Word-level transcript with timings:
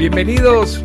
Bienvenidos, 0.00 0.82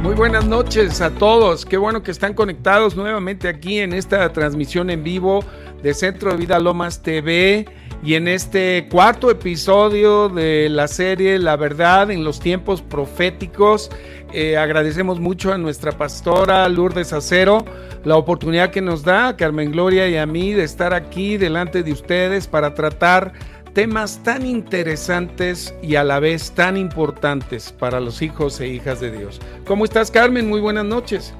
muy 0.00 0.14
buenas 0.14 0.46
noches 0.46 1.00
a 1.00 1.10
todos. 1.10 1.66
Qué 1.66 1.76
bueno 1.76 2.04
que 2.04 2.12
están 2.12 2.34
conectados 2.34 2.94
nuevamente 2.94 3.48
aquí 3.48 3.80
en 3.80 3.92
esta 3.92 4.32
transmisión 4.32 4.90
en 4.90 5.02
vivo 5.02 5.44
de 5.82 5.92
Centro 5.92 6.30
de 6.30 6.36
Vida 6.36 6.60
Lomas 6.60 7.02
TV 7.02 7.66
y 8.04 8.14
en 8.14 8.28
este 8.28 8.86
cuarto 8.92 9.28
episodio 9.28 10.28
de 10.28 10.68
la 10.68 10.86
serie 10.86 11.40
La 11.40 11.56
verdad 11.56 12.12
en 12.12 12.22
los 12.22 12.38
tiempos 12.38 12.80
proféticos. 12.80 13.90
Eh, 14.32 14.56
agradecemos 14.56 15.18
mucho 15.18 15.52
a 15.52 15.58
nuestra 15.58 15.90
pastora 15.90 16.68
Lourdes 16.68 17.12
Acero 17.12 17.64
la 18.04 18.16
oportunidad 18.16 18.70
que 18.70 18.82
nos 18.82 19.02
da 19.02 19.36
Carmen 19.36 19.72
Gloria 19.72 20.08
y 20.08 20.16
a 20.16 20.26
mí 20.26 20.52
de 20.52 20.62
estar 20.62 20.94
aquí 20.94 21.38
delante 21.38 21.82
de 21.82 21.90
ustedes 21.90 22.46
para 22.46 22.74
tratar 22.74 23.32
temas 23.74 24.20
tan 24.22 24.46
interesantes 24.46 25.74
y 25.82 25.96
a 25.96 26.04
la 26.04 26.20
vez 26.20 26.52
tan 26.52 26.76
importantes 26.76 27.72
para 27.72 28.00
los 28.00 28.22
hijos 28.22 28.60
e 28.60 28.68
hijas 28.68 29.00
de 29.00 29.10
Dios. 29.10 29.40
¿Cómo 29.66 29.84
estás, 29.84 30.10
Carmen? 30.10 30.48
Muy 30.48 30.60
buenas 30.60 30.84
noches. 30.84 31.34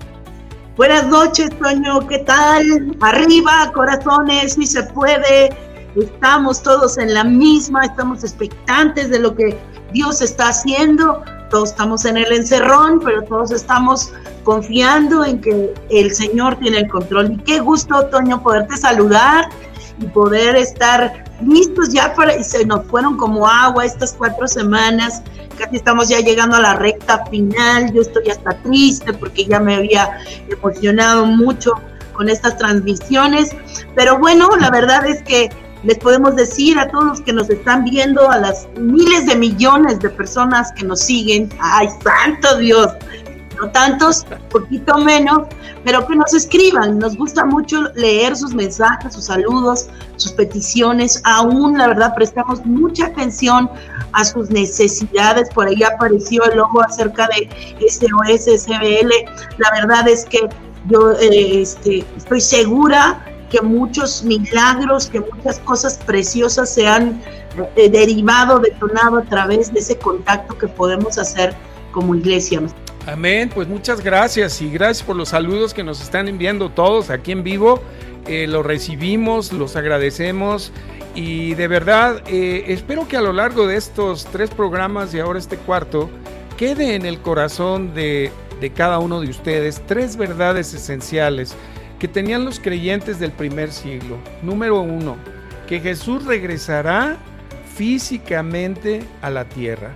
Buenas 0.76 1.06
noches, 1.06 1.48
Toño. 1.60 2.06
¿Qué 2.08 2.18
tal? 2.18 2.96
Arriba, 3.00 3.70
corazones, 3.72 4.54
si 4.54 4.66
se 4.66 4.82
puede. 4.82 5.56
Estamos 5.94 6.60
todos 6.60 6.98
en 6.98 7.14
la 7.14 7.22
misma, 7.22 7.84
estamos 7.84 8.24
expectantes 8.24 9.10
de 9.10 9.20
lo 9.20 9.36
que 9.36 9.56
Dios 9.92 10.20
está 10.20 10.48
haciendo. 10.48 11.22
Todos 11.50 11.70
estamos 11.70 12.04
en 12.04 12.16
el 12.16 12.32
encerrón, 12.32 13.00
pero 13.04 13.22
todos 13.22 13.52
estamos 13.52 14.12
confiando 14.42 15.24
en 15.24 15.40
que 15.40 15.72
el 15.90 16.12
Señor 16.12 16.56
tiene 16.56 16.78
el 16.78 16.88
control. 16.88 17.34
Y 17.34 17.36
qué 17.44 17.60
gusto, 17.60 18.06
Toño, 18.06 18.42
poderte 18.42 18.76
saludar 18.76 19.48
y 20.00 20.06
poder 20.06 20.56
estar 20.56 21.24
listos 21.46 21.90
ya 21.92 22.14
para, 22.14 22.36
y 22.36 22.44
se 22.44 22.64
nos 22.64 22.86
fueron 22.86 23.16
como 23.16 23.46
agua 23.46 23.84
estas 23.84 24.14
cuatro 24.14 24.46
semanas, 24.48 25.22
casi 25.58 25.76
estamos 25.76 26.08
ya 26.08 26.20
llegando 26.20 26.56
a 26.56 26.60
la 26.60 26.74
recta 26.74 27.24
final, 27.26 27.92
yo 27.92 28.02
estoy 28.02 28.28
hasta 28.28 28.56
triste 28.62 29.12
porque 29.12 29.44
ya 29.44 29.60
me 29.60 29.76
había 29.76 30.18
emocionado 30.48 31.26
mucho 31.26 31.72
con 32.12 32.28
estas 32.28 32.56
transmisiones, 32.58 33.50
pero 33.94 34.18
bueno, 34.18 34.48
la 34.58 34.70
verdad 34.70 35.06
es 35.06 35.22
que 35.22 35.50
les 35.84 35.98
podemos 35.98 36.34
decir 36.34 36.78
a 36.78 36.88
todos 36.88 37.04
los 37.04 37.20
que 37.20 37.32
nos 37.32 37.50
están 37.50 37.84
viendo, 37.84 38.30
a 38.30 38.38
las 38.38 38.66
miles 38.78 39.26
de 39.26 39.36
millones 39.36 40.00
de 40.00 40.08
personas 40.08 40.72
que 40.72 40.84
nos 40.84 41.00
siguen, 41.00 41.50
ay, 41.60 41.88
santo 42.02 42.56
Dios, 42.56 42.88
no 43.60 43.70
tantos, 43.70 44.24
poquito 44.50 44.98
menos, 44.98 45.48
pero 45.84 46.06
que 46.06 46.16
nos 46.16 46.34
escriban. 46.34 46.98
Nos 46.98 47.16
gusta 47.16 47.44
mucho 47.44 47.82
leer 47.94 48.36
sus 48.36 48.54
mensajes, 48.54 49.14
sus 49.14 49.26
saludos, 49.26 49.88
sus 50.16 50.32
peticiones. 50.32 51.20
Aún, 51.24 51.78
la 51.78 51.88
verdad, 51.88 52.14
prestamos 52.14 52.64
mucha 52.64 53.06
atención 53.06 53.70
a 54.12 54.24
sus 54.24 54.50
necesidades. 54.50 55.48
Por 55.50 55.66
ahí 55.68 55.82
apareció 55.82 56.44
el 56.44 56.56
logo 56.56 56.82
acerca 56.82 57.28
de 57.28 57.48
SOS, 57.88 58.62
SBL. 58.62 59.10
La 59.58 59.70
verdad 59.80 60.08
es 60.08 60.24
que 60.24 60.40
yo 60.88 61.12
eh, 61.12 61.62
este, 61.62 62.04
estoy 62.16 62.40
segura 62.40 63.24
que 63.50 63.60
muchos 63.60 64.24
milagros, 64.24 65.08
que 65.08 65.20
muchas 65.20 65.58
cosas 65.60 65.98
preciosas 66.04 66.74
se 66.74 66.86
han 66.86 67.22
eh, 67.76 67.88
derivado, 67.88 68.58
detonado 68.58 69.18
a 69.18 69.22
través 69.22 69.72
de 69.72 69.78
ese 69.80 69.96
contacto 69.96 70.58
que 70.58 70.66
podemos 70.66 71.18
hacer 71.18 71.54
como 71.92 72.14
iglesia. 72.14 72.60
Amén, 73.06 73.50
pues 73.54 73.68
muchas 73.68 74.00
gracias 74.00 74.62
y 74.62 74.70
gracias 74.70 75.06
por 75.06 75.14
los 75.14 75.28
saludos 75.28 75.74
que 75.74 75.84
nos 75.84 76.00
están 76.00 76.26
enviando 76.26 76.70
todos 76.70 77.10
aquí 77.10 77.32
en 77.32 77.42
vivo. 77.42 77.82
Eh, 78.26 78.46
los 78.46 78.64
recibimos, 78.64 79.52
los 79.52 79.76
agradecemos 79.76 80.72
y 81.14 81.52
de 81.54 81.68
verdad 81.68 82.22
eh, 82.26 82.64
espero 82.68 83.06
que 83.06 83.18
a 83.18 83.20
lo 83.20 83.34
largo 83.34 83.66
de 83.66 83.76
estos 83.76 84.24
tres 84.24 84.48
programas 84.48 85.12
y 85.12 85.20
ahora 85.20 85.38
este 85.38 85.58
cuarto 85.58 86.08
quede 86.56 86.94
en 86.94 87.04
el 87.04 87.20
corazón 87.20 87.92
de, 87.92 88.32
de 88.62 88.70
cada 88.70 88.98
uno 88.98 89.20
de 89.20 89.28
ustedes 89.28 89.82
tres 89.86 90.16
verdades 90.16 90.72
esenciales 90.72 91.54
que 91.98 92.08
tenían 92.08 92.46
los 92.46 92.58
creyentes 92.58 93.18
del 93.18 93.32
primer 93.32 93.70
siglo. 93.70 94.16
Número 94.42 94.80
uno, 94.80 95.16
que 95.66 95.78
Jesús 95.78 96.24
regresará 96.24 97.18
físicamente 97.76 99.04
a 99.20 99.28
la 99.28 99.44
tierra. 99.44 99.90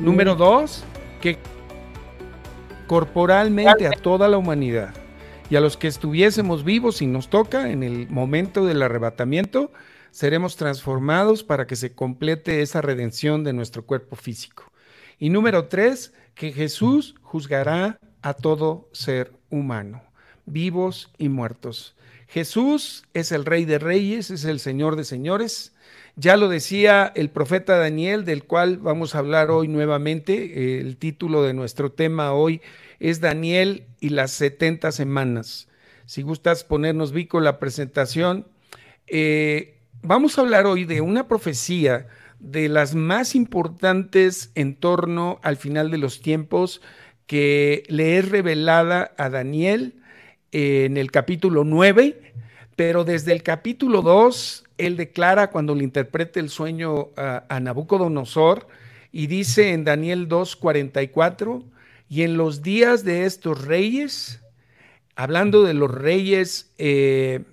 Número 0.00 0.34
dos, 0.34 0.82
que 1.20 1.36
corporalmente 2.88 3.86
a 3.86 3.92
toda 3.92 4.26
la 4.26 4.38
humanidad 4.38 4.92
y 5.50 5.56
a 5.56 5.60
los 5.60 5.76
que 5.76 5.86
estuviésemos 5.86 6.64
vivos 6.64 7.00
y 7.00 7.06
nos 7.06 7.28
toca 7.28 7.70
en 7.70 7.84
el 7.84 8.08
momento 8.08 8.66
del 8.66 8.82
arrebatamiento, 8.82 9.70
seremos 10.10 10.56
transformados 10.56 11.44
para 11.44 11.66
que 11.66 11.76
se 11.76 11.92
complete 11.92 12.62
esa 12.62 12.80
redención 12.80 13.44
de 13.44 13.52
nuestro 13.52 13.84
cuerpo 13.84 14.16
físico. 14.16 14.64
Y 15.18 15.30
número 15.30 15.66
tres, 15.68 16.12
que 16.34 16.52
Jesús 16.52 17.14
juzgará 17.22 18.00
a 18.22 18.34
todo 18.34 18.88
ser 18.92 19.32
humano, 19.50 20.02
vivos 20.46 21.12
y 21.18 21.28
muertos. 21.28 21.94
Jesús 22.26 23.04
es 23.14 23.32
el 23.32 23.44
Rey 23.44 23.64
de 23.64 23.78
Reyes, 23.78 24.30
es 24.30 24.44
el 24.44 24.60
Señor 24.60 24.96
de 24.96 25.04
Señores. 25.04 25.74
Ya 26.20 26.36
lo 26.36 26.48
decía 26.48 27.12
el 27.14 27.30
profeta 27.30 27.78
Daniel, 27.78 28.24
del 28.24 28.42
cual 28.42 28.78
vamos 28.78 29.14
a 29.14 29.18
hablar 29.18 29.52
hoy 29.52 29.68
nuevamente. 29.68 30.80
El 30.80 30.96
título 30.96 31.44
de 31.44 31.54
nuestro 31.54 31.92
tema 31.92 32.32
hoy 32.32 32.60
es 32.98 33.20
Daniel 33.20 33.86
y 34.00 34.08
las 34.08 34.32
70 34.32 34.90
semanas. 34.90 35.68
Si 36.06 36.22
gustas 36.22 36.64
ponernos, 36.64 37.12
Vico, 37.12 37.38
la 37.38 37.60
presentación. 37.60 38.48
Eh, 39.06 39.78
vamos 40.02 40.36
a 40.36 40.40
hablar 40.40 40.66
hoy 40.66 40.84
de 40.84 41.02
una 41.02 41.28
profecía 41.28 42.08
de 42.40 42.68
las 42.68 42.96
más 42.96 43.36
importantes 43.36 44.50
en 44.56 44.74
torno 44.74 45.38
al 45.44 45.56
final 45.56 45.92
de 45.92 45.98
los 45.98 46.20
tiempos 46.20 46.82
que 47.28 47.84
le 47.86 48.18
es 48.18 48.28
revelada 48.28 49.14
a 49.18 49.30
Daniel 49.30 50.02
en 50.50 50.96
el 50.96 51.12
capítulo 51.12 51.62
9, 51.62 52.32
pero 52.74 53.04
desde 53.04 53.30
el 53.30 53.44
capítulo 53.44 54.02
2, 54.02 54.64
él 54.78 54.96
declara 54.96 55.50
cuando 55.50 55.74
le 55.74 55.84
interprete 55.84 56.40
el 56.40 56.48
sueño 56.48 57.08
a, 57.16 57.60
Nabucodonosor 57.60 58.66
y 59.12 59.26
dice 59.26 59.72
en 59.72 59.84
Daniel 59.84 60.28
2:44, 60.28 61.64
y 62.08 62.22
en 62.22 62.36
los 62.36 62.62
días 62.62 63.04
de 63.04 63.26
estos 63.26 63.64
reyes, 63.66 64.40
hablando 65.14 65.64
de 65.64 65.74
los 65.74 65.90
reyes, 65.90 66.72
eh, 66.78 67.44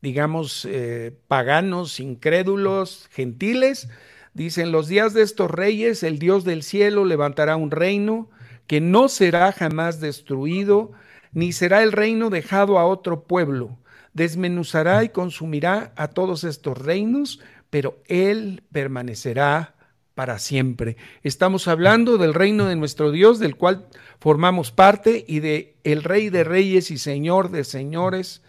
digamos, 0.00 0.66
eh, 0.68 1.16
paganos, 1.28 2.00
incrédulos, 2.00 3.08
gentiles, 3.12 3.88
dice, 4.34 4.62
en 4.62 4.72
los 4.72 4.88
días 4.88 5.14
de 5.14 5.22
estos 5.22 5.50
reyes, 5.50 6.02
el 6.02 6.18
Dios 6.18 6.44
del 6.44 6.64
cielo 6.64 7.04
levantará 7.04 7.54
un 7.56 7.70
reino 7.70 8.28
que 8.66 8.80
no 8.80 9.08
será 9.08 9.52
jamás 9.52 10.00
destruido, 10.00 10.92
ni 11.32 11.52
será 11.52 11.82
el 11.82 11.92
reino 11.92 12.30
dejado 12.30 12.78
a 12.78 12.86
otro 12.86 13.24
pueblo. 13.24 13.78
Desmenuzará 14.12 15.04
y 15.04 15.08
consumirá 15.10 15.92
a 15.96 16.08
todos 16.08 16.44
estos 16.44 16.78
reinos, 16.78 17.40
pero 17.70 17.98
él 18.06 18.62
permanecerá 18.72 19.74
para 20.14 20.38
siempre. 20.38 20.96
Estamos 21.22 21.68
hablando 21.68 22.18
del 22.18 22.34
reino 22.34 22.66
de 22.66 22.76
nuestro 22.76 23.10
Dios, 23.10 23.38
del 23.38 23.56
cual 23.56 23.86
formamos 24.20 24.70
parte, 24.70 25.24
y 25.26 25.40
de 25.40 25.74
el 25.84 26.02
Rey 26.02 26.28
de 26.28 26.44
Reyes 26.44 26.90
y 26.90 26.98
Señor 26.98 27.50
de 27.50 27.64
Señores, 27.64 28.42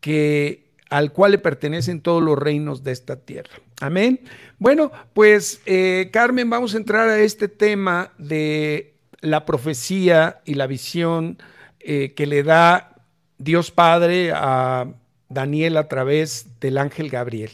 que 0.00 0.70
al 0.88 1.12
cual 1.12 1.32
le 1.32 1.38
pertenecen 1.38 2.00
todos 2.00 2.22
los 2.22 2.38
reinos 2.38 2.82
de 2.82 2.92
esta 2.92 3.16
tierra. 3.16 3.52
Amén. 3.80 4.20
Bueno, 4.58 4.90
pues 5.14 5.60
eh, 5.66 6.10
Carmen, 6.12 6.50
vamos 6.50 6.74
a 6.74 6.78
entrar 6.78 7.08
a 7.08 7.20
este 7.20 7.48
tema 7.48 8.12
de 8.18 8.94
la 9.20 9.46
profecía 9.46 10.40
y 10.44 10.54
la 10.54 10.66
visión 10.66 11.38
eh, 11.78 12.12
que 12.14 12.26
le 12.26 12.42
da 12.42 12.96
Dios 13.38 13.70
Padre 13.70 14.32
a 14.34 14.86
Daniel 15.30 15.78
a 15.78 15.88
través 15.88 16.60
del 16.60 16.76
ángel 16.76 17.08
Gabriel. 17.08 17.50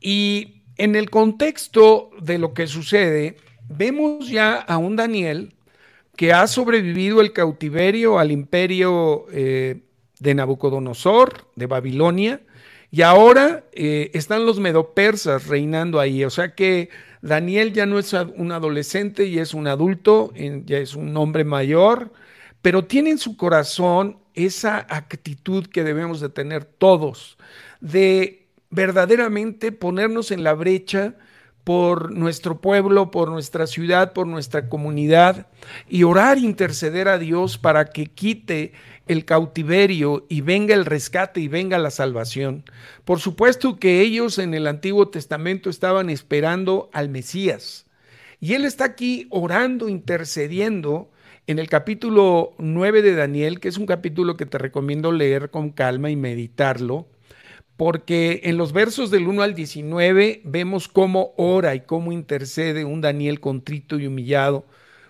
Y 0.00 0.62
en 0.76 0.94
el 0.94 1.10
contexto 1.10 2.10
de 2.20 2.38
lo 2.38 2.54
que 2.54 2.66
sucede, 2.66 3.36
vemos 3.68 4.28
ya 4.28 4.54
a 4.54 4.78
un 4.78 4.96
Daniel 4.96 5.54
que 6.16 6.32
ha 6.32 6.46
sobrevivido 6.46 7.20
el 7.20 7.32
cautiverio 7.32 8.18
al 8.18 8.30
imperio 8.30 9.26
eh, 9.32 9.80
de 10.20 10.34
Nabucodonosor, 10.34 11.46
de 11.56 11.66
Babilonia, 11.66 12.40
y 12.90 13.02
ahora 13.02 13.64
eh, 13.72 14.10
están 14.14 14.44
los 14.44 14.58
medopersas 14.58 15.46
reinando 15.46 16.00
ahí. 16.00 16.24
O 16.24 16.30
sea 16.30 16.54
que 16.54 16.90
Daniel 17.22 17.72
ya 17.72 17.86
no 17.86 17.98
es 17.98 18.12
un 18.12 18.52
adolescente, 18.52 19.26
y 19.26 19.38
es 19.38 19.54
un 19.54 19.66
adulto, 19.66 20.32
ya 20.34 20.78
es 20.78 20.94
un 20.94 21.16
hombre 21.16 21.44
mayor, 21.44 22.12
pero 22.62 22.84
tiene 22.84 23.10
en 23.10 23.18
su 23.18 23.36
corazón 23.36 24.18
esa 24.34 24.78
actitud 24.88 25.66
que 25.66 25.84
debemos 25.84 26.20
de 26.20 26.28
tener 26.28 26.64
todos, 26.64 27.38
de 27.80 28.46
verdaderamente 28.70 29.72
ponernos 29.72 30.30
en 30.30 30.44
la 30.44 30.54
brecha 30.54 31.14
por 31.64 32.12
nuestro 32.12 32.60
pueblo, 32.60 33.10
por 33.10 33.30
nuestra 33.30 33.66
ciudad, 33.66 34.12
por 34.12 34.26
nuestra 34.26 34.68
comunidad 34.68 35.46
y 35.88 36.04
orar, 36.04 36.38
interceder 36.38 37.08
a 37.08 37.18
Dios 37.18 37.58
para 37.58 37.86
que 37.86 38.06
quite 38.06 38.72
el 39.06 39.24
cautiverio 39.24 40.24
y 40.28 40.40
venga 40.40 40.74
el 40.74 40.86
rescate 40.86 41.40
y 41.40 41.48
venga 41.48 41.78
la 41.78 41.90
salvación. 41.90 42.64
Por 43.04 43.20
supuesto 43.20 43.78
que 43.78 44.00
ellos 44.00 44.38
en 44.38 44.54
el 44.54 44.66
Antiguo 44.66 45.08
Testamento 45.08 45.68
estaban 45.68 46.10
esperando 46.10 46.88
al 46.92 47.08
Mesías 47.08 47.86
y 48.40 48.54
Él 48.54 48.64
está 48.64 48.84
aquí 48.84 49.26
orando, 49.30 49.88
intercediendo 49.88 51.10
en 51.50 51.58
el 51.58 51.68
capítulo 51.68 52.54
9 52.58 53.02
de 53.02 53.16
Daniel, 53.16 53.58
que 53.58 53.66
es 53.66 53.76
un 53.76 53.84
capítulo 53.84 54.36
que 54.36 54.46
te 54.46 54.56
recomiendo 54.56 55.10
leer 55.10 55.50
con 55.50 55.70
calma 55.70 56.08
y 56.08 56.14
meditarlo, 56.14 57.08
porque 57.76 58.42
en 58.44 58.56
los 58.56 58.72
versos 58.72 59.10
del 59.10 59.26
1 59.26 59.42
al 59.42 59.56
19 59.56 60.42
vemos 60.44 60.86
cómo 60.86 61.34
ora 61.36 61.74
y 61.74 61.80
cómo 61.80 62.12
intercede 62.12 62.84
un 62.84 63.00
Daniel 63.00 63.40
contrito 63.40 63.98
y 63.98 64.06
humillado 64.06 64.64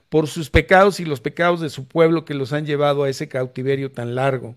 por 0.08 0.28
sus 0.28 0.48
pecados 0.48 0.98
y 0.98 1.04
los 1.04 1.20
pecados 1.20 1.60
de 1.60 1.68
su 1.68 1.86
pueblo 1.86 2.24
que 2.24 2.32
los 2.32 2.54
han 2.54 2.64
llevado 2.64 3.02
a 3.02 3.10
ese 3.10 3.28
cautiverio 3.28 3.92
tan 3.92 4.14
largo. 4.14 4.56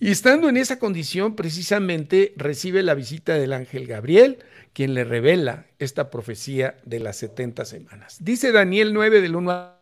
Y 0.00 0.10
estando 0.10 0.50
en 0.50 0.58
esa 0.58 0.78
condición, 0.78 1.34
precisamente 1.34 2.34
recibe 2.36 2.82
la 2.82 2.92
visita 2.92 3.36
del 3.36 3.54
ángel 3.54 3.86
Gabriel, 3.86 4.40
quien 4.74 4.92
le 4.92 5.04
revela 5.04 5.64
esta 5.78 6.10
profecía 6.10 6.76
de 6.84 7.00
las 7.00 7.16
70 7.16 7.64
semanas. 7.64 8.18
Dice 8.20 8.52
Daniel 8.52 8.92
9 8.92 9.22
del 9.22 9.36
1 9.36 9.79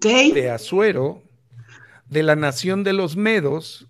de 0.00 0.50
Azuero, 0.50 1.22
de 2.08 2.24
la 2.24 2.34
nación 2.34 2.82
de 2.82 2.92
los 2.92 3.16
Medos, 3.16 3.86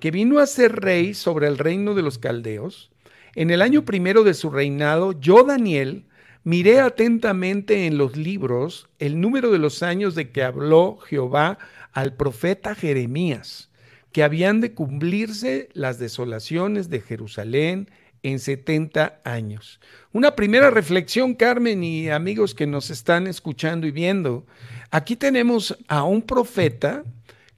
que 0.00 0.10
vino 0.10 0.40
a 0.40 0.46
ser 0.46 0.80
rey 0.80 1.14
sobre 1.14 1.46
el 1.46 1.56
reino 1.56 1.94
de 1.94 2.02
los 2.02 2.18
caldeos, 2.18 2.90
en 3.36 3.50
el 3.50 3.62
año 3.62 3.84
primero 3.84 4.24
de 4.24 4.34
su 4.34 4.50
reinado, 4.50 5.12
yo, 5.12 5.44
Daniel, 5.44 6.06
miré 6.42 6.80
atentamente 6.80 7.86
en 7.86 7.96
los 7.96 8.16
libros 8.16 8.88
el 8.98 9.20
número 9.20 9.52
de 9.52 9.58
los 9.58 9.84
años 9.84 10.16
de 10.16 10.30
que 10.30 10.42
habló 10.42 10.98
Jehová 10.98 11.58
al 11.92 12.14
profeta 12.14 12.74
Jeremías, 12.74 13.70
que 14.10 14.24
habían 14.24 14.60
de 14.60 14.74
cumplirse 14.74 15.68
las 15.74 15.98
desolaciones 16.00 16.90
de 16.90 17.00
Jerusalén 17.00 17.88
en 18.22 18.40
70 18.40 19.20
años. 19.24 19.80
Una 20.12 20.34
primera 20.34 20.70
reflexión, 20.70 21.34
Carmen 21.34 21.84
y 21.84 22.08
amigos 22.08 22.54
que 22.54 22.66
nos 22.66 22.90
están 22.90 23.28
escuchando 23.28 23.86
y 23.86 23.92
viendo. 23.92 24.46
Aquí 24.90 25.16
tenemos 25.16 25.76
a 25.88 26.04
un 26.04 26.22
profeta 26.22 27.04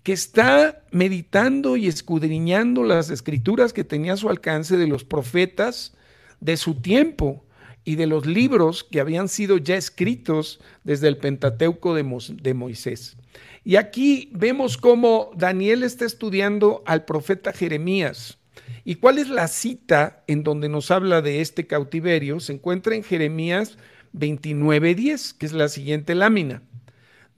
que 0.03 0.13
está 0.13 0.83
meditando 0.91 1.77
y 1.77 1.87
escudriñando 1.87 2.83
las 2.83 3.11
escrituras 3.11 3.73
que 3.73 3.85
tenía 3.85 4.15
a 4.15 4.17
su 4.17 4.29
alcance 4.29 4.77
de 4.77 4.87
los 4.87 5.05
profetas 5.05 5.95
de 6.41 6.57
su 6.57 6.81
tiempo 6.81 7.45
y 7.85 7.97
de 7.97 8.07
los 8.07 8.27
libros 8.27 8.85
que 8.85 9.01
habían 9.01 9.29
sido 9.29 9.59
ya 9.59 9.77
escritos 9.77 10.61
desde 10.85 11.09
el 11.09 11.17
Pentateuco 11.17 11.95
de, 11.95 12.05
de 12.43 12.55
Moisés. 12.55 13.17
Y 13.65 13.77
aquí 13.77 14.31
vemos 14.33 14.77
cómo 14.77 15.31
Daniel 15.37 15.83
está 15.83 16.05
estudiando 16.05 16.83
al 16.87 17.05
profeta 17.05 17.53
Jeremías. 17.53 18.39
¿Y 18.85 18.97
cuál 18.97 19.19
es 19.19 19.29
la 19.29 19.49
cita 19.49 20.25
en 20.27 20.43
donde 20.43 20.69
nos 20.69 20.91
habla 20.91 21.23
de 21.23 21.41
este 21.41 21.67
cautiverio? 21.67 22.41
Se 22.41 22.53
encuentra 22.53 22.95
en 22.95 23.03
Jeremías 23.03 23.77
29:10, 24.13 25.37
que 25.37 25.47
es 25.47 25.53
la 25.53 25.69
siguiente 25.69 26.15
lámina. 26.15 26.63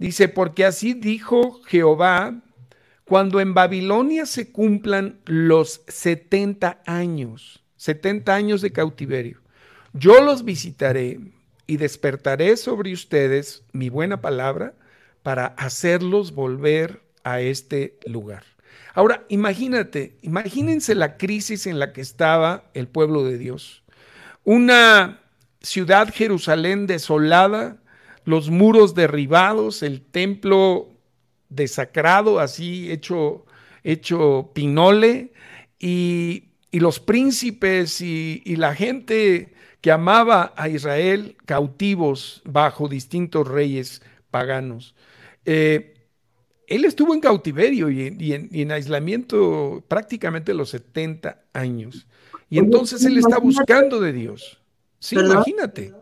Dice, 0.00 0.28
porque 0.28 0.64
así 0.64 0.94
dijo 0.94 1.60
Jehová, 1.64 2.40
cuando 3.04 3.38
en 3.38 3.52
Babilonia 3.52 4.24
se 4.24 4.50
cumplan 4.50 5.20
los 5.26 5.82
70 5.88 6.80
años, 6.86 7.62
70 7.76 8.34
años 8.34 8.62
de 8.62 8.72
cautiverio, 8.72 9.42
yo 9.92 10.22
los 10.22 10.42
visitaré 10.42 11.20
y 11.66 11.76
despertaré 11.76 12.56
sobre 12.56 12.94
ustedes 12.94 13.62
mi 13.72 13.90
buena 13.90 14.22
palabra 14.22 14.72
para 15.22 15.48
hacerlos 15.48 16.32
volver 16.32 17.02
a 17.22 17.42
este 17.42 17.98
lugar. 18.06 18.44
Ahora, 18.94 19.26
imagínate, 19.28 20.16
imagínense 20.22 20.94
la 20.94 21.18
crisis 21.18 21.66
en 21.66 21.78
la 21.78 21.92
que 21.92 22.00
estaba 22.00 22.70
el 22.72 22.88
pueblo 22.88 23.22
de 23.22 23.36
Dios. 23.36 23.82
Una 24.44 25.20
ciudad 25.60 26.08
Jerusalén 26.10 26.86
desolada, 26.86 27.76
los 28.24 28.50
muros 28.50 28.94
derribados, 28.94 29.82
el 29.82 30.00
templo 30.00 30.88
desacrado, 31.48 32.40
así 32.40 32.90
hecho, 32.90 33.44
hecho 33.84 34.50
pinole, 34.54 35.32
y, 35.78 36.44
los 36.72 37.00
príncipes 37.00 38.00
y, 38.00 38.42
la 38.56 38.74
gente 38.74 39.54
que 39.80 39.90
amaba 39.90 40.52
a 40.56 40.68
Israel 40.68 41.36
cautivos 41.46 42.42
bajo 42.44 42.88
distintos 42.88 43.48
reyes 43.48 44.02
paganos. 44.30 44.94
Eh, 45.44 45.94
él 46.70 46.84
estuvo 46.84 47.12
en 47.14 47.20
cautiverio 47.20 47.90
y, 47.90 48.32
en, 48.32 48.72
aislamiento 48.72 49.82
prácticamente 49.88 50.54
los 50.54 50.70
70 50.70 51.42
años. 51.52 52.06
Y 52.48 52.58
entonces 52.58 53.04
él 53.04 53.18
está 53.18 53.38
buscando 53.38 54.00
de 54.00 54.12
Dios. 54.12 54.60
Sí, 55.00 55.16
imagínate. 55.16 55.92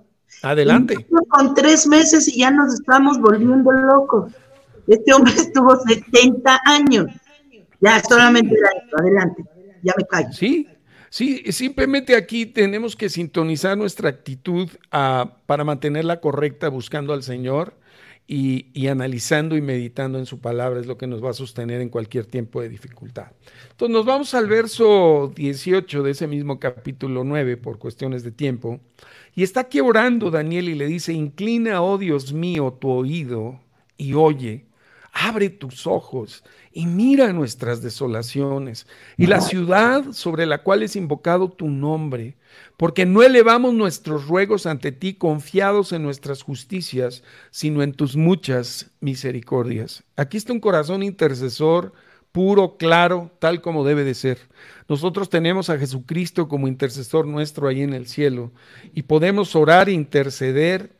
Adelante. 0.43 1.07
Con 1.29 1.55
tres 1.55 1.87
meses 1.87 2.29
y 2.29 2.41
ya 2.41 2.51
nos 2.51 2.75
estamos 2.75 3.19
volviendo 3.21 3.71
locos. 3.73 4.33
Este 4.87 5.13
hombre 5.13 5.33
estuvo 5.37 5.77
70 5.77 6.61
años. 6.65 7.07
Ya, 7.81 8.03
solamente 8.03 8.55
Adelante. 8.99 9.45
Ya 9.83 9.95
me 9.97 10.05
callo. 10.05 10.33
Sí, 10.33 10.67
Sí, 11.11 11.43
simplemente 11.53 12.17
aquí 12.17 12.45
tenemos 12.45 12.95
que 12.95 13.09
sintonizar 13.09 13.79
nuestra 13.79 14.11
actitud 14.11 14.69
ah, 14.93 15.39
para 15.47 15.65
mantenerla 15.65 16.21
correcta 16.21 16.69
buscando 16.69 17.15
al 17.15 17.23
Señor 17.23 17.73
y, 18.27 18.87
analizando 18.89 19.57
y 19.57 19.63
meditando 19.63 20.19
en 20.19 20.27
su 20.27 20.39
palabra 20.39 20.81
es 20.81 20.87
lo 20.87 20.99
que 20.99 21.07
nos 21.07 21.25
va 21.25 21.31
a 21.31 21.35
sostener 21.35 21.81
en 21.81 21.89
cualquier 21.89 22.27
tiempo 22.27 22.61
de 22.61 22.69
dificultad. 22.69 23.29
Entonces 23.71 23.93
nos 23.93 24.05
vamos 24.05 24.35
al 24.35 24.49
verso 24.49 25.33
18 25.35 26.03
de 26.03 26.11
ese 26.11 26.27
mismo 26.27 26.61
capítulo 26.61 27.25
9 27.25 27.57
por 27.57 27.79
cuestiones 27.79 28.23
de 28.23 28.31
tiempo. 28.31 28.81
Y 29.39 29.45
está 29.45 29.61
aquí 29.61 29.79
orando 29.79 30.33
Daniel 30.33 30.69
y 30.69 30.75
le 30.75 30.89
dice, 30.89 31.13
inclina, 31.13 31.81
oh 31.81 31.97
Dios 31.97 32.33
mío, 32.33 32.77
tu 32.81 32.91
oído 32.91 33.61
y 33.97 34.15
oye, 34.15 34.67
abre 35.13 35.49
tus 35.49 35.87
ojos 35.87 36.43
y 36.73 36.87
mira 36.87 37.33
nuestras 37.33 37.81
desolaciones 37.81 38.89
y 39.17 39.27
la 39.27 39.41
ciudad 39.41 40.11
sobre 40.11 40.45
la 40.45 40.65
cual 40.65 40.83
es 40.83 40.97
invocado 40.97 41.51
tu 41.51 41.69
nombre, 41.69 42.37
porque 42.77 43.07
no 43.07 43.23
elevamos 43.23 43.75
nuestros 43.75 44.27
ruegos 44.27 44.67
ante 44.67 44.91
ti 44.91 45.15
confiados 45.15 45.93
en 45.93 46.03
nuestras 46.03 46.43
justicias, 46.43 47.23
sino 47.53 47.85
en 47.85 47.93
tus 47.93 48.17
muchas 48.17 48.91
misericordias. 48.99 50.03
Aquí 50.17 50.37
está 50.37 50.53
un 50.53 50.59
corazón 50.59 51.05
intercesor 51.05 51.93
puro, 52.33 52.77
claro, 52.77 53.31
tal 53.39 53.61
como 53.61 53.85
debe 53.85 54.05
de 54.05 54.15
ser. 54.15 54.39
Nosotros 54.89 55.29
tenemos 55.29 55.71
a 55.71 55.79
Jesucristo 55.79 56.49
como 56.49 56.69
intercesor 56.69 57.27
nuestro 57.27 57.69
ahí 57.69 57.83
en 57.83 57.95
el 57.95 58.07
cielo 58.07 58.53
y 58.95 59.03
podemos 59.03 59.55
orar 59.57 59.89
interceder 59.89 60.93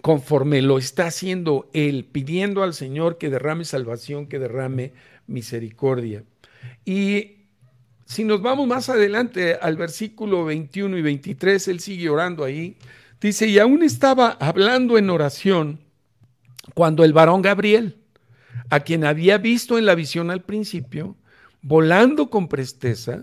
conforme 0.00 0.62
lo 0.62 0.78
está 0.78 1.06
haciendo 1.06 1.68
Él, 1.72 2.08
pidiendo 2.10 2.62
al 2.62 2.74
Señor 2.74 3.18
que 3.18 3.30
derrame 3.30 3.64
salvación, 3.64 4.26
que 4.26 4.38
derrame 4.38 4.92
misericordia. 5.26 6.24
Y 6.84 7.36
si 8.04 8.24
nos 8.24 8.42
vamos 8.42 8.66
más 8.66 8.88
adelante 8.88 9.56
al 9.60 9.76
versículo 9.76 10.44
21 10.44 10.98
y 10.98 11.02
23, 11.02 11.68
Él 11.68 11.80
sigue 11.80 12.10
orando 12.10 12.44
ahí. 12.44 12.76
Dice, 13.20 13.46
y 13.46 13.58
aún 13.58 13.82
estaba 13.82 14.30
hablando 14.32 14.98
en 14.98 15.08
oración 15.10 15.80
cuando 16.74 17.04
el 17.04 17.12
varón 17.12 17.42
Gabriel, 17.42 18.01
a 18.70 18.80
quien 18.80 19.04
había 19.04 19.38
visto 19.38 19.78
en 19.78 19.86
la 19.86 19.94
visión 19.94 20.30
al 20.30 20.42
principio, 20.42 21.16
volando 21.62 22.30
con 22.30 22.48
presteza, 22.48 23.20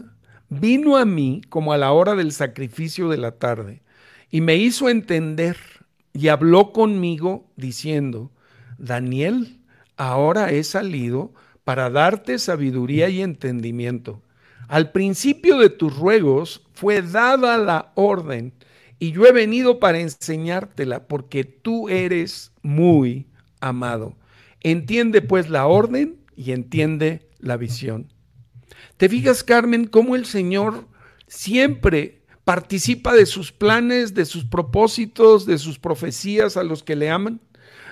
vino 0.50 0.98
a 0.98 1.05
mí 1.05 1.41
como 1.50 1.74
a 1.74 1.77
la 1.77 1.91
hora 1.91 2.15
del 2.15 2.31
sacrificio 2.31 3.09
de 3.09 3.17
la 3.17 3.31
tarde 3.31 3.81
y 4.31 4.41
me 4.41 4.55
hizo 4.55 4.89
entender 4.89 5.57
y 6.13 6.27
habló 6.27 6.71
conmigo 6.71 7.48
diciendo, 7.55 8.31
Daniel, 8.77 9.59
ahora 9.98 10.51
he 10.51 10.63
salido 10.63 11.33
para 11.63 11.89
darte 11.89 12.39
sabiduría 12.39 13.09
y 13.09 13.21
entendimiento. 13.21 14.21
Al 14.67 14.91
principio 14.91 15.57
de 15.57 15.69
tus 15.69 15.95
ruegos 15.98 16.63
fue 16.74 17.01
dada 17.01 17.57
la 17.57 17.91
orden 17.95 18.53
y 19.00 19.12
yo 19.12 19.25
he 19.25 19.31
venido 19.31 19.79
para 19.79 20.00
enseñártela 20.00 21.07
porque 21.07 21.43
tú 21.43 21.89
eres 21.89 22.51
muy 22.62 23.27
amado. 23.62 24.15
Entiende 24.61 25.21
pues 25.21 25.49
la 25.49 25.67
orden 25.67 26.17
y 26.35 26.51
entiende 26.51 27.29
la 27.39 27.57
visión. 27.57 28.11
¿Te 28.97 29.09
fijas, 29.09 29.43
Carmen, 29.43 29.87
cómo 29.87 30.15
el 30.15 30.25
Señor 30.25 30.87
siempre 31.27 32.19
participa 32.49 33.13
de 33.13 33.27
sus 33.27 33.51
planes, 33.51 34.15
de 34.15 34.25
sus 34.25 34.43
propósitos, 34.43 35.45
de 35.45 35.59
sus 35.59 35.77
profecías 35.77 36.57
a 36.57 36.63
los 36.63 36.81
que 36.81 36.95
le 36.95 37.11
aman. 37.11 37.39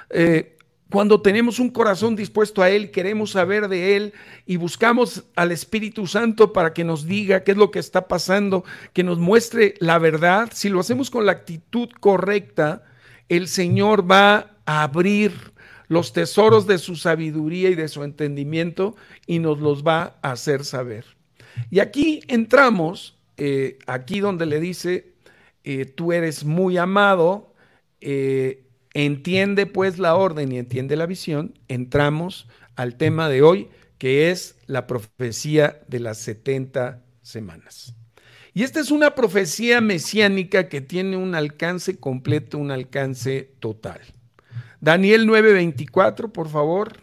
Eh, 0.10 0.58
cuando 0.90 1.22
tenemos 1.22 1.60
un 1.60 1.70
corazón 1.70 2.16
dispuesto 2.16 2.64
a 2.64 2.70
Él, 2.72 2.90
queremos 2.90 3.30
saber 3.30 3.68
de 3.68 3.96
Él 3.96 4.14
y 4.48 4.56
buscamos 4.56 5.26
al 5.36 5.52
Espíritu 5.52 6.08
Santo 6.08 6.54
para 6.54 6.74
que 6.74 6.84
nos 6.84 7.06
diga 7.06 7.44
qué 7.44 7.52
es 7.52 7.58
lo 7.58 7.70
que 7.70 7.78
está 7.78 8.08
pasando, 8.08 8.64
que 8.94 9.04
nos 9.04 9.20
muestre 9.20 9.76
la 9.80 10.00
verdad, 10.00 10.50
si 10.52 10.70
lo 10.70 10.80
hacemos 10.80 11.12
con 11.12 11.28
la 11.28 11.34
actitud 11.34 11.90
correcta, 12.00 12.84
el 13.30 13.48
Señor 13.50 14.10
va 14.10 14.58
a 14.66 14.82
abrir 14.82 15.34
los 15.88 16.14
tesoros 16.14 16.68
de 16.68 16.78
su 16.78 16.96
sabiduría 16.96 17.70
y 17.70 17.76
de 17.76 17.88
su 17.88 18.04
entendimiento 18.04 18.96
y 19.26 19.40
nos 19.40 19.60
los 19.60 19.84
va 19.86 20.18
a 20.22 20.32
hacer 20.32 20.66
saber. 20.66 21.06
Y 21.70 21.80
aquí 21.80 22.22
entramos 22.28 23.18
aquí 23.86 24.20
donde 24.20 24.46
le 24.46 24.60
dice, 24.60 25.14
tú 25.96 26.14
eres 26.14 26.44
muy 26.44 26.78
amado, 26.78 27.54
en 28.02 28.68
Entiende 28.98 29.68
pues 29.68 30.00
la 30.00 30.16
orden 30.16 30.52
y 30.52 30.58
entiende 30.58 30.96
la 30.96 31.06
visión, 31.06 31.54
entramos 31.68 32.48
al 32.76 32.96
tema 32.96 33.30
de 33.30 33.44
hoy, 33.44 33.68
que 34.00 34.32
es 34.32 34.56
la 34.66 34.88
profecía 34.88 35.84
de 35.88 36.00
las 36.00 36.18
70 36.18 37.04
semanas. 37.22 37.94
Y 38.56 38.64
esta 38.64 38.80
es 38.80 38.90
una 38.90 39.14
profecía 39.14 39.82
mesiánica 39.82 40.68
que 40.68 40.82
tiene 40.82 41.16
un 41.16 41.36
alcance 41.36 42.00
completo, 42.00 42.58
un 42.58 42.72
alcance 42.72 43.52
total. 43.60 44.02
Daniel 44.80 45.28
9:24, 45.28 46.32
por 46.32 46.50
favor, 46.50 46.98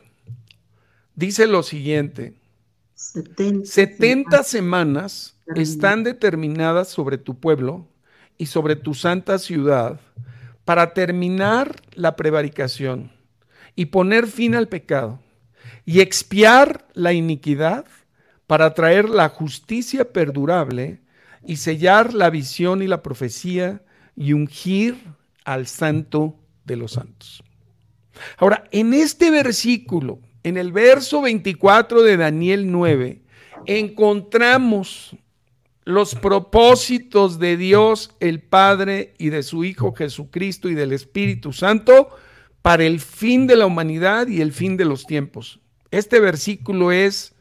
dice 1.14 1.46
lo 1.46 1.62
siguiente. 1.62 2.34
70, 2.94 4.44
semanas 4.44 5.36
están 5.56 6.04
determinadas 6.04 6.88
sobre 6.88 7.18
tu 7.18 7.38
pueblo 7.38 7.88
y 8.38 8.46
sobre 8.46 8.76
tu 8.76 8.94
santa 8.94 9.38
ciudad 9.38 10.00
para 10.64 10.94
terminar 10.94 11.82
la 11.94 12.16
prevaricación 12.16 13.12
y 13.74 13.86
poner 13.86 14.26
fin 14.26 14.54
al 14.54 14.68
pecado 14.68 15.20
y 15.84 16.00
expiar 16.00 16.86
la 16.94 17.12
iniquidad 17.12 17.84
para 18.46 18.72
traer 18.74 19.08
la 19.08 19.28
justicia 19.28 20.12
perdurable 20.12 21.02
y 21.44 21.56
sellar 21.56 22.14
la 22.14 22.30
visión 22.30 22.82
y 22.82 22.86
la 22.86 23.02
profecía 23.02 23.82
y 24.16 24.32
ungir 24.32 24.96
al 25.44 25.66
santo 25.66 26.38
de 26.64 26.76
los 26.76 26.92
santos. 26.92 27.42
Ahora, 28.36 28.64
en 28.70 28.94
este 28.94 29.30
versículo, 29.30 30.20
en 30.42 30.56
el 30.56 30.72
verso 30.72 31.22
24 31.22 32.02
de 32.02 32.16
Daniel 32.16 32.70
9, 32.70 33.22
encontramos 33.66 35.16
los 35.84 36.14
propósitos 36.14 37.38
de 37.38 37.56
Dios 37.56 38.14
el 38.20 38.40
Padre 38.40 39.14
y 39.18 39.28
de 39.28 39.42
su 39.42 39.64
Hijo 39.64 39.92
Jesucristo 39.92 40.68
y 40.68 40.74
del 40.74 40.92
Espíritu 40.92 41.52
Santo 41.52 42.08
para 42.62 42.84
el 42.84 43.00
fin 43.00 43.46
de 43.46 43.56
la 43.56 43.66
humanidad 43.66 44.26
y 44.26 44.40
el 44.40 44.52
fin 44.52 44.76
de 44.76 44.86
los 44.86 45.04
tiempos. 45.04 45.60
Este 45.90 46.20
versículo 46.20 46.92
es 46.92 47.34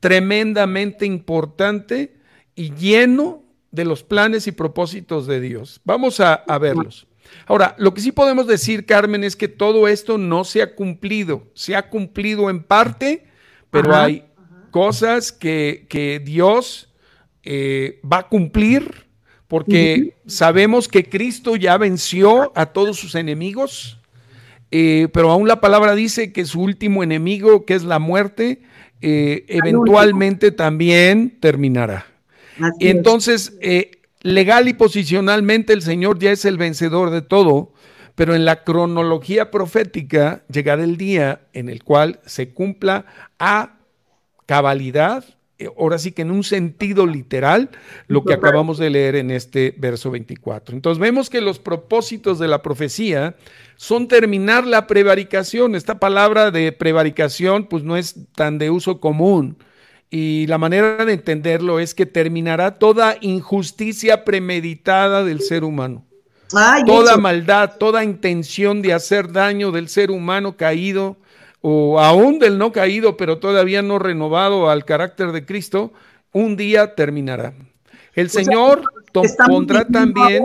tremendamente 0.00 1.04
importante 1.04 2.16
y 2.54 2.74
lleno 2.74 3.44
de 3.70 3.84
los 3.84 4.02
planes 4.02 4.46
y 4.46 4.52
propósitos 4.52 5.26
de 5.26 5.40
Dios. 5.40 5.80
Vamos 5.84 6.20
a, 6.20 6.42
verlos. 6.58 7.06
Ahora, 7.46 7.74
lo 7.78 7.94
que 7.94 8.00
sí 8.00 8.12
podemos 8.12 8.46
decir, 8.46 8.86
Carmen, 8.86 9.24
es 9.24 9.36
que 9.36 9.48
todo 9.48 9.88
esto 9.88 10.18
no 10.18 10.44
se 10.44 10.62
ha 10.62 10.74
cumplido. 10.74 11.46
Se 11.54 11.74
ha 11.74 11.88
cumplido 11.88 12.48
en 12.50 12.62
parte, 12.62 13.26
pero 13.70 13.94
hay 13.94 14.24
cosas 14.70 15.32
que, 15.32 15.86
que 15.88 16.20
Dios 16.20 16.90
eh, 17.42 18.00
va 18.10 18.18
a 18.18 18.28
cumplir 18.28 19.10
porque 19.50 20.14
sabemos 20.26 20.86
que 20.86 21.08
Cristo 21.08 21.56
ya 21.56 21.76
venció 21.76 22.52
a 22.54 22.66
todos 22.66 22.98
sus 22.98 23.16
enemigos, 23.16 23.98
eh, 24.70 25.08
pero 25.12 25.32
aún 25.32 25.48
la 25.48 25.60
palabra 25.60 25.96
dice 25.96 26.32
que 26.32 26.44
su 26.44 26.60
último 26.60 27.02
enemigo, 27.02 27.66
que 27.66 27.74
es 27.74 27.82
la 27.82 27.98
muerte, 27.98 28.62
eh, 29.02 29.46
eventualmente 29.48 30.52
también 30.52 31.36
terminará. 31.40 32.06
Entonces, 32.78 33.58
legal 34.22 34.68
y 34.68 34.74
posicionalmente 34.74 35.72
el 35.72 35.82
Señor 35.82 36.18
ya 36.18 36.32
es 36.32 36.44
el 36.44 36.58
vencedor 36.58 37.10
de 37.10 37.22
todo, 37.22 37.72
pero 38.14 38.34
en 38.34 38.44
la 38.44 38.64
cronología 38.64 39.50
profética 39.50 40.44
llegará 40.48 40.84
el 40.84 40.96
día 40.96 41.42
en 41.52 41.68
el 41.68 41.82
cual 41.84 42.20
se 42.26 42.50
cumpla 42.50 43.06
a 43.38 43.78
cabalidad 44.46 45.24
eh, 45.60 45.68
ahora 45.78 45.98
sí 45.98 46.12
que 46.12 46.22
en 46.22 46.30
un 46.30 46.42
sentido 46.42 47.06
literal, 47.06 47.68
lo 48.08 48.24
que 48.24 48.32
acabamos 48.32 48.78
de 48.78 48.88
leer 48.88 49.14
en 49.16 49.30
este 49.30 49.74
verso 49.76 50.10
24. 50.10 50.74
Entonces 50.74 50.98
vemos 50.98 51.28
que 51.28 51.42
los 51.42 51.58
propósitos 51.58 52.38
de 52.38 52.48
la 52.48 52.62
profecía 52.62 53.36
son 53.76 54.08
terminar 54.08 54.66
la 54.66 54.86
prevaricación. 54.86 55.74
Esta 55.74 56.00
palabra 56.00 56.50
de 56.50 56.72
prevaricación 56.72 57.66
pues 57.66 57.84
no 57.84 57.98
es 57.98 58.16
tan 58.34 58.56
de 58.56 58.70
uso 58.70 59.00
común. 59.00 59.58
Y 60.10 60.46
la 60.48 60.58
manera 60.58 61.04
de 61.04 61.12
entenderlo 61.12 61.78
es 61.78 61.94
que 61.94 62.04
terminará 62.04 62.78
toda 62.78 63.16
injusticia 63.20 64.24
premeditada 64.24 65.24
del 65.24 65.40
ser 65.40 65.62
humano. 65.62 66.04
toda 66.84 67.16
maldad, 67.16 67.76
toda 67.78 68.02
intención 68.02 68.82
de 68.82 68.92
hacer 68.92 69.30
daño 69.30 69.70
del 69.70 69.88
ser 69.88 70.10
humano 70.10 70.56
caído 70.56 71.16
o 71.60 72.00
aún 72.00 72.40
del 72.40 72.58
no 72.58 72.72
caído, 72.72 73.16
pero 73.16 73.38
todavía 73.38 73.82
no 73.82 74.00
renovado 74.00 74.68
al 74.68 74.84
carácter 74.84 75.30
de 75.30 75.46
Cristo, 75.46 75.92
un 76.32 76.56
día 76.56 76.96
terminará. 76.96 77.54
El 78.14 78.30
Señor 78.30 78.82
pondrá 79.12 79.84
también 79.86 80.44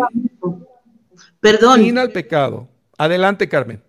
Perdón. 1.40 1.80
fin 1.80 1.98
al 1.98 2.12
pecado. 2.12 2.68
Adelante, 2.98 3.50
Carmen. 3.50 3.82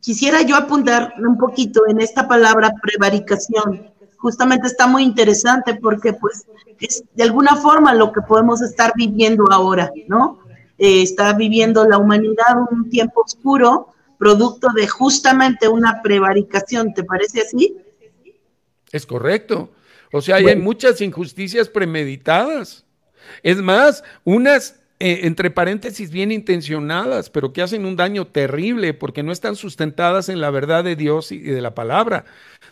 Quisiera 0.00 0.42
yo 0.42 0.56
apuntar 0.56 1.14
un 1.18 1.38
poquito 1.38 1.82
en 1.88 2.00
esta 2.00 2.26
palabra 2.26 2.72
prevaricación. 2.82 3.90
Justamente 4.24 4.68
está 4.68 4.86
muy 4.86 5.02
interesante 5.02 5.74
porque 5.74 6.14
pues 6.14 6.46
es 6.80 7.04
de 7.12 7.24
alguna 7.24 7.56
forma 7.56 7.92
lo 7.92 8.10
que 8.10 8.22
podemos 8.22 8.62
estar 8.62 8.94
viviendo 8.96 9.44
ahora, 9.50 9.92
¿no? 10.08 10.38
Eh, 10.78 11.02
está 11.02 11.34
viviendo 11.34 11.86
la 11.86 11.98
humanidad 11.98 12.56
un 12.70 12.88
tiempo 12.88 13.20
oscuro 13.20 13.92
producto 14.18 14.68
de 14.74 14.88
justamente 14.88 15.68
una 15.68 16.00
prevaricación, 16.00 16.94
¿te 16.94 17.04
parece 17.04 17.42
así? 17.42 17.76
Es 18.92 19.04
correcto. 19.04 19.70
O 20.10 20.22
sea, 20.22 20.36
hay 20.36 20.56
muchas 20.56 21.02
injusticias 21.02 21.68
premeditadas. 21.68 22.86
Es 23.42 23.58
más, 23.58 24.04
unas 24.24 24.80
eh, 25.00 25.26
entre 25.26 25.50
paréntesis 25.50 26.10
bien 26.10 26.32
intencionadas, 26.32 27.28
pero 27.28 27.52
que 27.52 27.60
hacen 27.60 27.84
un 27.84 27.96
daño 27.96 28.28
terrible 28.28 28.94
porque 28.94 29.24
no 29.24 29.32
están 29.32 29.56
sustentadas 29.56 30.30
en 30.30 30.40
la 30.40 30.50
verdad 30.50 30.84
de 30.84 30.96
Dios 30.96 31.30
y 31.30 31.40
de 31.40 31.60
la 31.60 31.74
palabra. 31.74 32.24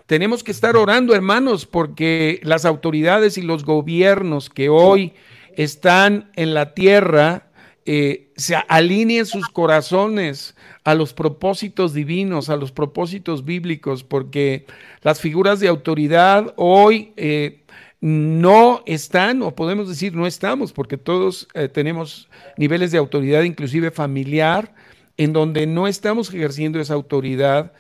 Tenemos 0.07 0.43
que 0.43 0.51
estar 0.51 0.77
orando, 0.77 1.15
hermanos, 1.15 1.67
porque 1.67 2.41
las 2.43 2.65
autoridades 2.65 3.39
y 3.39 3.43
los 3.43 3.65
gobiernos 3.65 4.51
que 4.51 4.69
hoy 4.69 5.13
están 5.57 6.31
en 6.35 6.55
la 6.55 6.75
tierra 6.75 7.53
eh, 7.85 8.31
se 8.37 8.55
alineen 8.69 9.27
sus 9.27 9.49
corazones 9.49 10.55
a 10.85 10.95
los 10.95 11.13
propósitos 11.13 11.93
divinos, 11.93 12.49
a 12.49 12.57
los 12.57 12.71
propósitos 12.71 13.45
bíblicos, 13.45 14.05
porque 14.05 14.67
las 15.03 15.21
figuras 15.21 15.59
de 15.59 15.67
autoridad 15.67 16.55
hoy 16.57 17.13
eh, 17.17 17.63
no 18.01 18.83
están, 18.87 19.43
o 19.43 19.57
podemos 19.57 19.89
decir 19.89 20.15
no 20.15 20.29
estamos, 20.29 20.73
porque 20.73 20.97
todos 20.97 21.49
eh, 21.55 21.69
tenemos 21.69 22.29
niveles 22.57 22.93
de 22.93 22.99
autoridad, 22.99 23.43
inclusive 23.43 23.91
familiar, 23.91 24.75
en 25.17 25.33
donde 25.33 25.67
no 25.67 25.89
estamos 25.89 26.33
ejerciendo 26.33 26.81
esa 26.81 26.95
autoridad 26.95 27.73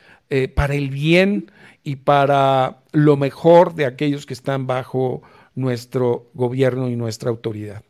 para 0.54 0.74
el 0.74 0.88
bien 0.88 1.50
y 1.84 1.96
para 1.96 2.82
lo 2.92 3.16
mejor 3.16 3.74
de 3.74 3.86
aquellos 3.86 4.26
que 4.26 4.34
están 4.34 4.66
bajo 4.66 5.22
nuestro 5.54 6.30
gobierno 6.34 6.88
y 6.88 6.96
nuestra 6.96 7.30
autoridad. 7.30 7.82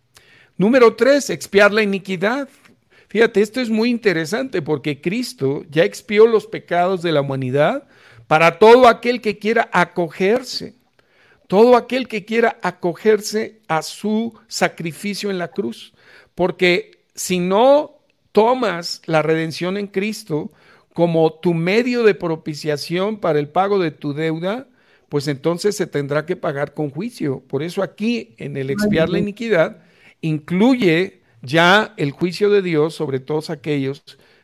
Número 0.56 0.94
tres, 0.94 1.30
expiar 1.30 1.72
la 1.72 1.82
iniquidad. 1.82 2.48
Fíjate, 3.08 3.42
esto 3.42 3.60
es 3.60 3.68
muy 3.68 3.90
interesante 3.90 4.62
porque 4.62 5.00
Cristo 5.00 5.64
ya 5.70 5.84
expió 5.84 6.26
los 6.26 6.46
pecados 6.46 7.02
de 7.02 7.12
la 7.12 7.20
humanidad 7.20 7.86
para 8.26 8.58
todo 8.58 8.88
aquel 8.88 9.20
que 9.20 9.38
quiera 9.38 9.68
acogerse, 9.72 10.74
todo 11.46 11.76
aquel 11.76 12.08
que 12.08 12.24
quiera 12.24 12.58
acogerse 12.62 13.60
a 13.68 13.82
su 13.82 14.32
sacrificio 14.48 15.30
en 15.30 15.38
la 15.38 15.48
cruz. 15.48 15.92
Porque 16.34 17.02
si 17.14 17.38
no 17.38 17.98
tomas 18.32 19.02
la 19.04 19.20
redención 19.20 19.76
en 19.76 19.86
Cristo 19.86 20.50
como 20.92 21.32
tu 21.34 21.54
medio 21.54 22.02
de 22.02 22.14
propiciación 22.14 23.18
para 23.18 23.38
el 23.38 23.48
pago 23.48 23.78
de 23.78 23.90
tu 23.90 24.12
deuda, 24.12 24.68
pues 25.08 25.28
entonces 25.28 25.76
se 25.76 25.86
tendrá 25.86 26.26
que 26.26 26.36
pagar 26.36 26.74
con 26.74 26.90
juicio. 26.90 27.40
Por 27.46 27.62
eso 27.62 27.82
aquí 27.82 28.34
en 28.38 28.56
el 28.56 28.70
expiar 28.70 29.08
la 29.08 29.18
iniquidad 29.18 29.82
incluye 30.20 31.22
ya 31.42 31.94
el 31.96 32.12
juicio 32.12 32.50
de 32.50 32.62
Dios 32.62 32.94
sobre 32.94 33.20
todos 33.20 33.50
aquellos 33.50 34.02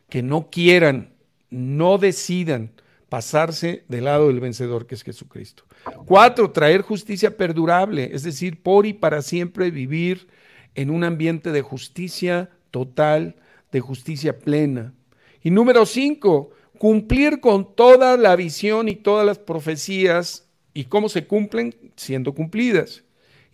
que 0.09 0.23
no 0.23 0.51
quieran, 0.51 1.15
no 1.51 1.99
decidan 1.99 2.73
pasarse 3.09 3.85
del 3.89 4.05
lado 4.05 4.29
del 4.29 4.41
vencedor 4.41 4.87
que 4.87 4.95
es 4.95 5.03
Jesucristo. 5.03 5.65
Cuatro, 6.05 6.51
traer 6.51 6.83
justicia 6.83 7.37
perdurable, 7.37 8.11
es 8.13 8.23
decir, 8.23 8.63
por 8.63 8.85
y 8.87 8.93
para 8.93 9.23
siempre 9.23 9.71
vivir 9.71 10.29
en 10.75 10.91
un 10.91 11.05
ambiente 11.05 11.51
de 11.51 11.63
justicia 11.63 12.51
total, 12.71 13.37
de 13.73 13.81
justicia 13.81 14.39
plena. 14.39 14.93
Y 15.43 15.51
número 15.51 15.87
cinco, 15.87 16.51
cumplir 16.79 17.41
con 17.41 17.75
toda 17.75 18.17
la 18.17 18.37
visión 18.37 18.89
y 18.89 18.97
todas 18.97 19.27
las 19.27 19.39
profecías 19.39 20.49
y 20.75 20.85
cómo 20.85 21.09
se 21.09 21.27
cumplen 21.27 21.75
siendo 21.97 22.35
cumplidas. 22.35 23.05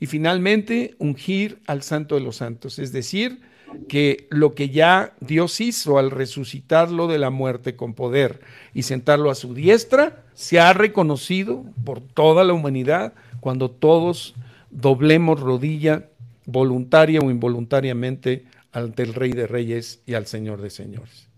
Y 0.00 0.06
finalmente, 0.06 0.94
ungir 0.98 1.60
al 1.66 1.82
Santo 1.82 2.16
de 2.16 2.20
los 2.20 2.36
Santos, 2.36 2.78
es 2.78 2.92
decir, 2.92 3.40
que 3.88 4.26
lo 4.30 4.54
que 4.54 4.68
ya 4.68 5.14
Dios 5.20 5.60
hizo 5.60 5.98
al 5.98 6.10
resucitarlo 6.10 7.06
de 7.06 7.18
la 7.18 7.30
muerte 7.30 7.76
con 7.76 7.94
poder 7.94 8.40
y 8.72 8.82
sentarlo 8.82 9.30
a 9.30 9.34
su 9.34 9.54
diestra, 9.54 10.24
se 10.34 10.60
ha 10.60 10.72
reconocido 10.72 11.64
por 11.84 12.00
toda 12.00 12.44
la 12.44 12.52
humanidad 12.52 13.14
cuando 13.40 13.70
todos 13.70 14.34
doblemos 14.70 15.40
rodilla 15.40 16.08
voluntaria 16.46 17.20
o 17.20 17.30
involuntariamente 17.30 18.44
ante 18.72 19.02
el 19.02 19.14
Rey 19.14 19.32
de 19.32 19.46
Reyes 19.46 20.02
y 20.06 20.14
al 20.14 20.26
Señor 20.26 20.60
de 20.60 20.70
Señores. 20.70 21.28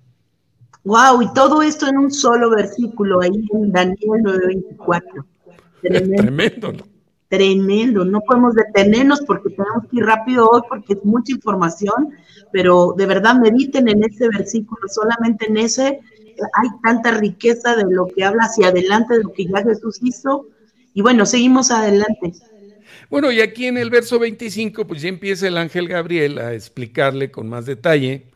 Wow, 0.86 1.20
y 1.20 1.32
todo 1.34 1.62
esto 1.62 1.88
en 1.88 1.98
un 1.98 2.12
solo 2.12 2.48
versículo, 2.48 3.20
ahí 3.20 3.44
en 3.52 3.72
Daniel 3.72 3.98
9:24. 4.22 5.26
Tremendo. 5.82 6.22
Tremendo, 6.22 6.72
¿no? 6.72 6.84
Tremendo, 7.28 8.04
no 8.04 8.20
podemos 8.20 8.54
detenernos 8.54 9.20
porque 9.22 9.50
tenemos 9.50 9.82
que 9.90 9.96
ir 9.96 10.04
rápido 10.04 10.48
hoy 10.48 10.62
porque 10.68 10.92
es 10.92 11.04
mucha 11.04 11.32
información, 11.32 12.10
pero 12.52 12.94
de 12.96 13.04
verdad 13.04 13.34
mediten 13.34 13.88
en 13.88 14.04
ese 14.04 14.28
versículo, 14.28 14.82
solamente 14.86 15.46
en 15.48 15.56
ese 15.56 15.98
hay 16.52 16.68
tanta 16.84 17.10
riqueza 17.10 17.74
de 17.74 17.82
lo 17.90 18.06
que 18.06 18.22
habla 18.22 18.44
hacia 18.44 18.68
adelante, 18.68 19.14
de 19.14 19.24
lo 19.24 19.32
que 19.32 19.46
ya 19.46 19.64
Jesús 19.64 19.98
hizo. 20.02 20.46
Y 20.94 21.02
bueno, 21.02 21.26
seguimos 21.26 21.72
adelante. 21.72 22.32
Bueno, 23.10 23.32
y 23.32 23.40
aquí 23.40 23.66
en 23.66 23.76
el 23.76 23.90
verso 23.90 24.20
25, 24.20 24.86
pues 24.86 25.02
ya 25.02 25.08
empieza 25.08 25.48
el 25.48 25.56
ángel 25.56 25.88
Gabriel 25.88 26.38
a 26.38 26.54
explicarle 26.54 27.32
con 27.32 27.48
más 27.48 27.66
detalle 27.66 28.26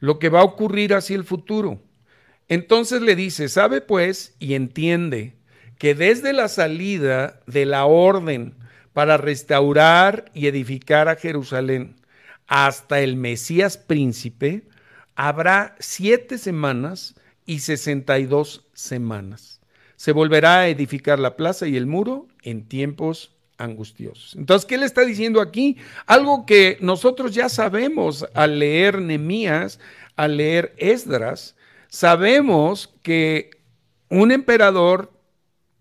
lo 0.00 0.18
que 0.18 0.30
va 0.30 0.40
a 0.40 0.44
ocurrir 0.44 0.94
hacia 0.94 1.14
el 1.14 1.22
futuro. 1.22 1.78
Entonces 2.48 3.02
le 3.02 3.16
dice, 3.16 3.48
sabe 3.48 3.80
pues 3.80 4.34
y 4.38 4.54
entiende 4.54 5.34
que 5.78 5.94
desde 5.94 6.32
la 6.32 6.48
salida 6.48 7.40
de 7.46 7.66
la 7.66 7.86
orden 7.86 8.54
para 8.92 9.16
restaurar 9.16 10.26
y 10.34 10.46
edificar 10.46 11.08
a 11.08 11.16
Jerusalén 11.16 11.96
hasta 12.46 13.00
el 13.00 13.16
Mesías 13.16 13.78
príncipe, 13.78 14.62
habrá 15.14 15.74
siete 15.78 16.38
semanas 16.38 17.14
y 17.46 17.60
sesenta 17.60 18.18
y 18.18 18.26
dos 18.26 18.66
semanas. 18.74 19.60
Se 19.96 20.12
volverá 20.12 20.60
a 20.60 20.68
edificar 20.68 21.18
la 21.18 21.36
plaza 21.36 21.66
y 21.66 21.76
el 21.76 21.86
muro 21.86 22.28
en 22.42 22.68
tiempos 22.68 23.34
angustiosos. 23.58 24.34
Entonces, 24.34 24.66
¿qué 24.66 24.76
le 24.76 24.86
está 24.86 25.02
diciendo 25.02 25.40
aquí? 25.40 25.76
Algo 26.06 26.44
que 26.46 26.76
nosotros 26.80 27.34
ya 27.34 27.48
sabemos 27.48 28.26
al 28.34 28.58
leer 28.58 29.00
Nemías, 29.00 29.78
al 30.16 30.36
leer 30.36 30.74
Esdras, 30.76 31.54
sabemos 31.92 32.94
que 33.02 33.50
un 34.08 34.32
emperador 34.32 35.12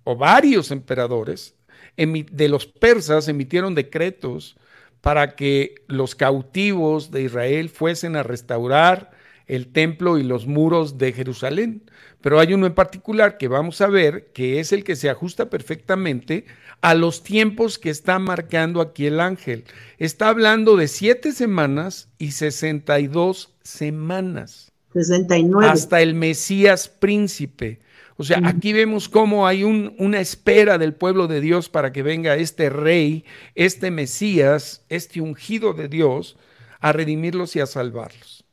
o 0.04 0.18
varios 0.18 0.70
emperadores 0.70 1.56
de 1.96 2.50
los 2.50 2.66
persas 2.68 3.30
emitieron 3.30 3.76
decretos 3.76 4.58
para 5.00 5.36
que 5.36 5.76
los 5.88 6.16
cautivos 6.16 7.12
de 7.12 7.24
Israel 7.24 7.70
fuesen 7.70 8.18
a 8.18 8.24
restaurar 8.24 9.12
el 9.48 9.72
templo 9.72 10.18
y 10.18 10.24
los 10.24 10.48
muros 10.48 10.98
de 10.98 11.14
Jerusalén. 11.14 11.90
Pero 12.20 12.40
hay 12.40 12.54
uno 12.54 12.68
en 12.68 12.76
particular 12.76 13.38
que 13.38 13.48
vamos 13.48 13.80
a 13.80 13.88
ver 13.88 14.32
que 14.34 14.60
es 14.60 14.74
el 14.74 14.84
que 14.84 14.98
se 14.98 15.10
ajusta 15.10 15.50
perfectamente 15.50 16.46
a 16.82 16.94
los 16.94 17.24
tiempos 17.24 17.80
que 17.80 17.90
está 17.90 18.20
marcando 18.20 18.82
aquí 18.82 19.08
el 19.08 19.22
ángel. 19.22 19.64
Está 19.98 20.28
hablando 20.28 20.76
de 20.76 20.90
siete 20.90 21.32
semanas 21.32 22.10
y 22.18 22.32
sesenta 22.32 23.00
y 23.00 23.08
dos 23.08 23.56
semanas. 23.64 24.71
69. 24.94 25.68
Hasta 25.68 26.02
el 26.02 26.14
Mesías 26.16 26.88
príncipe. 26.88 27.80
O 28.18 28.24
sea, 28.24 28.40
aquí 28.44 28.72
vemos 28.72 29.10
cómo 29.10 29.48
hay 29.48 29.64
una 29.64 30.20
espera 30.20 30.78
del 30.78 30.94
pueblo 30.94 31.28
de 31.28 31.42
Dios 31.42 31.70
para 31.70 31.92
que 31.92 32.04
venga 32.04 32.36
este 32.36 32.70
rey, 32.70 33.26
este 33.56 33.90
Mesías, 33.90 34.86
este 34.90 35.22
ungido 35.22 35.74
de 35.74 35.88
Dios, 35.88 36.38
a 36.80 36.92
redimirlos 36.92 37.56
y 37.56 37.62
a 37.62 37.66
salvarlos. 37.66 38.44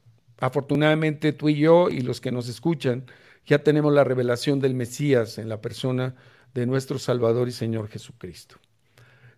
Afortunadamente 0.41 1.33
tú 1.33 1.49
y 1.49 1.57
yo 1.57 1.91
y 1.91 2.01
los 2.01 2.21
que 2.21 2.33
nos 2.33 2.49
escuchan 2.49 3.05
ya 3.45 3.63
tenemos 3.63 3.93
la 3.93 4.05
revelación 4.05 4.61
del 4.61 4.75
Mesías 4.75 5.39
en 5.39 5.49
la 5.49 5.61
persona 5.61 6.15
de 6.55 6.67
nuestro 6.67 6.99
Salvador 6.99 7.49
y 7.49 7.53
Señor 7.53 7.89
Jesucristo. 7.89 8.57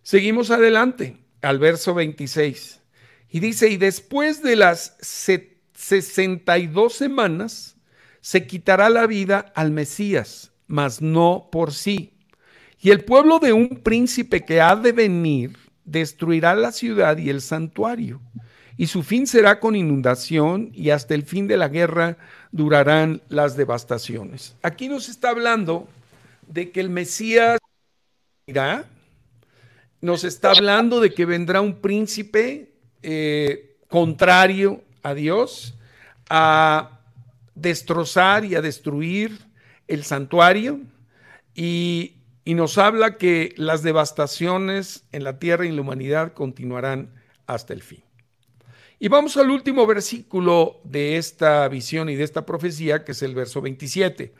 Seguimos 0.03 0.51
adelante 0.51 1.17
al 1.41 1.59
verso 1.59 1.93
26 1.93 2.81
y 3.29 3.39
dice, 3.39 3.69
y 3.69 3.77
después 3.77 4.43
de 4.43 4.55
las 4.55 4.97
62 5.81 6.93
semanas, 6.93 7.75
se 8.21 8.45
quitará 8.45 8.87
la 8.89 9.07
vida 9.07 9.51
al 9.55 9.71
Mesías, 9.71 10.51
mas 10.67 11.01
no 11.01 11.49
por 11.51 11.73
sí. 11.73 12.13
Y 12.79 12.91
el 12.91 13.03
pueblo 13.03 13.39
de 13.39 13.51
un 13.51 13.81
príncipe 13.83 14.45
que 14.45 14.61
ha 14.61 14.75
de 14.75 14.91
venir 14.91 15.57
destruirá 15.83 16.53
la 16.53 16.71
ciudad 16.71 17.17
y 17.17 17.31
el 17.31 17.41
santuario. 17.41 18.21
Y 18.77 18.87
su 18.87 19.01
fin 19.01 19.25
será 19.25 19.59
con 19.59 19.75
inundación 19.75 20.69
y 20.71 20.91
hasta 20.91 21.15
el 21.15 21.23
fin 21.23 21.47
de 21.47 21.57
la 21.57 21.67
guerra 21.67 22.17
durarán 22.51 23.23
las 23.27 23.57
devastaciones. 23.57 24.55
Aquí 24.61 24.87
nos 24.87 25.09
está 25.09 25.29
hablando 25.29 25.87
de 26.47 26.71
que 26.71 26.79
el 26.79 26.91
Mesías 26.91 27.57
irá, 28.45 28.85
nos 29.99 30.23
está 30.25 30.51
hablando 30.51 30.99
de 30.99 31.11
que 31.11 31.25
vendrá 31.25 31.59
un 31.59 31.81
príncipe 31.81 32.75
eh, 33.01 33.77
contrario 33.87 34.83
a 35.03 35.13
Dios, 35.13 35.75
a 36.29 36.99
destrozar 37.55 38.45
y 38.45 38.55
a 38.55 38.61
destruir 38.61 39.39
el 39.87 40.03
santuario 40.03 40.79
y, 41.55 42.17
nos 42.45 42.77
habla 42.77 43.17
que 43.17 43.53
las 43.55 43.81
devastaciones 43.81 45.05
en 45.13 45.23
la 45.23 45.39
tierra 45.39 45.65
y 45.65 45.69
en 45.69 45.77
la 45.77 45.83
humanidad 45.83 46.33
continuarán 46.33 47.13
hasta 47.47 47.73
el 47.73 47.81
fin. 47.81 48.03
Y 48.99 49.07
vamos 49.07 49.37
al 49.37 49.49
último 49.49 49.87
versículo 49.87 50.81
de 50.83 51.15
esta 51.17 51.65
visión 51.69 52.09
y 52.09 52.15
de 52.15 52.23
esta 52.23 52.45
profecía, 52.45 53.05
que 53.05 53.13
es 53.13 53.21
el 53.21 53.35
verso 53.35 53.61
27. 53.61 54.33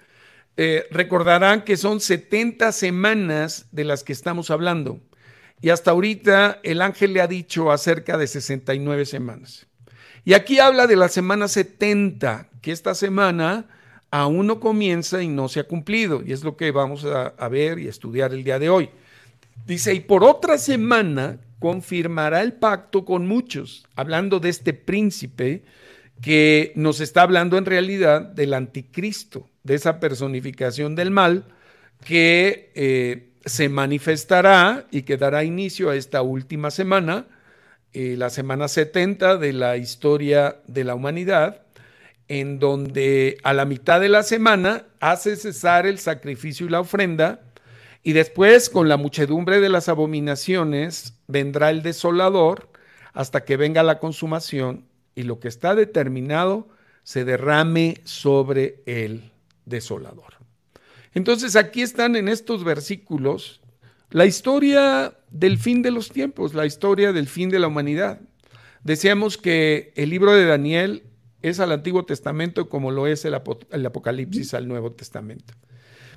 Eh, 0.58 0.88
recordarán 0.92 1.64
que 1.64 1.78
son 1.78 2.02
70 2.02 2.74
semanas 2.74 3.68
de 3.72 3.86
las 3.86 4.04
que 4.04 4.14
estamos 4.14 4.52
hablando. 4.52 5.00
Y 5.62 5.70
hasta 5.70 5.92
ahorita 5.92 6.60
el 6.64 6.82
ángel 6.82 7.14
le 7.14 7.22
ha 7.22 7.28
dicho 7.28 7.72
acerca 7.72 8.18
de 8.18 8.28
69 8.28 9.06
semanas. 9.06 9.68
Y 10.24 10.34
aquí 10.34 10.60
habla 10.60 10.88
de 10.88 10.96
la 10.96 11.10
semana 11.10 11.48
70, 11.48 12.48
que 12.62 12.72
esta 12.72 12.94
semana 12.94 13.66
aún 14.12 14.48
no 14.48 14.60
comienza 14.60 15.24
y 15.24 15.28
no 15.28 15.50
se 15.50 15.62
ha 15.62 15.64
cumplido. 15.64 16.22
Y 16.26 16.32
es 16.34 16.44
lo 16.44 16.58
que 16.58 16.72
vamos 16.72 17.06
a, 17.06 17.48
ver 17.50 17.80
y 17.80 17.88
estudiar 17.88 18.34
el 18.34 18.44
día 18.44 18.60
de 18.60 18.70
hoy. 18.70 18.90
Dice, 19.66 19.94
y 19.94 20.02
por 20.02 20.24
otra 20.24 20.58
semana 20.58 21.40
confirmará 21.60 22.42
el 22.42 22.54
pacto 22.54 23.06
con 23.06 23.28
muchos, 23.28 23.86
hablando 23.96 24.40
de 24.40 24.50
este 24.50 24.74
príncipe 24.74 25.64
que 26.22 26.72
nos 26.76 27.00
está 27.00 27.24
hablando 27.24 27.58
en 27.58 27.66
realidad 27.66 28.22
del 28.22 28.54
anticristo, 28.54 29.50
de 29.64 29.76
esa 29.76 30.00
personificación 30.00 30.96
del 30.96 31.12
mal 31.12 31.46
que 32.06 32.72
eh, 32.76 33.32
se 33.46 33.70
manifestará 33.70 34.88
y 34.92 35.04
que 35.04 35.18
dará 35.18 35.44
inicio 35.44 35.90
a 35.90 35.96
esta 35.96 36.22
última 36.22 36.72
semana, 36.72 37.28
eh, 37.94 38.16
la 38.18 38.30
semana 38.30 38.68
70 38.68 39.38
de 39.38 39.54
la 39.54 39.78
historia 39.78 40.58
de 40.68 40.84
la 40.84 40.96
humanidad, 40.96 41.64
en 42.28 42.60
donde 42.60 43.38
a 43.44 43.54
la 43.54 43.66
mitad 43.66 44.00
de 44.00 44.10
la 44.10 44.24
semana 44.24 44.86
hace 45.00 45.36
cesar 45.36 45.86
el 45.86 46.00
sacrificio 46.00 46.66
y 46.66 46.70
la 46.70 46.80
ofrenda, 46.80 47.42
y 48.04 48.14
después 48.14 48.70
con 48.70 48.88
la 48.88 48.98
muchedumbre 48.98 49.60
de 49.60 49.70
las 49.70 49.90
abominaciones 49.90 51.16
vendrá 51.28 51.70
el 51.70 51.84
desolador 51.84 52.70
hasta 53.14 53.44
que 53.44 53.58
venga 53.58 53.84
la 53.84 54.00
consumación 54.00 54.86
y 55.14 55.24
lo 55.24 55.40
que 55.40 55.50
está 55.50 55.76
determinado 55.76 56.70
se 57.04 57.26
derrame 57.26 58.02
sobre 58.06 58.82
el 58.86 59.32
desolador. 59.66 60.36
Entonces 61.14 61.56
aquí 61.56 61.82
están 61.82 62.16
en 62.16 62.30
estos 62.30 62.64
versículos 62.64 63.62
la 64.12 64.26
historia 64.26 65.14
del 65.32 65.58
fin 65.58 65.82
de 65.82 65.92
los 65.92 66.10
tiempos, 66.10 66.54
la 66.54 66.66
historia 66.66 67.14
del 67.14 67.28
fin 67.28 67.50
de 67.50 67.60
la 67.60 67.68
humanidad. 67.68 68.22
Decíamos 68.84 69.38
que 69.38 69.94
el 69.96 70.10
libro 70.10 70.34
de 70.34 70.46
Daniel 70.46 71.04
es 71.42 71.60
al 71.60 71.72
Antiguo 71.72 72.06
Testamento 72.06 72.70
como 72.70 72.92
lo 72.92 73.08
es 73.08 73.26
el, 73.26 73.34
Apocalipsis 73.34 74.54
al 74.54 74.68
Nuevo 74.68 74.92
Testamento. 74.92 75.54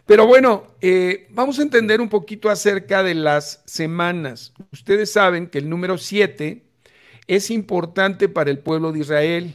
Pero 0.07 0.27
bueno, 0.27 0.67
eh, 0.83 1.29
vamos 1.31 1.59
a 1.59 1.63
entender 1.63 2.01
un 2.01 2.11
poquito 2.11 2.51
acerca 2.51 3.03
de 3.03 3.15
las 3.15 3.63
semanas. 3.65 4.53
Ustedes 4.71 5.11
saben 5.11 5.47
que 5.47 5.59
el 5.59 5.71
número 5.71 5.97
7 5.97 6.63
es 7.27 7.51
importante 7.51 8.29
para 8.29 8.51
el 8.51 8.59
pueblo 8.59 8.93
de 8.93 8.99
Israel. 8.99 9.55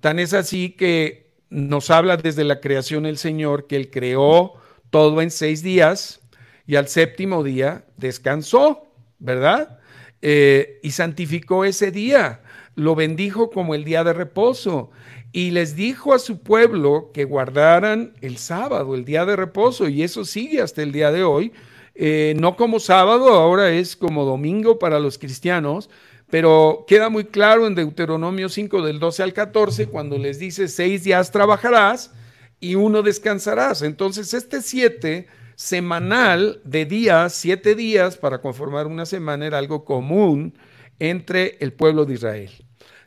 Tan 0.00 0.18
es 0.18 0.32
así 0.32 0.70
que 0.70 1.30
nos 1.50 1.90
habla 1.90 2.16
desde 2.16 2.42
la 2.42 2.60
creación 2.60 3.06
el 3.06 3.18
Señor 3.18 3.66
que 3.66 3.76
Él 3.76 3.90
creó 3.90 4.54
todo 4.90 5.20
en 5.22 5.30
seis 5.30 5.62
días 5.62 6.20
y 6.68 6.76
al 6.76 6.86
séptimo 6.86 7.42
día 7.42 7.86
descansó, 7.96 8.86
¿verdad? 9.18 9.80
Eh, 10.20 10.78
y 10.82 10.90
santificó 10.90 11.64
ese 11.64 11.90
día, 11.90 12.42
lo 12.74 12.94
bendijo 12.94 13.48
como 13.50 13.74
el 13.74 13.84
día 13.84 14.04
de 14.04 14.12
reposo 14.12 14.90
y 15.32 15.50
les 15.50 15.76
dijo 15.76 16.12
a 16.12 16.18
su 16.18 16.42
pueblo 16.42 17.10
que 17.14 17.24
guardaran 17.24 18.12
el 18.20 18.36
sábado, 18.36 18.94
el 18.94 19.06
día 19.06 19.24
de 19.24 19.34
reposo, 19.34 19.88
y 19.88 20.02
eso 20.02 20.26
sigue 20.26 20.60
hasta 20.60 20.82
el 20.82 20.92
día 20.92 21.10
de 21.10 21.24
hoy, 21.24 21.52
eh, 21.94 22.34
no 22.38 22.54
como 22.54 22.80
sábado, 22.80 23.30
ahora 23.30 23.70
es 23.70 23.96
como 23.96 24.26
domingo 24.26 24.78
para 24.78 25.00
los 25.00 25.16
cristianos, 25.16 25.88
pero 26.28 26.84
queda 26.86 27.08
muy 27.08 27.24
claro 27.24 27.66
en 27.66 27.74
Deuteronomio 27.74 28.50
5 28.50 28.82
del 28.82 28.98
12 28.98 29.22
al 29.22 29.32
14, 29.32 29.86
cuando 29.86 30.18
les 30.18 30.38
dice, 30.38 30.68
seis 30.68 31.02
días 31.02 31.30
trabajarás 31.30 32.12
y 32.60 32.74
uno 32.74 33.00
descansarás. 33.02 33.80
Entonces, 33.80 34.34
este 34.34 34.60
siete 34.60 35.28
semanal 35.58 36.60
de 36.62 36.84
días, 36.84 37.34
siete 37.34 37.74
días 37.74 38.16
para 38.16 38.40
conformar 38.40 38.86
una 38.86 39.04
semana 39.06 39.44
era 39.44 39.58
algo 39.58 39.84
común 39.84 40.54
entre 41.00 41.56
el 41.58 41.72
pueblo 41.72 42.04
de 42.04 42.14
Israel. 42.14 42.50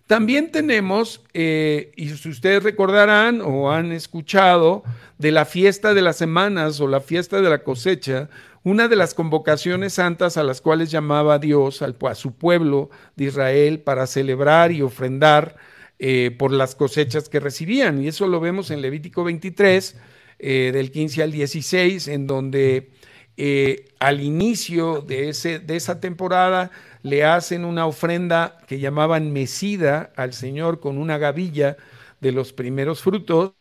También 0.06 0.52
tenemos, 0.52 1.24
eh, 1.34 1.94
y 1.96 2.10
si 2.10 2.28
ustedes 2.28 2.62
recordarán 2.62 3.40
o 3.40 3.72
han 3.72 3.94
escuchado, 3.94 4.84
de 5.18 5.32
la 5.32 5.46
fiesta 5.46 5.94
de 5.94 6.02
las 6.02 6.18
semanas 6.18 6.82
o 6.82 6.90
la 6.90 7.00
fiesta 7.00 7.40
de 7.40 7.50
la 7.50 7.64
cosecha, 7.64 8.28
una 8.64 8.90
de 8.90 8.98
las 8.98 9.14
convocaciones 9.14 9.94
santas 9.94 10.36
a 10.36 10.44
las 10.44 10.60
cuales 10.60 10.92
llamaba 10.92 11.40
Dios 11.40 11.82
al, 11.82 11.96
a 12.02 12.16
su 12.16 12.34
pueblo 12.36 12.90
de 13.16 13.26
Israel 13.26 13.80
para 13.80 14.08
celebrar 14.08 14.74
y 14.74 14.82
ofrendar 14.82 15.56
eh, 16.00 16.36
por 16.38 16.52
las 16.52 16.76
cosechas 16.76 17.30
que 17.30 17.40
recibían. 17.40 18.04
Y 18.04 18.10
eso 18.10 18.28
lo 18.28 18.42
vemos 18.42 18.72
en 18.72 18.82
Levítico 18.82 19.24
23, 19.24 19.96
eh, 20.44 20.72
del 20.74 20.90
15 20.90 21.22
al 21.22 21.32
16, 21.32 22.08
en 22.08 22.26
donde 22.26 22.90
eh, 23.38 23.86
al 24.00 24.22
inicio 24.22 25.02
de, 25.02 25.30
ese, 25.30 25.60
de 25.60 25.76
esa 25.76 26.00
temporada 26.00 26.72
le 27.04 27.24
hacen 27.24 27.64
una 27.64 27.86
ofrenda 27.86 28.58
que 28.68 28.80
llamaban 28.80 29.32
mesida 29.34 30.12
al 30.16 30.34
Señor 30.34 30.80
con 30.80 30.98
una 30.98 31.20
gavilla 31.20 31.78
de 32.22 32.32
los 32.32 32.54
primeros 32.54 33.02
frutos. 33.02 33.54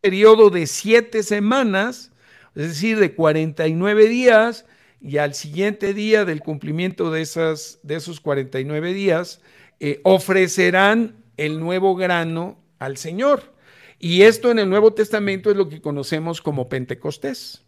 Periodo 0.00 0.50
de 0.50 0.68
siete 0.68 1.24
semanas, 1.24 2.12
es 2.54 2.68
decir, 2.68 3.00
de 3.00 3.16
49 3.16 4.06
días, 4.08 4.64
y 5.00 5.18
al 5.18 5.34
siguiente 5.34 5.92
día 5.92 6.24
del 6.24 6.38
cumplimiento 6.38 7.10
de, 7.10 7.22
esas, 7.22 7.80
de 7.82 7.96
esos 7.96 8.20
49 8.20 8.92
días, 8.92 9.40
eh, 9.80 10.00
ofrecerán 10.04 11.16
el 11.36 11.58
nuevo 11.58 11.96
grano 11.96 12.58
al 12.78 12.96
Señor. 12.96 13.54
Y 13.98 14.22
esto 14.22 14.50
en 14.50 14.58
el 14.58 14.70
Nuevo 14.70 14.92
Testamento 14.92 15.50
es 15.50 15.56
lo 15.56 15.68
que 15.68 15.80
conocemos 15.80 16.40
como 16.40 16.68
Pentecostés, 16.68 17.64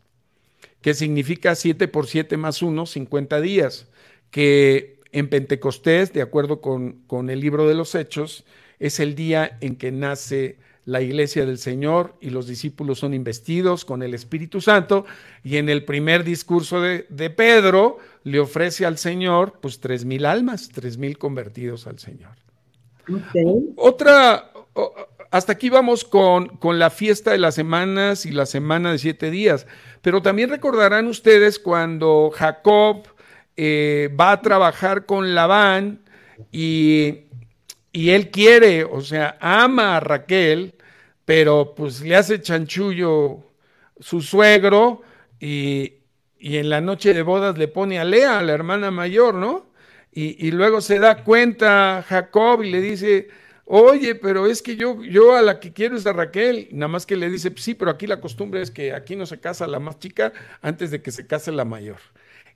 que 0.81 0.95
significa 0.95 1.55
7 1.55 1.89
por 1.89 2.07
7 2.07 2.37
más 2.37 2.63
1, 2.63 2.87
50 2.87 3.41
días, 3.41 3.89
que 4.31 5.01
en 5.13 5.29
Pentecostés, 5.29 6.13
de 6.13 6.23
acuerdo 6.23 6.61
con, 6.61 7.03
con 7.07 7.31
el 7.31 7.41
libro 7.41 7.67
de 7.67 7.75
los 7.75 7.95
Hechos, 7.95 8.45
es 8.79 9.01
el 9.01 9.15
día 9.15 9.59
en 9.61 9.77
que 9.77 9.91
nace 9.91 10.59
la 10.91 11.01
iglesia 11.01 11.47
del 11.47 11.59
Señor 11.59 12.17
y 12.21 12.31
los 12.31 12.47
discípulos 12.47 12.99
son 12.99 13.15
investidos 13.15 13.85
con 13.85 14.03
el 14.03 14.15
Espíritu 14.15 14.61
Santo 14.61 15.05
y 15.45 15.57
en 15.57 15.69
el 15.69 15.85
primer 15.85 16.25
discurso 16.25 16.81
de, 16.81 17.31
Pedro 17.31 17.99
le 18.25 18.41
ofrece 18.41 18.87
al 18.87 18.99
Señor 18.99 19.59
pues 19.61 19.79
tres 19.81 20.05
mil 20.05 20.27
almas, 20.27 20.69
tres 20.69 20.99
mil 20.99 21.19
convertidos 21.19 21.87
al 21.87 21.99
Señor. 21.99 22.33
Otra, 23.77 24.50
hasta 25.31 25.53
aquí 25.53 25.69
vamos 25.69 26.05
con, 26.05 26.49
con, 26.59 26.79
la 26.79 26.91
fiesta 26.91 27.33
de 27.33 27.39
las 27.39 27.55
semanas 27.55 28.27
y 28.27 28.33
la 28.33 28.47
semana 28.47 28.93
de 28.93 28.99
siete 28.99 29.31
días, 29.31 29.67
pero 30.03 30.23
también 30.23 30.51
recordarán 30.51 31.07
ustedes 31.07 31.59
cuando 31.59 32.31
Jacob 32.35 33.03
eh, 33.57 34.15
va 34.19 34.33
a 34.33 34.43
trabajar 34.43 35.07
con 35.07 35.35
Labán 35.35 36.01
y 36.51 37.27
y 37.93 38.11
él 38.11 38.31
quiere, 38.31 38.85
o 38.85 39.01
sea, 39.01 39.37
ama 39.41 39.97
a 39.97 40.01
Raquel, 40.01 40.75
pero 41.25 41.75
pues 41.77 42.01
le 42.03 42.17
hace 42.17 42.41
chanchullo 42.41 43.45
su 43.99 44.21
suegro 44.21 45.03
y, 45.41 45.95
en 46.41 46.71
la 46.71 46.81
noche 46.81 47.13
de 47.13 47.23
bodas 47.23 47.59
le 47.59 47.69
pone 47.69 47.99
a 47.99 48.05
Lea, 48.05 48.41
la 48.43 48.53
hermana 48.53 48.91
mayor, 48.91 49.35
¿no? 49.35 49.67
Y, 50.13 50.47
y, 50.47 50.51
luego 50.53 50.81
se 50.81 50.99
da 50.99 51.23
cuenta 51.23 52.05
Jacob 52.09 52.63
y 52.63 52.71
le 52.71 52.81
dice, 52.81 53.29
oye, 53.73 54.17
pero 54.17 54.47
es 54.47 54.63
que 54.63 54.75
yo, 54.75 55.01
yo 55.05 55.37
a 55.37 55.43
la 55.43 55.61
que 55.61 55.73
quiero 55.73 55.97
es 55.97 56.05
a 56.05 56.13
Raquel, 56.13 56.69
nada 56.73 56.89
más 56.89 57.07
que 57.07 57.17
le 57.17 57.31
dice, 57.31 57.53
sí, 57.57 57.75
pero 57.75 57.93
aquí 57.93 58.09
la 58.09 58.21
costumbre 58.21 58.61
es 58.61 58.73
que 58.73 58.93
aquí 58.93 59.15
no 59.15 59.27
se 59.27 59.39
casa 59.39 59.69
la 59.69 59.79
más 59.79 60.01
chica 60.01 60.33
antes 60.61 60.91
de 60.91 61.01
que 61.01 61.13
se 61.13 61.27
case 61.29 61.53
la 61.53 61.65
mayor. 61.65 61.99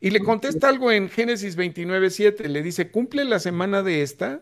Y 0.01 0.11
le 0.11 0.21
contesta 0.21 0.69
algo 0.69 0.91
en 0.91 1.09
Génesis 1.09 1.55
29, 1.55 2.11
7, 2.11 2.49
le 2.49 2.63
dice, 2.63 2.91
cumple 2.91 3.25
la 3.25 3.39
semana 3.39 3.85
de 3.85 4.03
esta, 4.03 4.41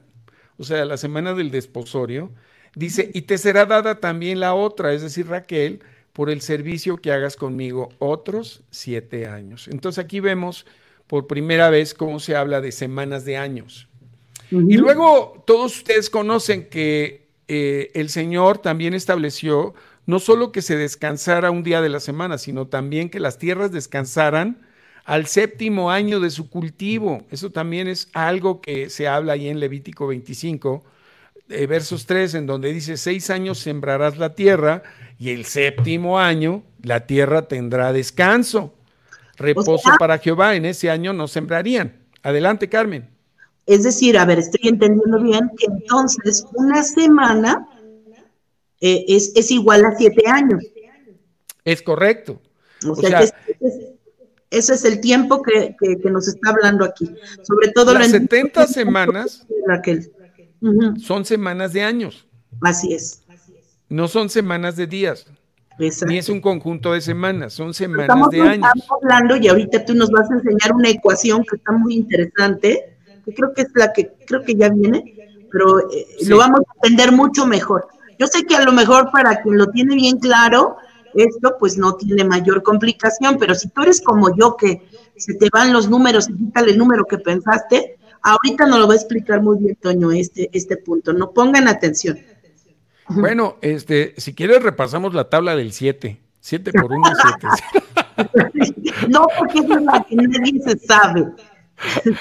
o 0.56 0.64
sea, 0.64 0.86
la 0.86 0.96
semana 0.96 1.34
del 1.34 1.50
desposorio, 1.50 2.32
dice, 2.74 3.10
y 3.12 3.22
te 3.22 3.36
será 3.36 3.66
dada 3.66 4.00
también 4.00 4.40
la 4.40 4.54
otra, 4.54 4.94
es 4.94 5.02
decir, 5.02 5.28
Raquel, 5.28 5.80
por 6.14 6.30
el 6.30 6.40
servicio 6.40 6.96
que 6.96 7.12
hagas 7.12 7.36
conmigo 7.36 7.90
otros 7.98 8.64
siete 8.70 9.26
años. 9.26 9.68
Entonces 9.68 10.02
aquí 10.02 10.20
vemos 10.20 10.64
por 11.06 11.26
primera 11.26 11.68
vez 11.68 11.92
cómo 11.92 12.18
se 12.18 12.34
habla 12.34 12.62
de 12.62 12.72
semanas 12.72 13.26
de 13.26 13.36
años. 13.36 13.88
Y 14.52 14.76
luego 14.76 15.42
todos 15.46 15.78
ustedes 15.78 16.10
conocen 16.10 16.68
que 16.68 17.26
eh, 17.48 17.90
el 17.94 18.10
Señor 18.10 18.58
también 18.58 18.92
estableció 18.94 19.74
no 20.04 20.18
solo 20.18 20.52
que 20.52 20.62
se 20.62 20.76
descansara 20.76 21.50
un 21.50 21.62
día 21.62 21.80
de 21.80 21.88
la 21.88 22.00
semana, 22.00 22.38
sino 22.38 22.66
también 22.66 23.08
que 23.08 23.20
las 23.20 23.38
tierras 23.38 23.72
descansaran 23.72 24.66
al 25.04 25.26
séptimo 25.26 25.90
año 25.90 26.20
de 26.20 26.30
su 26.30 26.50
cultivo. 26.50 27.24
Eso 27.30 27.50
también 27.50 27.88
es 27.88 28.08
algo 28.12 28.60
que 28.60 28.90
se 28.90 29.08
habla 29.08 29.34
ahí 29.34 29.48
en 29.48 29.60
Levítico 29.60 30.06
25, 30.06 30.84
eh, 31.48 31.66
versos 31.66 32.06
3, 32.06 32.34
en 32.34 32.46
donde 32.46 32.72
dice, 32.72 32.96
seis 32.96 33.30
años 33.30 33.58
sembrarás 33.58 34.18
la 34.18 34.34
tierra 34.34 34.82
y 35.18 35.30
el 35.30 35.44
séptimo 35.44 36.18
año 36.18 36.62
la 36.82 37.06
tierra 37.06 37.48
tendrá 37.48 37.92
descanso. 37.92 38.74
Reposo 39.36 39.90
para 39.98 40.18
Jehová, 40.18 40.54
en 40.56 40.66
ese 40.66 40.90
año 40.90 41.12
no 41.12 41.26
sembrarían. 41.26 41.96
Adelante, 42.22 42.68
Carmen. 42.68 43.11
Es 43.66 43.84
decir, 43.84 44.18
a 44.18 44.24
ver, 44.24 44.38
estoy 44.38 44.68
entendiendo 44.68 45.22
bien 45.22 45.50
que 45.56 45.66
entonces 45.66 46.44
una 46.54 46.82
semana 46.82 47.68
eh, 48.80 49.04
es, 49.08 49.50
igual 49.50 49.84
a 49.84 49.96
siete 49.96 50.28
años. 50.28 50.64
Es 51.64 51.82
correcto. 51.82 52.40
O, 52.88 52.96
sea, 52.96 53.20
que 53.20 53.30
ese 54.50 54.74
es 54.74 54.84
el 54.84 55.00
tiempo 55.00 55.42
que, 55.42 55.76
nos 56.10 56.28
está 56.28 56.50
hablando 56.50 56.84
aquí. 56.84 57.08
Sobre 57.42 57.70
todo 57.72 57.94
las 57.94 58.10
70 58.10 58.66
semanas 58.66 59.46
Raquel. 59.66 60.12
son 61.00 61.24
semanas 61.24 61.72
de 61.72 61.82
años. 61.82 62.26
Así 62.60 62.92
es. 62.92 63.22
No 63.88 64.08
son 64.08 64.28
semanas 64.28 64.76
de 64.76 64.86
días. 64.86 65.26
Ni 66.06 66.18
es 66.18 66.28
un 66.28 66.40
conjunto 66.40 66.92
de 66.92 67.00
semanas, 67.00 67.54
son 67.54 67.74
semanas 67.74 68.30
de 68.30 68.40
años. 68.40 68.68
Estamos 68.74 69.02
hablando 69.02 69.36
y 69.36 69.48
ahorita 69.48 69.84
tú 69.84 69.94
nos 69.94 70.10
vas 70.10 70.30
a 70.30 70.34
enseñar 70.34 70.74
una 70.74 70.90
ecuación 70.90 71.44
que 71.44 71.56
está 71.56 71.72
muy 71.72 71.94
interesante, 71.94 72.91
que 73.24 73.34
creo 73.34 73.52
que 73.54 73.62
es 73.62 73.68
la 73.74 73.92
que 73.92 74.12
creo 74.26 74.42
que 74.42 74.54
ya 74.54 74.68
viene, 74.68 75.14
pero 75.50 75.80
eh, 75.90 76.06
lo 76.26 76.38
vamos 76.38 76.60
a 76.60 76.74
entender 76.74 77.12
mucho 77.12 77.46
mejor. 77.46 77.88
Yo 78.18 78.26
sé 78.26 78.44
que 78.44 78.56
a 78.56 78.62
lo 78.62 78.72
mejor 78.72 79.10
para 79.10 79.42
quien 79.42 79.58
lo 79.58 79.66
tiene 79.68 79.94
bien 79.94 80.18
claro, 80.18 80.76
esto 81.14 81.56
pues 81.58 81.76
no 81.76 81.94
tiene 81.96 82.24
mayor 82.24 82.62
complicación, 82.62 83.36
pero 83.38 83.54
si 83.54 83.68
tú 83.68 83.82
eres 83.82 84.00
como 84.00 84.34
yo 84.36 84.56
que 84.56 84.82
se 85.16 85.34
te 85.34 85.48
van 85.52 85.72
los 85.72 85.88
números 85.88 86.28
y 86.28 86.34
quítale 86.34 86.72
el 86.72 86.78
número 86.78 87.04
que 87.04 87.18
pensaste, 87.18 87.98
ahorita 88.22 88.66
no 88.66 88.78
lo 88.78 88.86
va 88.86 88.94
a 88.94 88.96
explicar 88.96 89.42
muy 89.42 89.58
bien 89.58 89.76
Toño 89.76 90.12
este, 90.12 90.48
este 90.52 90.76
punto, 90.76 91.12
no 91.12 91.32
pongan 91.32 91.68
atención. 91.68 92.18
Bueno, 93.08 93.56
este, 93.60 94.14
si 94.16 94.34
quieres 94.34 94.62
repasamos 94.62 95.12
la 95.14 95.28
tabla 95.28 95.56
del 95.56 95.72
7. 95.72 96.18
7 96.40 96.72
por 96.72 96.92
1 96.92 97.02
7. 98.56 99.04
no, 99.08 99.26
porque 99.38 99.60
es 99.60 99.68
la 99.68 100.04
que 100.08 100.16
nadie 100.16 100.60
se 100.60 100.78
sabe. 100.78 101.26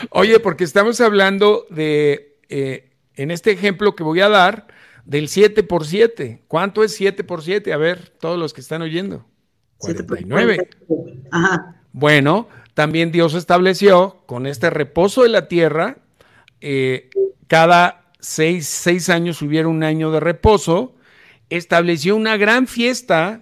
Oye, 0.10 0.40
porque 0.40 0.64
estamos 0.64 1.02
hablando 1.02 1.66
de, 1.70 2.38
eh, 2.50 2.92
en 3.16 3.32
este 3.32 3.52
ejemplo 3.52 3.96
que 3.96 4.04
voy 4.04 4.22
a 4.22 4.30
dar, 4.30 4.68
del 5.06 5.28
7 5.28 5.64
por 5.64 5.86
7. 5.86 6.44
¿Cuánto 6.48 6.84
es 6.84 6.96
7 6.96 7.24
por 7.24 7.42
7? 7.42 7.74
A 7.74 7.78
ver, 7.78 8.10
todos 8.20 8.40
los 8.40 8.54
que 8.54 8.62
están 8.62 8.82
oyendo. 8.82 9.26
49. 9.78 10.70
Ajá. 11.32 11.82
Bueno, 11.92 12.48
también 12.74 13.12
Dios 13.12 13.34
estableció 13.34 14.22
con 14.26 14.48
este 14.48 14.70
reposo 14.70 15.24
de 15.24 15.30
la 15.30 15.48
tierra, 15.48 15.98
eh, 16.62 17.10
cada 17.48 18.12
seis, 18.20 18.68
seis 18.68 19.10
años 19.10 19.42
hubiera 19.42 19.68
un 19.68 19.84
año 19.84 20.12
de 20.12 20.20
reposo, 20.20 20.96
estableció 21.50 22.16
una 22.16 22.38
gran 22.38 22.68
fiesta 22.68 23.42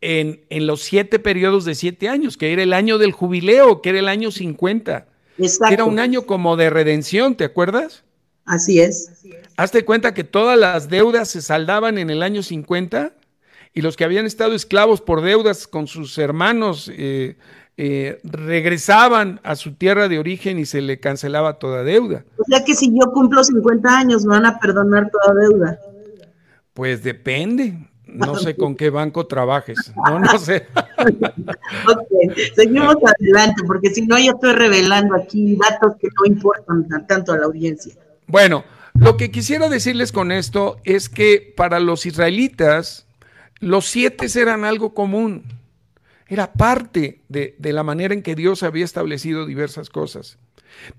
en, 0.00 0.44
en, 0.50 0.66
los 0.66 0.82
siete 0.82 1.18
periodos 1.18 1.64
de 1.64 1.74
siete 1.74 2.08
años, 2.08 2.36
que 2.36 2.52
era 2.52 2.62
el 2.62 2.72
año 2.72 2.98
del 2.98 3.12
jubileo, 3.12 3.82
que 3.82 3.90
era 3.90 3.98
el 3.98 4.08
año 4.08 4.30
50. 4.30 5.08
Exacto. 5.38 5.74
Era 5.74 5.84
un 5.84 5.98
año 5.98 6.22
como 6.22 6.56
de 6.56 6.70
redención, 6.70 7.34
¿te 7.36 7.44
acuerdas? 7.44 8.04
Así 8.44 8.80
es. 8.80 9.22
Hazte 9.56 9.84
cuenta 9.84 10.14
que 10.14 10.24
todas 10.24 10.58
las 10.58 10.88
deudas 10.88 11.28
se 11.28 11.42
saldaban 11.42 11.98
en 11.98 12.10
el 12.10 12.22
año 12.22 12.42
50 12.42 13.12
y 13.74 13.82
los 13.82 13.96
que 13.96 14.04
habían 14.04 14.26
estado 14.26 14.54
esclavos 14.54 15.00
por 15.00 15.22
deudas 15.22 15.66
con 15.66 15.86
sus 15.86 16.18
hermanos 16.18 16.90
eh, 16.94 17.36
eh, 17.76 18.20
regresaban 18.24 19.40
a 19.44 19.56
su 19.56 19.74
tierra 19.74 20.08
de 20.08 20.18
origen 20.18 20.58
y 20.58 20.66
se 20.66 20.82
le 20.82 21.00
cancelaba 21.00 21.58
toda 21.58 21.82
deuda. 21.82 22.24
O 22.36 22.44
sea 22.44 22.64
que 22.64 22.74
si 22.74 22.90
yo 22.90 23.10
cumplo 23.12 23.42
50 23.42 23.98
años, 23.98 24.24
¿me 24.24 24.34
van 24.34 24.46
a 24.46 24.58
perdonar 24.58 25.10
toda 25.10 25.40
deuda? 25.40 25.78
Pues 26.74 27.02
depende. 27.02 27.88
No 28.12 28.36
sé 28.36 28.56
con 28.56 28.76
qué 28.76 28.90
banco 28.90 29.26
trabajes. 29.26 29.92
No, 30.06 30.18
no 30.18 30.38
sé. 30.38 30.66
ok, 30.96 32.36
seguimos 32.54 32.96
adelante, 33.18 33.62
porque 33.66 33.90
si 33.90 34.02
no, 34.02 34.18
yo 34.18 34.32
estoy 34.32 34.52
revelando 34.52 35.14
aquí 35.14 35.56
datos 35.56 35.94
que 36.00 36.08
no 36.08 36.26
importan 36.26 37.06
tanto 37.06 37.32
a 37.32 37.38
la 37.38 37.46
audiencia. 37.46 37.94
Bueno, 38.26 38.64
lo 38.94 39.16
que 39.16 39.30
quisiera 39.30 39.68
decirles 39.68 40.12
con 40.12 40.30
esto 40.30 40.76
es 40.84 41.08
que 41.08 41.52
para 41.56 41.80
los 41.80 42.04
israelitas 42.06 43.06
los 43.58 43.86
siete 43.86 44.26
eran 44.38 44.64
algo 44.64 44.92
común, 44.92 45.44
era 46.28 46.52
parte 46.52 47.20
de, 47.28 47.54
la 47.60 47.82
manera 47.82 48.12
en 48.12 48.22
que 48.22 48.34
Dios 48.34 48.62
había 48.62 48.84
establecido 48.84 49.46
diversas 49.46 49.88
cosas. 49.88 50.38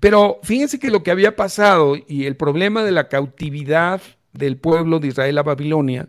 Pero 0.00 0.40
fíjense 0.42 0.78
que 0.78 0.90
lo 0.90 1.02
que 1.02 1.10
había 1.10 1.36
pasado 1.36 1.96
y 2.08 2.26
el 2.26 2.36
problema 2.36 2.82
de 2.84 2.92
la 2.92 3.08
cautividad 3.08 4.00
del 4.32 4.56
pueblo 4.56 4.98
de 4.98 5.08
Israel 5.08 5.38
a 5.38 5.42
Babilonia 5.42 6.08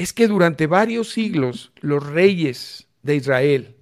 es 0.00 0.14
que 0.14 0.28
durante 0.28 0.66
varios 0.66 1.10
siglos 1.10 1.72
los 1.82 2.04
reyes 2.06 2.88
de 3.02 3.16
Israel 3.16 3.76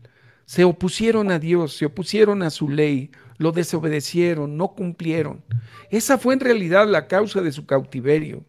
se 0.46 0.64
opusieron 0.64 1.30
a 1.30 1.38
Dios, 1.38 1.76
se 1.76 1.86
opusieron 1.86 2.42
a 2.42 2.50
su 2.50 2.68
ley, 2.68 3.12
lo 3.36 3.52
desobedecieron, 3.52 4.56
no 4.56 4.74
cumplieron. 4.74 5.44
Esa 5.90 6.18
fue 6.18 6.34
en 6.34 6.40
realidad 6.40 6.88
la 6.88 7.06
causa 7.06 7.40
de 7.40 7.52
su 7.52 7.66
cautiverio. 7.66 8.44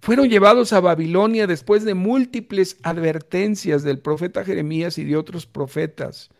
Fueron 0.00 0.30
llevados 0.30 0.72
a 0.72 0.80
Babilonia 0.80 1.46
después 1.46 1.84
de 1.84 1.92
múltiples 1.92 2.78
advertencias 2.82 3.82
del 3.82 3.98
profeta 3.98 4.42
Jeremías 4.42 4.96
y 4.96 5.04
de 5.04 5.18
otros 5.18 5.44
profetas. 5.44 6.30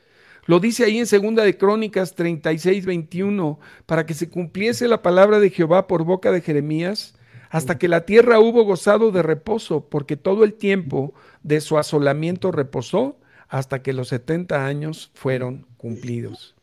Lo 0.46 0.60
dice 0.60 0.84
ahí 0.84 0.96
en 0.98 1.06
Segunda 1.06 1.44
de 1.44 1.58
Crónicas 1.58 2.14
36, 2.14 2.86
21, 2.86 3.60
para 3.84 4.06
que 4.06 4.14
se 4.14 4.30
cumpliese 4.30 4.88
la 4.88 5.02
palabra 5.02 5.40
de 5.40 5.50
Jehová 5.50 5.86
por 5.86 6.04
boca 6.04 6.32
de 6.32 6.40
Jeremías, 6.40 7.14
hasta 7.54 7.78
que 7.78 7.86
la 7.86 8.04
tierra 8.04 8.40
hubo 8.40 8.64
gozado 8.64 9.12
de 9.12 9.22
reposo, 9.22 9.88
porque 9.88 10.16
todo 10.16 10.42
el 10.42 10.54
tiempo 10.54 11.14
de 11.44 11.60
su 11.60 11.78
asolamiento 11.78 12.50
reposó, 12.50 13.16
hasta 13.48 13.80
que 13.80 13.92
los 13.92 14.08
70 14.08 14.66
años 14.66 15.12
fueron 15.14 15.64
cumplidos. 15.76 16.56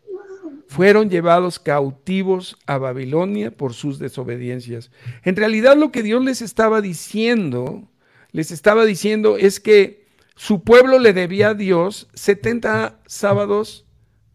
Fueron 0.68 1.10
llevados 1.10 1.60
cautivos 1.60 2.58
a 2.66 2.78
Babilonia 2.78 3.52
por 3.52 3.74
sus 3.74 4.00
desobediencias. 4.00 4.92
En 5.24 5.38
realidad 5.38 5.78
lo 5.78 5.94
que 5.94 6.04
Dios 6.04 6.22
les 6.26 6.42
estaba 6.42 6.82
diciendo, 6.82 7.88
les 8.34 8.52
estaba 8.52 8.84
diciendo 8.84 9.38
es 9.38 9.62
que 9.62 10.08
su 10.36 10.62
pueblo 10.62 11.00
le 11.00 11.14
debía 11.14 11.52
a 11.52 11.54
Dios 11.54 12.10
70 12.16 13.00
sábados 13.06 13.86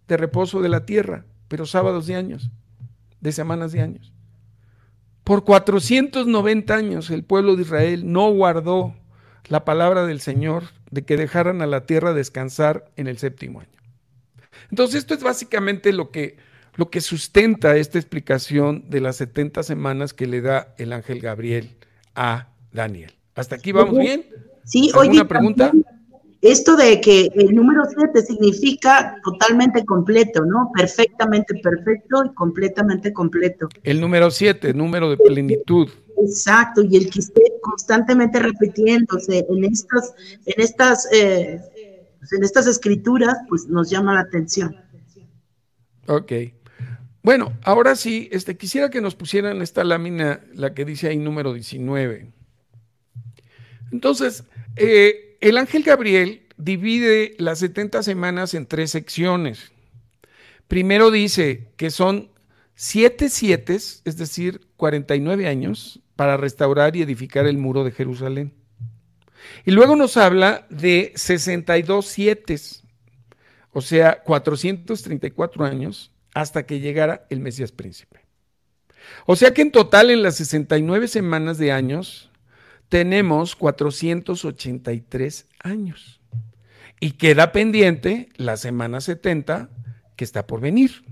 de 0.09 0.17
reposo 0.17 0.63
de 0.63 0.71
la 0.71 0.87
tierra, 0.87 1.27
pero 1.49 1.67
sábados 1.67 2.07
de 2.07 2.15
años, 2.15 2.51
de 3.21 3.33
semanas 3.33 3.73
de 3.73 3.83
años. 3.83 4.16
Por 5.27 5.43
490 5.43 6.73
años 6.73 7.11
el 7.11 7.25
pueblo 7.25 7.57
de 7.57 7.63
Israel 7.63 8.13
no 8.13 8.31
guardó 8.31 8.95
la 9.49 9.65
palabra 9.65 10.07
del 10.07 10.21
Señor 10.21 10.67
de 10.93 11.03
que 11.03 11.17
dejaran 11.17 11.63
a 11.63 11.67
la 11.67 11.85
tierra 11.85 12.15
descansar 12.15 12.93
en 12.95 13.09
el 13.09 13.19
séptimo 13.19 13.59
año. 13.59 13.77
Entonces 14.71 15.01
esto 15.01 15.15
es 15.15 15.25
básicamente 15.25 15.93
lo 15.93 16.13
que, 16.13 16.37
lo 16.77 16.91
que 16.91 17.01
sustenta 17.01 17.77
esta 17.77 17.99
explicación 17.99 18.89
de 18.89 19.01
las 19.01 19.17
70 19.17 19.65
semanas 19.65 20.15
que 20.15 20.29
le 20.29 20.43
da 20.43 20.77
el 20.79 20.93
ángel 20.93 21.19
Gabriel 21.19 21.77
a 22.15 22.51
Daniel. 22.71 23.13
¿Hasta 23.35 23.57
aquí 23.57 23.73
vamos 23.73 23.99
bien? 23.99 24.27
Sí, 24.63 24.93
oye, 24.95 25.25
pregunta? 25.25 25.73
Esto 26.43 26.77
de 26.77 27.01
que 27.01 27.31
el 27.35 27.55
número 27.55 27.83
7 27.89 28.23
significa 28.23 29.17
totalmente 29.25 29.85
completo, 29.85 30.45
¿no? 30.45 30.71
Perfectamente 30.75 31.55
perfecto 31.63 32.25
y 32.25 32.35
completamente 32.35 33.13
completo. 33.13 33.69
El 33.83 34.01
número 34.01 34.31
7, 34.31 34.75
número 34.75 35.11
de 35.11 35.17
plenitud. 35.17 35.89
Exacto, 36.19 36.83
y 36.83 36.97
el 36.97 37.11
que 37.11 37.21
esté 37.21 37.43
constantemente 37.63 38.39
repitiéndose 38.39 39.47
en 39.49 39.65
estas, 39.65 40.15
en 40.45 40.63
estas, 40.63 41.09
eh, 41.13 41.61
pues, 42.19 42.33
en 42.33 42.45
estas 42.45 42.67
escrituras, 42.67 43.39
pues 43.49 43.67
nos 43.67 43.91
llama 43.91 44.15
la 44.15 44.21
atención. 44.21 44.77
Ok. 46.07 46.33
Bueno, 47.23 47.53
ahora 47.65 47.97
sí, 47.97 48.29
este, 48.31 48.57
quisiera 48.57 48.89
que 48.89 49.01
nos 49.01 49.17
pusieran 49.17 49.61
esta 49.61 49.83
lámina, 49.83 50.45
la 50.55 50.75
que 50.75 50.85
dice 50.85 51.09
ahí 51.09 51.19
número 51.19 51.53
19. 51.53 52.33
Entonces, 53.91 54.45
eh, 54.77 55.26
el 55.41 55.59
ángel 55.59 55.83
Gabriel 55.83 56.47
divide 56.57 57.35
las 57.39 57.59
70 57.59 58.03
semanas 58.03 58.55
en 58.55 58.67
tres 58.67 58.91
secciones. 58.91 59.73
Primero 60.69 61.11
dice 61.11 61.69
que 61.77 61.91
son 61.91 62.31
siete 62.75 63.29
siete, 63.29 63.75
es 63.75 64.17
decir, 64.17 64.61
49 64.77 65.49
años, 65.49 66.01
para 66.15 66.37
restaurar 66.37 66.97
y 66.97 67.03
edificar 67.03 67.47
el 67.47 67.59
muro 67.59 67.85
de 67.85 67.93
Jerusalén. 67.93 68.53
Y 69.65 69.71
luego 69.71 69.97
nos 69.97 70.17
habla 70.17 70.67
de 70.71 71.13
62 71.15 72.07
siete, 72.07 72.57
o 73.73 73.81
sea, 73.81 74.23
434 74.23 75.65
años 75.65 76.11
hasta 76.35 76.67
que 76.67 76.81
llegara 76.81 77.27
el 77.31 77.41
Mesías 77.41 77.73
príncipe. 77.73 78.21
O 79.25 79.37
sea 79.37 79.53
que 79.55 79.63
en 79.63 79.71
total 79.71 80.11
en 80.11 80.23
las 80.23 80.37
69 80.37 81.09
semanas 81.09 81.59
de 81.59 81.73
años 81.73 82.31
tenemos 82.89 83.57
483 83.57 85.47
años. 85.61 86.21
Y 87.01 87.13
queda 87.13 87.53
pendiente 87.53 88.31
la 88.37 88.57
semana 88.57 89.01
70 89.01 89.69
que 90.17 90.25
está 90.25 90.47
por 90.47 90.61
venir. 90.61 91.05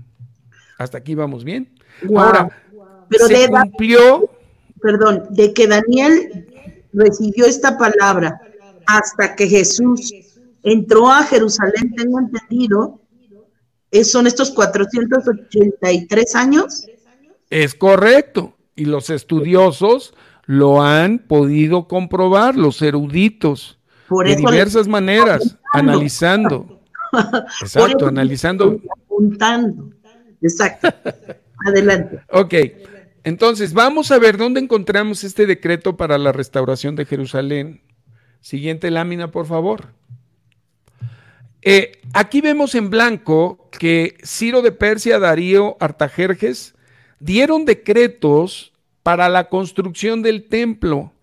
Hasta 0.77 0.97
aquí 0.97 1.15
vamos 1.15 1.43
bien. 1.43 1.71
Ahora, 2.15 2.49
Pero 3.09 3.27
se 3.27 3.49
cumplió. 3.49 4.29
Perdón, 4.81 5.27
de 5.31 5.53
que 5.53 5.67
Daniel 5.67 6.47
recibió 6.93 7.45
esta 7.45 7.77
palabra 7.77 8.39
hasta 8.85 9.35
que 9.35 9.47
Jesús 9.47 10.13
entró 10.63 11.11
a 11.11 11.23
Jerusalén, 11.23 11.93
tengo 11.95 12.19
entendido, 12.19 12.99
son 14.03 14.27
estos 14.27 14.51
483 14.51 16.35
años. 16.35 16.85
Es 17.49 17.75
correcto. 17.75 18.57
Y 18.75 18.85
los 18.85 19.09
estudiosos 19.09 20.13
lo 20.45 20.81
han 20.81 21.19
podido 21.19 21.87
comprobar 21.87 22.55
los 22.55 22.81
eruditos 22.81 23.79
de 24.23 24.35
diversas 24.35 24.87
maneras, 24.87 25.57
analizando. 25.73 26.81
Exacto, 27.61 28.07
analizando. 28.07 28.79
Apuntando. 29.03 29.89
Exacto. 30.41 30.89
Adelante. 31.65 32.19
Ok. 32.31 32.53
Entonces, 33.23 33.73
vamos 33.73 34.11
a 34.11 34.19
ver 34.19 34.37
dónde 34.37 34.59
encontramos 34.59 35.23
este 35.23 35.47
decreto 35.47 35.97
para 35.97 36.19
la 36.19 36.31
restauración 36.31 36.95
de 36.95 37.05
Jerusalén. 37.05 37.81
Siguiente 38.39 38.91
lámina, 38.91 39.31
por 39.31 39.47
favor. 39.47 39.87
Eh, 41.63 41.93
aquí 42.13 42.41
vemos 42.41 42.75
en 42.75 42.91
blanco 42.91 43.67
que 43.71 44.15
Ciro 44.23 44.61
de 44.61 44.71
Persia, 44.71 45.17
Darío, 45.17 45.75
Artajerjes 45.79 46.75
dieron 47.19 47.65
decretos 47.65 48.74
para 49.05 49.29
la 49.29 49.49
construcción 49.49 50.23
del 50.23 50.45
templo. 50.45 51.13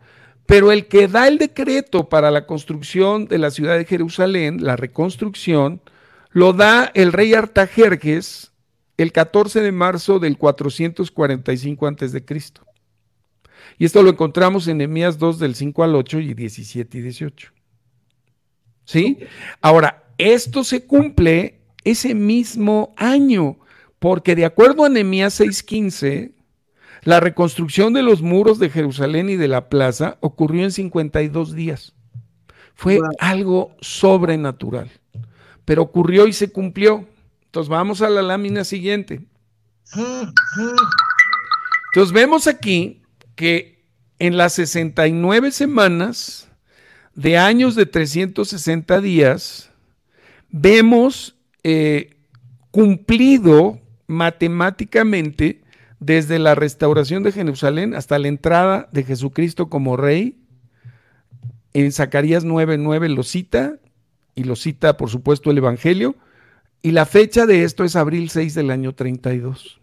Pero 0.47 0.71
el 0.71 0.87
que 0.87 1.09
da 1.09 1.27
el 1.27 1.39
decreto 1.39 2.09
para 2.09 2.31
la 2.31 2.47
construcción 2.47 3.27
de 3.27 3.39
la 3.39 3.51
ciudad 3.51 3.77
de 3.77 3.85
Jerusalén, 3.85 4.63
la 4.63 4.77
reconstrucción, 4.77 5.81
lo 6.31 6.53
da 6.53 6.93
el 6.95 7.13
rey 7.13 7.35
Artajerjes 7.35 8.53
el 8.99 9.11
14 9.11 9.63
de 9.63 9.73
marzo 9.73 10.21
del 10.21 10.39
445 10.39 11.87
a.C. 11.89 12.25
Y 13.79 13.85
esto 13.85 14.01
lo 14.05 14.11
encontramos 14.11 14.69
en 14.69 14.79
Nehemías 14.79 15.19
2 15.19 15.41
del 15.41 15.57
5 15.57 15.83
al 15.83 15.97
8 15.97 16.21
y 16.21 16.35
17 16.35 16.99
y 16.99 17.01
18. 17.01 17.53
¿Sí? 18.85 19.19
Ahora, 19.61 20.05
esto 20.19 20.63
se 20.63 20.87
cumple 20.87 21.59
ese 21.83 22.15
mismo 22.15 22.95
año, 22.97 23.59
porque 23.99 24.37
de 24.37 24.45
acuerdo 24.45 24.85
a 24.85 24.89
Nehemías 24.89 25.41
6:15, 25.41 26.42
la 27.03 27.21
reconstrucción 27.21 27.93
de 27.93 28.03
los 28.03 28.23
muros 28.23 28.59
de 28.59 28.71
Jerusalén 28.71 29.29
y 29.29 29.37
de 29.37 29.49
la 29.49 29.69
plaza 29.69 30.19
ocurrió 30.21 30.65
en 30.65 30.73
52 30.73 31.55
días. 31.55 31.95
Fue 32.75 32.99
algo 33.19 33.77
sobrenatural, 33.81 34.91
pero 35.65 35.83
ocurrió 35.83 36.27
y 36.27 36.33
se 36.33 36.51
cumplió. 36.51 37.07
Entonces 37.45 37.69
vamos 37.69 38.03
a 38.03 38.09
la 38.09 38.23
lámina 38.23 38.65
siguiente. 38.65 39.21
Entonces 41.95 42.13
vemos 42.13 42.47
aquí 42.47 43.03
que 43.35 43.85
en 44.19 44.37
las 44.37 44.55
69 44.55 45.51
semanas 45.51 46.49
de 47.15 47.37
años 47.37 47.75
de 47.75 47.87
360 47.87 49.01
días, 49.01 49.71
vemos 50.49 51.37
eh, 51.63 52.17
cumplido 52.71 53.81
matemáticamente 54.07 55.62
desde 56.03 56.41
la 56.41 56.57
restauración 56.57 57.23
de 57.23 57.31
Jerusalén 57.31 57.95
hasta 57.95 58.19
la 58.19 58.27
entrada 58.27 58.89
de 58.93 59.05
Jesucristo 59.05 59.69
como 59.69 59.97
rey. 59.97 60.37
En 61.75 61.93
Zacarías 61.93 62.45
9:9 62.45 63.09
lo 63.09 63.23
cita 63.23 63.77
y 64.35 64.45
lo 64.45 64.57
cita 64.57 64.97
por 64.97 65.11
supuesto 65.11 65.51
el 65.51 65.59
Evangelio 65.59 66.17
y 66.83 66.91
la 66.91 67.07
fecha 67.07 67.47
de 67.47 67.63
esto 67.63 67.85
es 67.85 67.95
abril 67.95 68.31
6 68.31 68.55
del 68.55 68.71
año 68.71 68.95
32. 68.95 69.81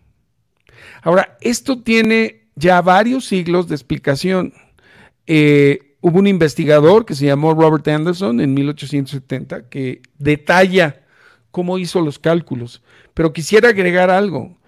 Ahora, 1.01 1.37
esto 1.39 1.81
tiene 1.81 2.49
ya 2.55 2.81
varios 2.81 3.25
siglos 3.25 3.69
de 3.69 3.75
explicación. 3.75 4.53
Eh, 5.25 5.95
hubo 6.01 6.19
un 6.19 6.27
investigador 6.27 7.05
que 7.05 7.15
se 7.15 7.27
llamó 7.27 7.53
Robert 7.53 7.87
Anderson 7.87 8.41
en 8.41 8.53
1870 8.53 9.69
que 9.69 10.01
detalla 10.17 11.01
cómo 11.51 11.77
hizo 11.77 12.01
los 12.01 12.19
cálculos, 12.19 12.83
pero 13.13 13.31
quisiera 13.31 13.69
agregar 13.69 14.09
algo. 14.09 14.58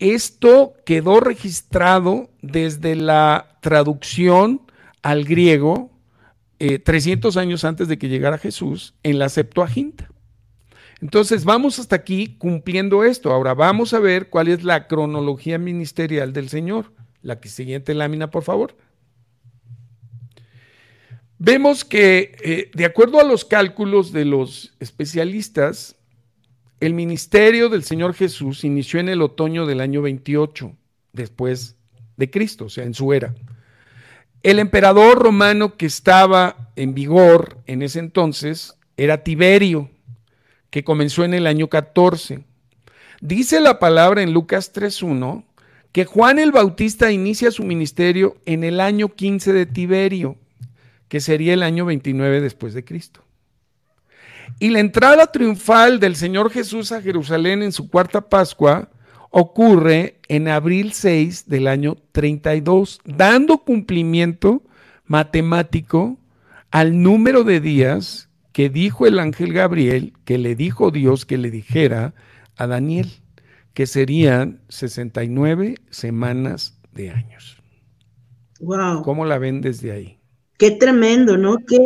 Esto 0.00 0.74
quedó 0.86 1.20
registrado 1.20 2.30
desde 2.40 2.96
la 2.96 3.58
traducción 3.60 4.62
al 5.02 5.24
griego 5.24 5.90
300 6.58 7.36
eh, 7.36 7.40
años 7.40 7.64
antes 7.64 7.86
de 7.86 7.98
que 7.98 8.08
llegara 8.08 8.38
Jesús 8.38 8.94
en 9.02 9.18
la 9.18 9.28
Septuaginta. 9.28 10.10
Entonces 11.02 11.44
vamos 11.44 11.78
hasta 11.78 11.96
aquí 11.96 12.36
cumpliendo 12.38 13.04
esto. 13.04 13.30
Ahora 13.30 13.52
vamos 13.52 13.92
a 13.92 13.98
ver 13.98 14.30
cuál 14.30 14.48
es 14.48 14.64
la 14.64 14.86
cronología 14.86 15.58
ministerial 15.58 16.32
del 16.32 16.48
Señor. 16.48 16.92
La 17.22 17.38
siguiente 17.42 17.94
lámina, 17.94 18.30
por 18.30 18.42
favor. 18.42 18.76
Vemos 21.38 21.84
que, 21.84 22.36
eh, 22.42 22.70
de 22.74 22.84
acuerdo 22.86 23.20
a 23.20 23.24
los 23.24 23.44
cálculos 23.44 24.12
de 24.12 24.24
los 24.24 24.74
especialistas, 24.80 25.96
el 26.80 26.94
ministerio 26.94 27.68
del 27.68 27.84
Señor 27.84 28.14
Jesús 28.14 28.64
inició 28.64 29.00
en 29.00 29.10
el 29.10 29.20
otoño 29.20 29.66
del 29.66 29.80
año 29.80 30.00
28, 30.02 30.74
después 31.12 31.76
de 32.16 32.30
Cristo, 32.30 32.66
o 32.66 32.68
sea, 32.70 32.84
en 32.84 32.94
su 32.94 33.12
era. 33.12 33.34
El 34.42 34.58
emperador 34.58 35.18
romano 35.18 35.76
que 35.76 35.84
estaba 35.84 36.72
en 36.76 36.94
vigor 36.94 37.58
en 37.66 37.82
ese 37.82 37.98
entonces 37.98 38.74
era 38.96 39.22
Tiberio, 39.22 39.90
que 40.70 40.82
comenzó 40.82 41.24
en 41.24 41.34
el 41.34 41.46
año 41.46 41.68
14. 41.68 42.44
Dice 43.20 43.60
la 43.60 43.78
palabra 43.78 44.22
en 44.22 44.32
Lucas 44.32 44.72
3.1 44.72 45.44
que 45.92 46.04
Juan 46.06 46.38
el 46.38 46.52
Bautista 46.52 47.10
inicia 47.10 47.50
su 47.50 47.64
ministerio 47.64 48.36
en 48.46 48.64
el 48.64 48.80
año 48.80 49.08
15 49.14 49.52
de 49.52 49.66
Tiberio, 49.66 50.36
que 51.08 51.20
sería 51.20 51.52
el 51.52 51.62
año 51.62 51.84
29 51.84 52.40
después 52.40 52.72
de 52.72 52.84
Cristo. 52.84 53.22
Y 54.58 54.70
la 54.70 54.80
entrada 54.80 55.26
triunfal 55.26 56.00
del 56.00 56.16
Señor 56.16 56.50
Jesús 56.50 56.92
a 56.92 57.00
Jerusalén 57.00 57.62
en 57.62 57.72
su 57.72 57.88
cuarta 57.88 58.28
Pascua 58.28 58.90
ocurre 59.30 60.18
en 60.28 60.48
abril 60.48 60.92
6 60.92 61.48
del 61.48 61.68
año 61.68 61.96
32, 62.12 63.00
dando 63.04 63.58
cumplimiento 63.58 64.62
matemático 65.06 66.18
al 66.70 67.02
número 67.02 67.44
de 67.44 67.60
días 67.60 68.28
que 68.52 68.68
dijo 68.68 69.06
el 69.06 69.18
ángel 69.18 69.52
Gabriel, 69.52 70.12
que 70.24 70.38
le 70.38 70.54
dijo 70.54 70.90
Dios 70.90 71.24
que 71.24 71.38
le 71.38 71.50
dijera 71.50 72.14
a 72.56 72.66
Daniel, 72.66 73.08
que 73.74 73.86
serían 73.86 74.60
69 74.68 75.76
semanas 75.90 76.78
de 76.92 77.10
años. 77.10 77.62
Wow. 78.60 79.02
¿Cómo 79.02 79.24
la 79.24 79.38
ven 79.38 79.60
desde 79.60 79.92
ahí? 79.92 80.18
Qué 80.58 80.72
tremendo, 80.72 81.38
¿no? 81.38 81.56
Qué, 81.66 81.78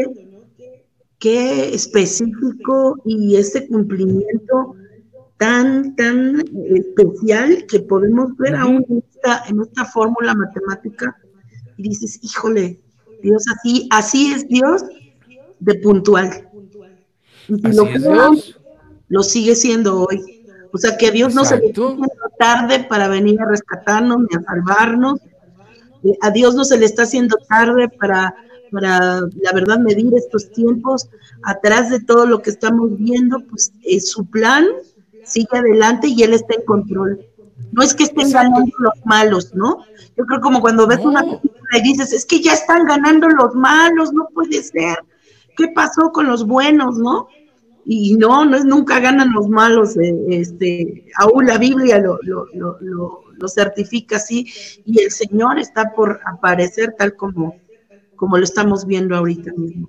qué 1.25 1.75
específico 1.75 3.01
y 3.07 3.37
ese 3.37 3.67
cumplimiento 3.67 4.77
tan, 5.39 5.97
tan 5.97 6.45
especial 6.77 7.65
que 7.67 7.81
podemos 7.81 8.37
ver 8.37 8.55
aún 8.55 8.85
en 8.91 9.03
esta, 9.11 9.43
en 9.49 9.63
esta 9.63 9.87
fórmula 9.87 10.35
matemática 10.35 11.17
y 11.79 11.89
dices, 11.89 12.21
híjole, 12.23 12.79
Dios 13.23 13.43
así, 13.57 13.89
así 13.91 14.33
es 14.33 14.47
Dios 14.49 14.85
de 15.61 15.77
puntual. 15.77 16.47
Y 17.49 17.55
si 17.55 17.73
lo 17.73 17.87
lo 19.09 19.23
sigue 19.23 19.55
siendo 19.55 20.03
hoy. 20.03 20.45
O 20.73 20.79
sea 20.79 20.99
que 20.99 21.11
Dios 21.11 21.35
no 21.35 21.47
se 21.47 21.57
le 21.59 21.69
está 21.69 21.85
haciendo 21.85 22.09
tarde 22.39 22.85
para 22.85 23.09
venir 23.09 23.41
a 23.41 23.49
rescatarnos 23.49 24.19
ni 24.19 24.37
a 24.37 24.43
salvarnos. 24.43 25.21
Eh, 26.03 26.19
a 26.21 26.31
Dios 26.31 26.55
no 26.55 26.65
se 26.65 26.77
le 26.77 26.85
está 26.85 27.05
haciendo 27.05 27.37
tarde 27.49 27.89
para, 27.89 28.35
para, 28.75 29.21
la 29.21 29.53
verdad, 29.55 29.79
medir 29.79 30.13
estos 30.15 30.51
tiempos. 30.53 31.09
Atrás 31.43 31.91
de 31.91 32.01
todo 32.01 32.27
lo 32.27 32.43
que 32.43 32.51
estamos 32.51 32.99
viendo, 32.99 33.39
pues 33.49 33.73
es 33.83 34.11
su 34.11 34.27
plan 34.27 34.67
sigue 35.25 35.59
adelante 35.59 36.09
y 36.09 36.23
él 36.23 36.35
está 36.35 36.55
en 36.55 36.65
control. 36.65 37.27
No 37.73 37.83
es 37.83 37.95
que 37.95 38.05
estén 38.05 38.31
ganando 38.31 38.73
los 38.79 38.95
malos, 39.05 39.55
¿no? 39.55 39.79
Yo 40.17 40.25
creo 40.27 40.41
como 40.41 40.61
cuando 40.61 40.87
ves 40.87 41.01
una 41.01 41.23
película 41.23 41.79
y 41.79 41.83
dices, 41.83 42.13
es 42.13 42.25
que 42.25 42.41
ya 42.41 42.53
están 42.53 42.85
ganando 42.85 43.29
los 43.29 43.55
malos, 43.55 44.13
no 44.13 44.29
puede 44.33 44.63
ser. 44.63 44.99
¿Qué 45.57 45.69
pasó 45.69 46.13
con 46.13 46.27
los 46.27 46.47
buenos, 46.47 46.99
no? 46.99 47.29
Y 47.85 48.17
no, 48.17 48.45
no 48.45 48.57
es 48.57 48.65
nunca 48.65 49.01
ganan 49.01 49.33
los 49.33 49.49
malos. 49.49 49.97
Eh, 49.97 50.15
este, 50.29 51.07
aún 51.19 51.47
la 51.47 51.59
Biblia 51.59 51.99
lo, 51.99 52.19
lo, 52.23 52.47
lo, 52.53 52.79
lo, 52.81 53.49
certifica 53.49 54.17
así 54.17 54.47
y 54.87 55.03
el 55.03 55.11
Señor 55.11 55.59
está 55.59 55.93
por 55.95 56.21
aparecer 56.25 56.95
tal 56.97 57.15
como, 57.15 57.57
como 58.17 58.37
lo 58.37 58.45
estamos 58.45 58.87
viendo 58.87 59.17
ahorita 59.17 59.53
mismo. 59.57 59.89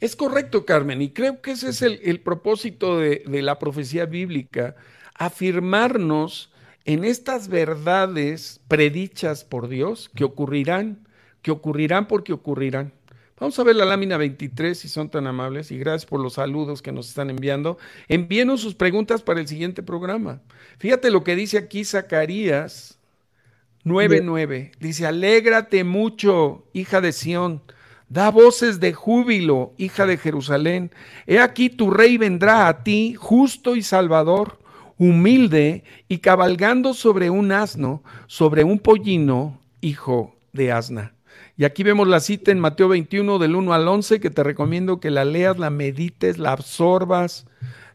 Es 0.00 0.14
correcto, 0.14 0.64
Carmen, 0.64 1.02
y 1.02 1.10
creo 1.10 1.40
que 1.42 1.52
ese 1.52 1.70
es 1.70 1.82
el, 1.82 2.20
propósito 2.20 2.98
de, 2.98 3.24
la 3.42 3.58
profecía 3.58 4.06
bíblica, 4.06 4.76
afirmarnos 5.14 6.52
en 6.84 7.04
estas 7.04 7.48
verdades 7.48 8.60
predichas 8.68 9.44
por 9.44 9.68
Dios 9.68 10.08
que 10.14 10.22
ocurrirán, 10.22 11.08
que 11.42 11.50
ocurrirán 11.50 12.06
porque 12.06 12.32
ocurrirán. 12.32 12.92
Vamos 13.40 13.58
a 13.58 13.64
ver 13.64 13.76
la 13.76 13.84
lámina 13.84 14.16
23 14.16 14.78
si 14.78 14.88
son 14.88 15.10
tan 15.10 15.26
amables 15.26 15.70
y 15.70 15.78
gracias 15.78 16.06
por 16.06 16.20
los 16.20 16.34
saludos 16.34 16.80
que 16.80 16.92
nos 16.92 17.08
están 17.08 17.30
enviando. 17.30 17.78
Envíenos 18.08 18.60
sus 18.60 18.74
preguntas 18.74 19.22
para 19.22 19.40
el 19.40 19.48
siguiente 19.48 19.82
programa. 19.82 20.42
Fíjate 20.78 21.10
lo 21.10 21.22
que 21.24 21.36
dice 21.36 21.58
aquí 21.58 21.84
Zacarías 21.84 22.97
9:9. 23.88 24.72
Dice, 24.80 25.06
"Alégrate 25.06 25.84
mucho, 25.84 26.64
hija 26.72 27.00
de 27.00 27.12
Sión, 27.12 27.62
Da 28.08 28.30
voces 28.30 28.80
de 28.80 28.94
júbilo, 28.94 29.74
hija 29.76 30.06
de 30.06 30.16
Jerusalén. 30.16 30.90
He 31.26 31.40
aquí 31.40 31.68
tu 31.68 31.90
rey 31.90 32.16
vendrá 32.16 32.66
a 32.66 32.82
ti, 32.82 33.14
justo 33.14 33.76
y 33.76 33.82
salvador, 33.82 34.58
humilde 34.96 35.84
y 36.08 36.18
cabalgando 36.18 36.94
sobre 36.94 37.28
un 37.28 37.52
asno, 37.52 38.02
sobre 38.26 38.64
un 38.64 38.78
pollino, 38.78 39.60
hijo 39.82 40.34
de 40.54 40.72
asna. 40.72 41.12
Y 41.58 41.64
aquí 41.64 41.82
vemos 41.82 42.08
la 42.08 42.20
cita 42.20 42.50
en 42.50 42.60
Mateo 42.60 42.88
21 42.88 43.38
del 43.38 43.54
1 43.54 43.74
al 43.74 43.86
11 43.86 44.20
que 44.20 44.30
te 44.30 44.42
recomiendo 44.42 45.00
que 45.00 45.10
la 45.10 45.26
leas, 45.26 45.58
la 45.58 45.70
medites, 45.70 46.38
la 46.38 46.52
absorbas 46.52 47.46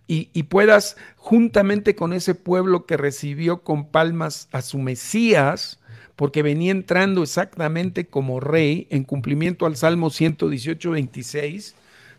y, 0.05 0.29
y 0.33 0.43
puedas 0.43 0.95
juntamente 1.15 1.95
con 1.95 2.13
ese 2.13 2.35
pueblo 2.35 2.85
que 2.85 2.97
recibió 2.97 3.63
con 3.63 3.89
palmas 3.89 4.47
a 4.51 4.61
su 4.61 4.77
Mesías, 4.77 5.79
porque 6.15 6.43
venía 6.43 6.71
entrando 6.71 7.23
exactamente 7.23 8.05
como 8.05 8.39
rey 8.39 8.87
en 8.89 9.03
cumplimiento 9.03 9.65
al 9.65 9.75
Salmo 9.75 10.09
118, 10.09 10.91
26, 10.91 11.75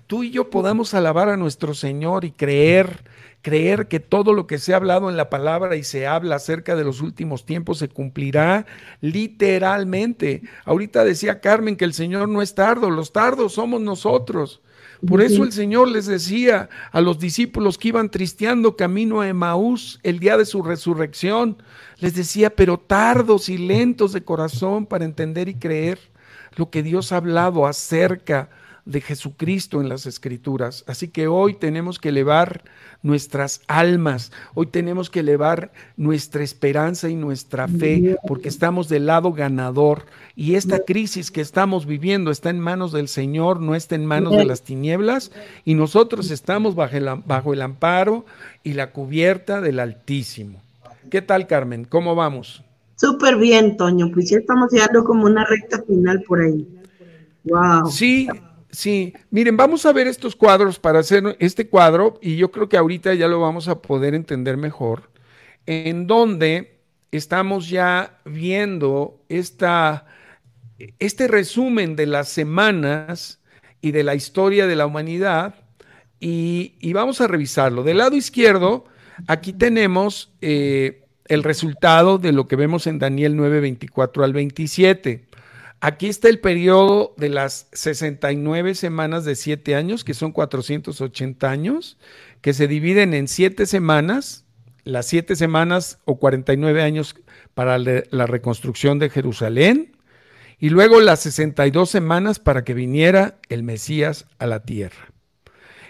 tú 0.07 0.25
y 0.25 0.31
yo 0.31 0.51
podamos 0.51 0.95
alabar 0.95 1.29
a 1.29 1.37
nuestro 1.37 1.75
Señor 1.75 2.25
y 2.25 2.33
creer, 2.33 3.05
creer 3.43 3.87
que 3.87 4.01
todo 4.01 4.33
lo 4.33 4.47
que 4.47 4.59
se 4.59 4.73
ha 4.73 4.77
hablado 4.77 5.09
en 5.11 5.17
la 5.17 5.31
palabra 5.31 5.77
y 5.77 5.85
se 5.85 6.07
habla 6.07 6.37
acerca 6.37 6.75
de 6.77 6.85
los 6.85 7.01
últimos 7.01 7.47
tiempos 7.47 7.79
se 7.79 7.89
cumplirá 7.89 8.67
literalmente. 9.01 10.43
Ahorita 10.65 11.05
decía 11.05 11.41
Carmen 11.41 11.77
que 11.77 11.85
el 11.85 11.95
Señor 11.95 12.29
no 12.29 12.43
es 12.43 12.55
tardo, 12.55 12.91
los 12.91 13.13
tardos 13.13 13.55
somos 13.55 13.81
nosotros. 13.81 14.61
Por 15.07 15.23
eso 15.23 15.45
el 15.45 15.53
Señor 15.53 15.89
les 15.89 16.07
decía 16.07 16.69
a 16.93 17.01
los 17.01 17.19
discípulos 17.19 17.79
que 17.79 17.89
iban 17.89 18.11
tristeando 18.11 18.77
camino 18.77 19.21
a 19.21 19.29
Emaús 19.29 20.01
el 20.03 20.19
día 20.19 20.37
de 20.37 20.45
su 20.45 20.63
resurrección, 20.63 21.63
les 21.99 22.15
decía, 22.15 22.51
pero 22.51 22.79
tardos 22.79 23.49
y 23.49 23.59
lentos 23.59 24.13
de 24.13 24.25
corazón 24.25 24.87
para 24.87 25.05
entender 25.05 25.49
y 25.49 25.55
creer 25.55 25.99
lo 26.57 26.71
que 26.71 26.83
Dios 26.83 27.13
ha 27.13 27.17
hablado 27.17 27.67
acerca 27.67 28.49
de 28.49 28.64
Jesucristo 28.87 29.81
en 29.81 29.89
las 29.89 30.07
Escrituras. 30.07 30.85
Así 30.87 31.09
que 31.09 31.27
hoy 31.27 31.55
tenemos 31.55 31.99
que 31.99 32.11
elevar 32.11 32.63
nuestras 33.03 33.61
almas, 33.67 34.33
hoy 34.55 34.67
tenemos 34.67 35.11
que 35.11 35.21
elevar 35.21 35.73
nuestra 35.97 36.43
esperanza 36.43 37.09
y 37.09 37.15
nuestra 37.15 37.69
fe, 37.69 38.17
porque 38.27 38.49
estamos 38.49 38.89
del 38.89 39.07
lado 39.07 39.33
ganador. 39.33 40.07
Y 40.37 40.55
esta 40.55 40.81
crisis 40.81 41.31
que 41.31 41.41
estamos 41.41 41.87
viviendo 41.87 42.31
está 42.31 42.51
en 42.51 42.61
manos 42.61 42.93
del 42.93 43.09
Señor, 43.09 43.61
no 43.61 43.75
está 43.75 43.95
en 43.95 44.07
manos 44.07 44.37
de 44.37 44.45
las 44.45 44.63
tinieblas, 44.63 45.33
y 45.65 45.75
nosotros 45.75 46.31
estamos 46.31 46.75
bajo 46.75 46.97
el, 46.97 47.09
bajo 47.27 47.53
el 47.53 47.63
amparo 47.63 48.25
y 48.63 48.73
la 48.73 48.91
cubierta 48.91 49.61
del 49.61 49.81
Altísimo. 49.81 50.61
¿Qué 51.11 51.21
tal, 51.21 51.47
Carmen? 51.47 51.85
¿Cómo 51.85 52.15
vamos? 52.15 52.63
Súper 52.97 53.37
bien, 53.37 53.77
Toño. 53.77 54.11
Pues 54.13 54.31
ya 54.31 54.39
estamos 54.39 54.73
llegando 54.73 55.05
como 55.05 55.27
una 55.27 55.45
recta 55.45 55.83
final 55.83 56.23
por 56.23 56.41
ahí. 56.41 56.67
Wow. 57.45 57.91
Sí, 57.91 58.29
Sí, 58.75 59.15
miren, 59.31 59.57
vamos 59.57 59.87
a 59.87 59.93
ver 59.93 60.09
estos 60.09 60.35
cuadros 60.35 60.81
para 60.81 60.99
hacer 60.99 61.37
este 61.39 61.69
cuadro 61.69 62.19
y 62.21 62.37
yo 62.37 62.51
creo 62.51 62.69
que 62.69 62.77
ahorita 62.77 63.15
ya 63.15 63.29
lo 63.29 63.39
vamos 63.39 63.69
a 63.69 63.81
poder 63.81 64.15
entender 64.15 64.57
mejor, 64.57 65.11
en 65.65 66.09
donde 66.09 66.81
estamos 67.13 67.69
ya 67.69 68.19
viendo 68.25 69.23
esta, 69.29 70.07
este 70.99 71.29
resumen 71.29 71.95
de 71.95 72.07
las 72.07 72.29
semanas 72.29 73.41
y 73.81 73.93
de 73.93 74.03
la 74.03 74.17
historia 74.17 74.67
de 74.67 74.75
la 74.75 74.87
humanidad 74.87 75.55
y, 76.19 76.93
vamos 76.93 77.21
a 77.21 77.29
revisarlo. 77.29 77.85
Del 77.85 77.99
lado 77.99 78.17
izquierdo, 78.17 78.87
aquí 79.29 79.53
tenemos 79.53 80.33
eh, 80.41 81.05
el 81.27 81.45
resultado 81.45 82.19
de 82.19 82.33
lo 82.33 82.49
que 82.49 82.57
vemos 82.57 82.89
en 82.89 82.99
Daniel 82.99 83.37
9, 83.37 83.61
24 83.61 84.25
al 84.25 84.33
27. 84.33 85.27
Aquí 85.81 86.09
está 86.09 86.29
el 86.29 86.41
periodo 86.41 87.15
de 87.19 87.29
las 87.29 87.69
69 87.73 88.75
semanas 88.75 89.25
de 89.25 89.35
7 89.35 89.75
años, 89.75 90.03
que 90.03 90.15
son 90.15 90.33
480 90.33 91.51
años, 91.51 91.99
que 92.41 92.55
se 92.55 92.67
dividen 92.67 93.13
en 93.13 93.29
7 93.29 93.67
semanas, 93.67 94.47
las 94.85 95.07
7 95.07 95.37
semanas 95.37 95.99
o 96.05 96.19
49 96.19 96.83
años 96.83 97.17
para 97.53 97.79
la 97.79 98.27
reconstrucción 98.27 98.99
de 98.99 99.11
Jerusalén, 99.11 99.97
y 100.59 100.71
luego 100.71 101.01
las 101.01 101.21
62 101.21 101.91
semanas 101.91 102.39
para 102.39 102.65
que 102.65 102.73
viniera 102.73 103.37
el 103.51 103.63
Mesías 103.63 104.27
a 104.39 104.47
la 104.47 104.63
tierra. 104.63 105.13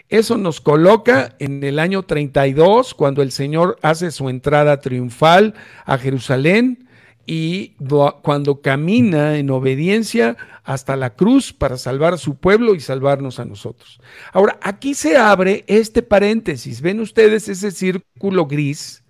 Eso 0.09 0.37
nos 0.37 0.61
coloca 0.61 1.35
en 1.39 1.63
el 1.65 1.79
año 1.79 2.03
32, 2.03 2.95
cuando 2.95 3.23
el 3.23 3.33
Señor 3.33 3.79
hace 3.83 4.11
su 4.11 4.29
entrada 4.29 4.81
triunfal 4.81 5.55
a 5.87 5.99
Jerusalén 5.99 6.84
y 7.27 7.75
cuando 8.23 8.61
camina 8.61 9.37
en 9.39 9.51
obediencia 9.51 10.37
hasta 10.63 10.97
la 10.97 11.15
cruz 11.15 11.53
para 11.53 11.77
salvar 11.77 12.15
a 12.15 12.19
su 12.19 12.37
pueblo 12.37 12.75
y 12.75 12.81
salvarnos 12.81 13.39
a 13.39 13.45
nosotros. 13.45 14.01
Ahora, 14.33 14.59
aquí 14.63 14.95
se 14.95 15.17
abre 15.17 15.65
este 15.67 16.03
paréntesis. 16.03 16.81
¿Ven 16.81 17.01
ustedes 17.01 17.49
ese 17.49 17.71
círculo 17.71 18.47
gris? 18.47 19.03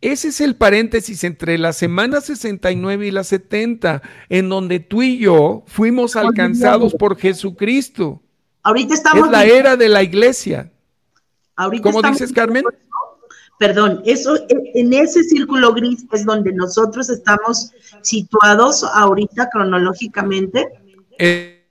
Ese 0.00 0.28
es 0.28 0.40
el 0.40 0.56
paréntesis 0.56 1.22
entre 1.22 1.58
la 1.58 1.72
semana 1.72 2.20
69 2.20 3.06
y 3.06 3.10
la 3.12 3.22
70, 3.22 4.02
en 4.28 4.48
donde 4.48 4.80
tú 4.80 5.02
y 5.02 5.18
yo 5.18 5.62
fuimos 5.68 6.16
alcanzados 6.16 6.94
por 6.94 7.16
Jesucristo. 7.16 8.20
Ahorita 8.64 8.94
estamos. 8.94 9.26
Es 9.26 9.30
la 9.30 9.44
era 9.44 9.76
de 9.76 9.88
la 9.88 10.02
iglesia. 10.02 10.72
Ahorita 11.54 11.82
¿Cómo 11.82 12.02
dices, 12.02 12.32
Carmen? 12.32 12.64
Perdón, 13.58 14.02
eso, 14.04 14.36
en 14.48 14.92
ese 14.92 15.22
círculo 15.22 15.72
gris 15.72 16.04
es 16.12 16.24
donde 16.24 16.52
nosotros 16.52 17.08
estamos 17.10 17.70
situados 18.00 18.82
ahorita 18.82 19.48
cronológicamente. 19.50 20.68
Eh, 21.18 21.64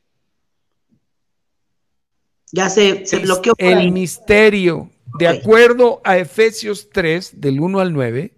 ya 2.52 2.70
se, 2.70 3.06
se 3.06 3.20
bloqueó. 3.20 3.54
el 3.58 3.92
misterio 3.92 4.90
de 5.18 5.28
acuerdo 5.28 6.02
a 6.04 6.18
Efesios 6.18 6.90
3, 6.92 7.42
del 7.42 7.60
1 7.60 7.80
al 7.80 7.94
9, 7.94 8.34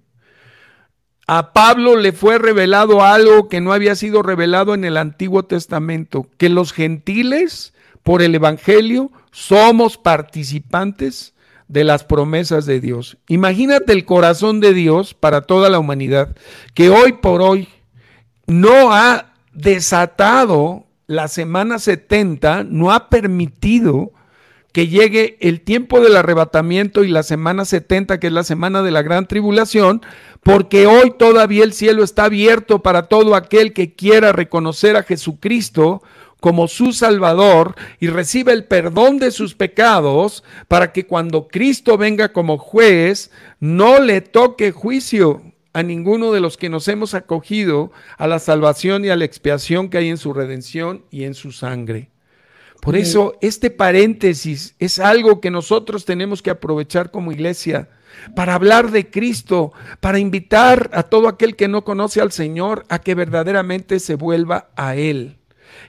a 1.28 1.54
Pablo 1.54 1.96
le 1.96 2.12
fue 2.12 2.38
revelado 2.38 3.04
algo 3.04 3.48
que 3.48 3.62
no 3.62 3.72
había 3.72 3.96
sido 3.96 4.24
revelado 4.24 4.74
en 4.74 4.84
el 4.84 4.98
Antiguo 4.98 5.44
Testamento, 5.44 6.28
que 6.38 6.50
los 6.50 6.74
gentiles, 6.74 7.74
por 8.04 8.22
el 8.22 8.36
Evangelio, 8.36 9.12
somos 9.32 9.98
participantes 9.98 11.33
de 11.68 11.84
las 11.84 12.04
promesas 12.04 12.66
de 12.66 12.80
Dios. 12.80 13.18
Imagínate 13.28 13.94
el 13.94 14.06
corazón 14.06 14.60
de 14.60 14.74
Dios 14.74 15.14
para 15.14 15.42
toda 15.42 15.70
la 15.70 15.80
humanidad, 15.80 16.36
que 16.74 16.90
hoy 16.90 17.14
por 17.14 17.42
hoy 17.42 17.68
no 18.48 18.94
ha 18.94 19.34
desatado 19.54 20.86
la 21.08 21.28
semana 21.28 21.80
70, 21.80 22.64
no 22.64 22.92
ha 22.92 23.10
permitido 23.10 24.12
que 24.74 24.88
llegue 24.88 25.38
el 25.40 25.62
tiempo 25.62 26.02
del 26.02 26.16
arrebatamiento 26.16 27.04
y 27.04 27.08
la 27.08 27.22
semana 27.22 27.64
70, 27.64 28.20
que 28.20 28.28
es 28.28 28.34
la 28.34 28.44
semana 28.44 28.82
de 28.82 28.90
la 28.90 29.04
gran 29.04 29.28
tribulación, 29.28 30.02
porque 30.42 30.88
hoy 30.88 31.14
todavía 31.18 31.64
el 31.64 31.74
cielo 31.74 32.04
está 32.04 32.26
abierto 32.26 32.82
para 32.82 33.04
todo 33.04 33.36
aquel 33.36 33.74
que 33.74 33.94
quiera 33.94 34.32
reconocer 34.32 34.98
a 34.98 35.04
Jesucristo 35.04 36.02
como 36.44 36.68
su 36.68 36.92
Salvador 36.92 37.74
y 38.02 38.08
reciba 38.08 38.52
el 38.52 38.66
perdón 38.66 39.18
de 39.18 39.32
sus 39.32 39.56
pecados, 39.56 40.44
para 40.68 40.92
que 40.92 41.08
cuando 41.08 41.48
Cristo 41.48 41.98
venga 41.98 42.34
como 42.34 42.58
juez, 42.58 43.32
no 43.62 44.02
le 44.02 44.20
toque 44.20 44.74
juicio 44.74 45.42
a 45.72 45.84
ninguno 45.84 46.34
de 46.34 46.42
los 46.42 46.58
que 46.58 46.68
nos 46.68 46.90
hemos 46.90 47.14
acogido 47.14 47.94
a 48.18 48.28
la 48.28 48.40
salvación 48.40 49.06
y 49.06 49.10
a 49.10 49.16
la 49.16 49.24
expiación 49.24 49.88
que 49.88 50.00
hay 50.00 50.10
en 50.10 50.18
su 50.18 50.34
redención 50.34 51.06
y 51.12 51.24
en 51.24 51.34
su 51.34 51.54
sangre. 51.54 52.10
Por 52.82 52.98
eso 52.98 53.38
este 53.40 53.70
paréntesis 53.70 54.76
es 54.80 55.00
algo 55.00 55.40
que 55.40 55.50
nosotros 55.50 56.04
tenemos 56.04 56.42
que 56.42 56.50
aprovechar 56.50 57.10
como 57.10 57.32
iglesia 57.32 57.88
para 58.36 58.56
hablar 58.56 58.92
de 58.92 59.10
Cristo, 59.10 59.72
para 60.02 60.20
invitar 60.20 60.90
a 60.92 61.04
todo 61.04 61.30
aquel 61.30 61.56
que 61.56 61.70
no 61.70 61.86
conoce 61.86 62.20
al 62.20 62.34
Señor 62.34 62.84
a 62.90 63.00
que 63.00 63.16
verdaderamente 63.16 64.02
se 64.02 64.16
vuelva 64.16 64.72
a 64.76 64.98
Él 64.98 65.38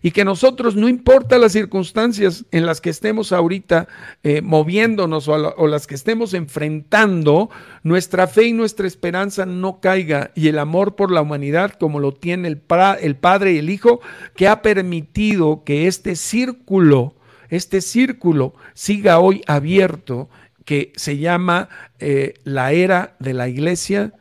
y 0.02 0.10
que 0.10 0.24
nosotros, 0.24 0.76
no 0.76 0.88
importa 0.88 1.38
las 1.38 1.52
circunstancias 1.52 2.44
en 2.50 2.66
las 2.66 2.80
que 2.80 2.90
estemos 2.90 3.32
ahorita 3.32 3.88
eh, 4.22 4.42
moviéndonos 4.42 5.28
o, 5.28 5.66
las 5.66 5.86
que 5.86 5.94
estemos 5.94 6.34
enfrentando, 6.34 7.50
nuestra 7.82 8.26
fe 8.26 8.44
y 8.44 8.52
nuestra 8.52 8.86
esperanza 8.86 9.46
no 9.46 9.80
caiga 9.80 10.30
y 10.34 10.48
el 10.48 10.58
amor 10.58 10.96
por 10.96 11.10
la 11.10 11.22
humanidad 11.22 11.72
como 11.72 12.00
lo 12.00 12.12
tiene 12.12 12.48
el, 12.48 12.62
el 13.00 13.16
Padre 13.16 13.52
y 13.52 13.58
el 13.58 13.70
Hijo, 13.70 14.00
que 14.36 14.48
ha 14.48 14.62
permitido 14.62 15.64
que 15.64 15.86
este 15.86 16.16
círculo, 16.16 17.14
este 17.48 17.80
círculo 17.80 18.54
siga 18.74 19.18
hoy 19.18 19.42
abierto, 19.46 20.28
que 20.64 20.92
se 20.96 21.18
llama 21.18 21.68
eh, 21.98 22.34
la 22.44 22.72
era 22.72 23.16
de 23.18 23.34
la 23.34 23.48
iglesia, 23.48 24.12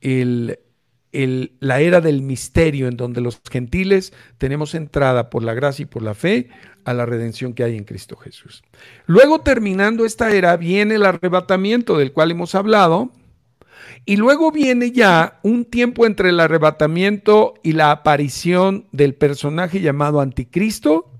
el, 0.00 0.58
la 1.12 1.80
era 1.80 2.00
del 2.00 2.22
misterio, 2.22 2.86
en 2.88 2.96
donde 2.96 3.20
los 3.20 3.40
gentiles 3.50 4.12
tenemos 4.38 4.74
entrada 4.74 5.30
por 5.30 5.42
la 5.42 5.54
gracia 5.54 5.82
y 5.82 5.86
por 5.86 6.02
la 6.02 6.14
fe 6.14 6.48
a 6.84 6.94
la 6.94 7.06
redención 7.06 7.52
que 7.52 7.64
hay 7.64 7.76
en 7.76 7.84
Cristo 7.84 8.16
Jesús. 8.16 8.62
Luego, 9.06 9.40
terminando 9.40 10.04
esta 10.04 10.30
era, 10.30 10.56
viene 10.56 10.94
el 10.94 11.04
arrebatamiento 11.04 11.98
del 11.98 12.12
cual 12.12 12.30
hemos 12.30 12.54
hablado, 12.54 13.10
y 14.04 14.16
luego 14.16 14.50
viene 14.50 14.92
ya 14.92 15.40
un 15.42 15.64
tiempo 15.64 16.06
entre 16.06 16.30
el 16.30 16.40
arrebatamiento 16.40 17.54
y 17.62 17.72
la 17.72 17.90
aparición 17.90 18.86
del 18.92 19.14
personaje 19.14 19.80
llamado 19.80 20.20
Anticristo, 20.20 21.10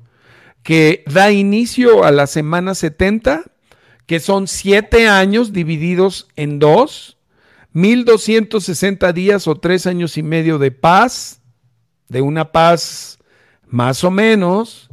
que 0.62 1.04
da 1.06 1.30
inicio 1.30 2.04
a 2.04 2.10
la 2.10 2.26
semana 2.26 2.74
70, 2.74 3.44
que 4.06 4.20
son 4.20 4.46
siete 4.46 5.08
años 5.08 5.52
divididos 5.52 6.28
en 6.36 6.58
dos, 6.58 7.18
1260 7.72 9.12
días 9.12 9.46
o 9.46 9.54
tres 9.56 9.86
años 9.86 10.16
y 10.18 10.22
medio 10.22 10.58
de 10.58 10.70
paz, 10.70 11.40
de 12.08 12.20
una 12.20 12.52
paz 12.52 13.18
más 13.66 14.02
o 14.04 14.10
menos, 14.10 14.90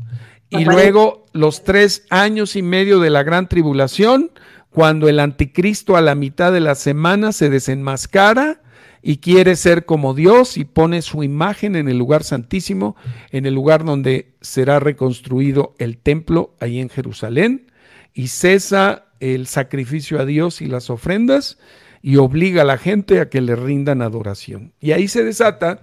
y 0.50 0.64
luego 0.64 1.26
los 1.34 1.64
tres 1.64 2.06
años 2.10 2.56
y 2.56 2.62
medio 2.62 3.00
de 3.00 3.10
la 3.10 3.24
gran 3.24 3.50
tribulación, 3.50 4.32
cuando 4.70 5.10
el 5.10 5.20
anticristo 5.20 5.98
a 5.98 6.02
la 6.02 6.16
mitad 6.16 6.54
de 6.54 6.60
la 6.60 6.76
semana 6.76 7.32
se 7.32 7.50
desenmascara 7.50 8.62
y 9.02 9.18
quiere 9.18 9.56
ser 9.56 9.86
como 9.86 10.14
Dios 10.14 10.58
y 10.58 10.66
pone 10.66 11.02
su 11.02 11.24
imagen 11.24 11.76
en 11.76 11.90
el 11.90 11.98
lugar 11.98 12.24
santísimo, 12.24 12.96
en 13.32 13.46
el 13.46 13.54
lugar 13.54 13.84
donde 13.86 14.36
será 14.42 14.80
reconstruido 14.80 15.74
el 15.80 15.98
templo 15.98 16.56
ahí 16.60 16.80
en 16.80 16.90
Jerusalén, 16.90 17.72
y 18.14 18.28
cesa 18.28 19.06
el 19.20 19.48
sacrificio 19.48 20.20
a 20.20 20.26
Dios 20.26 20.62
y 20.62 20.68
las 20.68 20.90
ofrendas, 20.90 21.58
y 22.02 22.18
obliga 22.18 22.62
a 22.62 22.66
la 22.66 22.78
gente 22.78 23.20
a 23.20 23.30
que 23.30 23.42
le 23.42 23.56
rindan 23.56 24.02
adoración. 24.02 24.74
Y 24.80 24.92
ahí 24.92 25.08
se 25.08 25.24
desata 25.24 25.82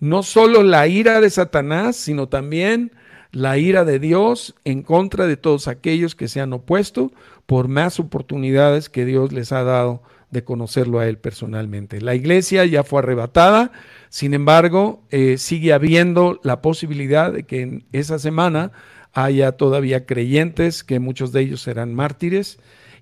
no 0.00 0.22
solo 0.22 0.62
la 0.62 0.86
ira 0.86 1.20
de 1.20 1.30
Satanás, 1.30 1.96
sino 1.96 2.28
también 2.28 2.92
la 3.32 3.58
ira 3.58 3.84
de 3.84 3.98
Dios 3.98 4.54
en 4.64 4.82
contra 4.82 5.26
de 5.26 5.36
todos 5.36 5.68
aquellos 5.68 6.14
que 6.14 6.28
se 6.28 6.40
han 6.40 6.52
opuesto 6.52 7.12
por 7.46 7.68
más 7.68 8.00
oportunidades 8.00 8.88
que 8.88 9.04
Dios 9.04 9.32
les 9.32 9.52
ha 9.52 9.62
dado 9.62 10.02
de 10.30 10.44
conocerlo 10.44 10.98
a 10.98 11.06
Él 11.06 11.18
personalmente. 11.18 12.00
La 12.00 12.14
iglesia 12.14 12.64
ya 12.64 12.82
fue 12.82 13.00
arrebatada, 13.00 13.72
sin 14.08 14.34
embargo, 14.34 15.02
eh, 15.10 15.38
sigue 15.38 15.72
habiendo 15.72 16.40
la 16.42 16.60
posibilidad 16.62 17.32
de 17.32 17.44
que 17.44 17.62
en 17.62 17.84
esa 17.92 18.18
semana 18.18 18.72
haya 19.12 19.52
todavía 19.52 20.04
creyentes, 20.04 20.84
que 20.84 20.98
muchos 20.98 21.32
de 21.32 21.42
ellos 21.42 21.62
serán 21.62 21.94
mártires, 21.94 22.58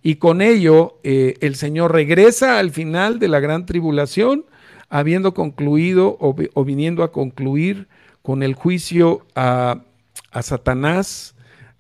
y 0.07 0.17
con 0.17 0.43
ello 0.43 1.01
eh, 1.03 1.37
el 1.41 1.57
Señor 1.57 1.93
regresa 1.93 2.59
al 2.59 2.71
final 2.71 3.19
de 3.19 3.27
la 3.27 3.41
gran 3.41 3.65
tribulación, 3.65 4.45
habiendo 4.91 5.33
concluido 5.33 6.19
o, 6.21 6.65
viniendo 6.65 7.03
a 7.03 7.11
concluir 7.11 7.89
con 8.21 8.43
el 8.43 8.55
juicio 8.55 9.27
a, 9.35 9.81
Satanás, 10.43 11.35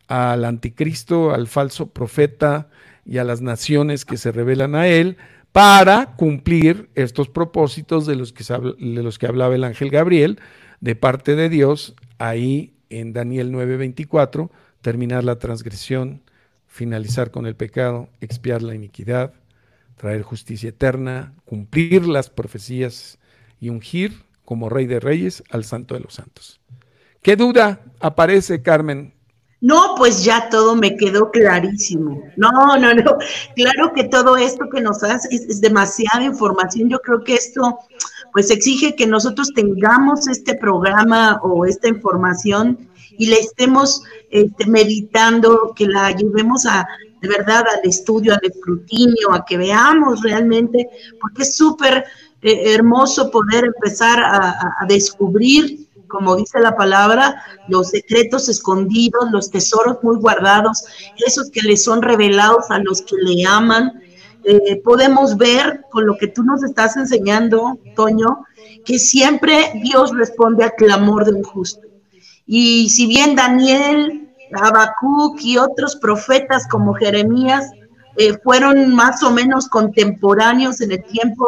al 0.09 0.47
anticristo, 0.47 1.35
al 1.35 1.49
falso 1.49 1.91
profeta 1.91 2.70
y 3.05 3.18
a 3.18 3.25
las 3.25 3.43
naciones 3.43 4.07
que 4.07 4.16
se 4.16 4.33
revelan 4.33 4.75
a 4.75 4.89
él, 4.89 5.18
para 5.53 6.16
cumplir 6.16 6.89
estos 6.95 7.29
propósitos 7.29 8.07
de 8.07 8.16
los 8.16 8.33
que, 8.33 8.43
de 8.43 9.03
los 9.03 9.18
que 9.18 9.27
hablaba 9.27 9.55
el 9.55 9.64
ángel 9.64 9.91
Gabriel 9.91 10.41
de 10.81 10.97
parte 10.97 11.37
de 11.37 11.51
Dios, 11.51 11.95
ahí 12.16 12.72
en 12.89 13.12
Daniel 13.12 13.53
9:24, 13.53 14.51
terminar 14.81 15.25
la 15.25 15.39
transgresión 15.39 16.22
finalizar 16.75 17.31
con 17.31 17.47
el 17.47 17.55
pecado, 17.55 18.09
expiar 18.20 18.61
la 18.61 18.75
iniquidad, 18.75 19.33
traer 19.97 20.22
justicia 20.22 20.70
eterna, 20.70 21.33
cumplir 21.45 22.05
las 22.09 22.31
profecías 22.31 23.20
y 23.61 23.68
ungir 23.68 24.25
como 24.45 24.68
Rey 24.68 24.87
de 24.87 24.99
Reyes 24.99 25.45
al 25.51 25.62
Santo 25.62 25.95
de 25.95 26.01
los 26.01 26.14
Santos. 26.14 26.61
¿Qué 27.22 27.37
duda 27.37 27.81
aparece, 28.01 28.61
Carmen? 28.61 29.14
No, 29.61 29.95
pues 29.97 30.25
ya 30.25 30.49
todo 30.49 30.75
me 30.75 30.97
quedó 30.97 31.31
clarísimo. 31.31 32.20
No, 32.37 32.51
no, 32.77 32.93
no. 32.93 33.18
Claro 33.55 33.93
que 33.95 34.03
todo 34.09 34.37
esto 34.37 34.68
que 34.68 34.81
nos 34.81 35.05
hace 35.05 35.29
es, 35.31 35.43
es 35.43 35.61
demasiada 35.61 36.25
información. 36.25 36.89
Yo 36.91 36.99
creo 36.99 37.22
que 37.22 37.35
esto 37.35 37.79
pues 38.33 38.51
exige 38.51 38.97
que 38.97 39.07
nosotros 39.07 39.53
tengamos 39.55 40.27
este 40.27 40.57
programa 40.57 41.39
o 41.45 41.66
esta 41.66 41.87
información 41.87 42.89
y 43.19 43.27
la 43.27 43.37
estemos 43.37 44.03
este, 44.31 44.67
meditando, 44.67 45.73
que 45.77 45.87
la 45.87 46.11
llevemos 46.11 46.67
a, 46.67 46.87
de 47.21 47.29
verdad 47.29 47.65
al 47.69 47.89
estudio, 47.89 48.35
al 48.35 48.41
escrutinio, 48.43 49.33
a 49.33 49.45
que 49.45 49.57
veamos 49.57 50.23
realmente, 50.23 50.89
porque 51.21 51.43
es 51.43 51.57
súper 51.57 52.05
eh, 52.43 52.75
hermoso 52.75 53.31
poder 53.31 53.65
empezar 53.65 54.21
a, 54.23 54.85
descubrir 54.89 55.89
como 56.07 56.37
dice 56.37 56.61
la 56.61 56.77
palabra, 56.77 57.43
los 57.67 57.89
secretos 57.89 58.49
escondidos, 58.49 59.33
los 59.33 59.51
tesoros 59.51 59.97
muy 60.03 60.17
guardados, 60.19 60.85
esos 61.27 61.51
que 61.51 61.62
le 61.62 61.77
son 61.77 62.03
revelados 62.03 62.71
a 62.71 62.79
los 62.79 63.03
que 63.03 63.17
le 63.17 63.45
aman. 63.45 64.01
Eh, 64.45 64.81
podemos 64.85 65.37
ver 65.37 65.81
con 65.91 66.07
lo 66.07 66.17
que 66.17 66.29
tú 66.29 66.45
nos 66.45 66.62
estás 66.62 66.97
enseñando, 66.97 67.81
Toño, 67.97 68.45
que 68.85 69.01
siempre 69.01 69.73
Dios 69.83 70.17
responde 70.17 70.62
al 70.62 70.75
clamor 70.75 71.25
de 71.25 71.33
un 71.33 71.43
justo. 71.43 71.94
Y 72.47 72.89
si 72.91 73.07
bien 73.07 73.35
Daniel, 73.35 74.29
Habacuc 74.53 75.41
y 75.41 75.59
otros 75.59 75.97
profetas 75.97 76.67
como 76.69 76.95
Jeremías 76.95 77.71
eh, 78.17 78.39
fueron 78.45 78.95
más 78.95 79.23
o 79.23 79.31
menos 79.31 79.69
contemporáneos 79.69 80.81
en 80.81 80.93
el 80.93 81.05
tiempo 81.05 81.47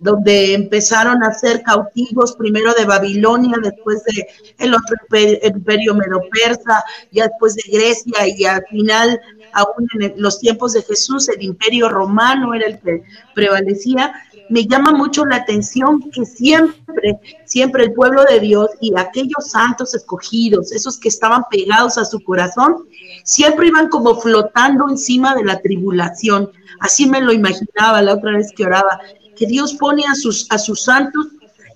donde 0.00 0.54
empezaron 0.54 1.22
a 1.22 1.32
ser 1.32 1.62
cautivos 1.62 2.34
primero 2.36 2.72
de 2.74 2.84
Babilonia, 2.84 3.56
después 3.62 4.04
de 4.04 4.26
el 4.58 4.74
otro 4.74 4.96
imperio 5.42 5.94
medo-persa, 5.94 6.84
ya 7.10 7.28
después 7.28 7.56
de 7.56 7.62
Grecia 7.70 8.26
y 8.26 8.44
al 8.44 8.64
final, 8.70 9.20
aún 9.52 9.88
en 10.00 10.14
los 10.16 10.38
tiempos 10.38 10.72
de 10.72 10.82
Jesús, 10.82 11.28
el 11.28 11.42
imperio 11.42 11.88
romano 11.88 12.54
era 12.54 12.66
el 12.66 12.78
que 12.80 13.02
prevalecía 13.34 14.12
me 14.48 14.66
llama 14.66 14.92
mucho 14.92 15.24
la 15.24 15.36
atención 15.36 16.10
que 16.10 16.24
siempre, 16.24 17.20
siempre 17.44 17.84
el 17.84 17.92
pueblo 17.92 18.24
de 18.24 18.40
Dios 18.40 18.70
y 18.80 18.92
aquellos 18.96 19.50
santos 19.50 19.94
escogidos, 19.94 20.72
esos 20.72 20.98
que 20.98 21.08
estaban 21.08 21.44
pegados 21.50 21.98
a 21.98 22.04
su 22.04 22.20
corazón, 22.20 22.86
siempre 23.24 23.68
iban 23.68 23.88
como 23.88 24.18
flotando 24.20 24.88
encima 24.88 25.34
de 25.34 25.44
la 25.44 25.60
tribulación. 25.60 26.50
Así 26.80 27.06
me 27.06 27.20
lo 27.20 27.32
imaginaba 27.32 28.00
la 28.02 28.14
otra 28.14 28.32
vez 28.32 28.52
que 28.56 28.64
oraba, 28.64 29.00
que 29.38 29.46
Dios 29.46 29.74
pone 29.74 30.04
a 30.06 30.14
sus, 30.14 30.46
a 30.50 30.58
sus 30.58 30.82
santos 30.82 31.28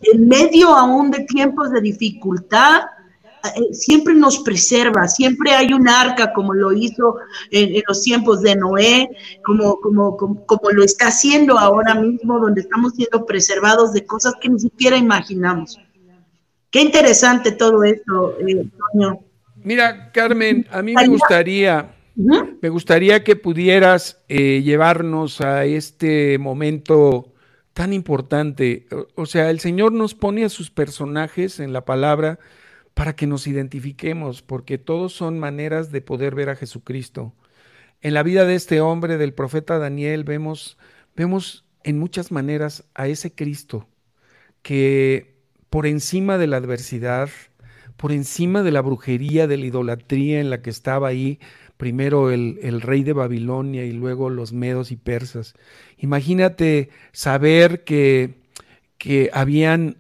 en 0.03 0.29
medio 0.29 0.75
aún 0.75 1.11
de 1.11 1.21
tiempos 1.25 1.71
de 1.71 1.81
dificultad, 1.81 2.83
eh, 3.45 3.73
siempre 3.75 4.15
nos 4.15 4.39
preserva, 4.41 5.09
siempre 5.09 5.53
hay 5.53 5.73
un 5.73 5.89
arca 5.89 6.33
como 6.33 6.55
lo 6.55 6.73
hizo 6.73 7.17
en, 7.51 7.83
los 7.87 8.03
tiempos 8.03 8.41
de 8.43 8.57
Noé, 8.57 9.11
como, 9.45 9.81
como, 9.81 10.17
como, 10.17 10.71
lo 10.71 10.85
está 10.85 11.09
haciendo 11.09 11.59
ahora 11.59 11.95
mismo, 11.95 12.39
donde 12.39 12.61
estamos 12.61 12.95
siendo 12.95 13.27
preservados 13.27 13.93
de 13.93 14.05
cosas 14.05 14.35
que 14.41 14.49
ni 14.49 14.61
siquiera 14.61 14.97
imaginamos. 14.97 15.79
Qué 16.71 16.81
interesante 16.81 17.53
todo 17.53 17.85
esto, 17.85 18.39
eh, 18.41 18.67
Mira, 19.65 20.11
Carmen, 20.11 20.67
a 20.71 20.83
mí 20.83 20.95
me 20.95 21.07
gustaría, 21.07 21.95
me 22.17 22.69
gustaría 22.69 23.23
que 23.23 23.37
pudieras 23.37 24.21
eh, 24.29 24.63
llevarnos 24.63 25.41
a 25.41 25.65
este 25.65 26.39
momento 26.39 27.32
tan 27.73 27.93
importante. 27.93 28.87
O, 29.15 29.27
sea, 29.27 29.51
el 29.51 29.61
Señor 29.61 29.93
nos 29.93 30.15
pone 30.15 30.45
a 30.45 30.49
sus 30.49 30.71
personajes 30.71 31.61
en 31.61 31.73
la 31.73 31.85
palabra 31.85 32.39
para 32.95 33.15
que 33.15 33.27
nos 33.27 33.47
identifiquemos, 33.47 34.43
porque 34.43 34.79
todos 34.79 35.13
son 35.13 35.39
maneras 35.39 35.91
de 35.93 36.03
poder 36.03 36.35
ver 36.35 36.51
a 36.51 36.57
Jesucristo. 36.57 37.33
En 38.03 38.15
la 38.15 38.23
vida 38.23 38.45
de 38.45 38.55
este 38.55 38.81
hombre, 38.81 39.17
del 39.17 39.33
profeta 39.33 39.79
Daniel, 39.79 40.25
vemos, 40.25 40.77
vemos 41.17 41.65
en 41.85 41.99
muchas 41.99 42.33
maneras 42.33 42.85
a 42.95 43.09
ese 43.09 43.35
Cristo 43.35 43.89
que 44.63 45.35
por 45.71 45.87
encima 45.87 46.39
de 46.39 46.47
la 46.47 46.59
adversidad, 46.59 47.31
por 47.97 48.13
encima 48.13 48.63
de 48.63 48.73
la 48.73 48.83
brujería, 48.83 49.47
de 49.47 49.57
la 49.57 49.67
idolatría 49.67 50.41
en 50.41 50.51
la 50.51 50.63
que 50.63 50.71
estaba 50.71 51.09
ahí, 51.09 51.41
primero 51.83 52.31
el, 52.31 52.61
el, 52.63 52.81
rey 52.81 53.03
de 53.03 53.13
Babilonia 53.13 53.85
y 53.85 53.91
luego 53.91 54.31
los 54.31 54.53
medos 54.53 54.93
y 54.93 54.97
persas. 54.97 55.55
Imagínate 55.99 56.91
saber 57.11 57.83
que, 57.83 58.39
que 58.99 59.31
habían 59.33 59.97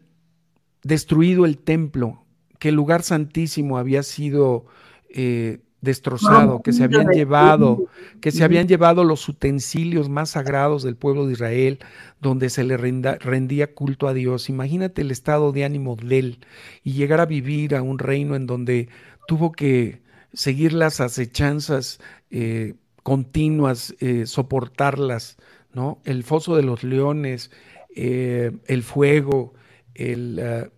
destruido 0.84 1.44
el 1.44 1.58
templo, 1.58 2.24
que 2.60 2.68
el 2.68 2.76
lugar 2.76 3.02
santísimo 3.02 3.78
había 3.78 4.04
sido 4.04 4.64
eh, 5.12 5.58
destrozado, 5.80 6.62
que 6.62 6.72
se 6.72 6.84
habían 6.84 7.08
llevado, 7.08 7.88
que 8.20 8.30
se 8.30 8.44
habían 8.44 8.68
llevado 8.68 9.02
los 9.02 9.28
utensilios 9.28 10.08
más 10.08 10.30
sagrados 10.30 10.84
del 10.84 10.94
pueblo 10.94 11.26
de 11.26 11.32
Israel, 11.32 11.80
donde 12.20 12.48
se 12.48 12.62
le 12.62 12.76
rendía 12.76 13.74
culto 13.74 14.06
a 14.06 14.14
Dios. 14.14 14.48
Imagínate 14.48 15.02
el 15.02 15.10
estado 15.10 15.50
de 15.50 15.64
ánimo 15.64 15.96
de 15.96 16.18
él 16.20 16.38
y 16.84 16.92
llegar 16.92 17.18
a 17.18 17.26
vivir 17.26 17.74
a 17.74 17.82
un 17.82 17.98
reino 17.98 18.36
en 18.36 18.46
donde 18.46 18.88
tuvo 19.26 19.50
que 19.50 20.00
seguir 20.32 20.72
las 20.72 21.00
acechanzas 21.00 22.00
eh, 22.30 22.74
continuas, 23.02 23.94
eh, 24.00 24.26
soportarlas, 24.26 25.36
¿no? 25.72 26.00
El 26.04 26.24
foso 26.24 26.56
de 26.56 26.62
los 26.62 26.84
leones, 26.84 27.50
el 27.94 28.82
fuego, 28.82 29.52
el 29.94 30.70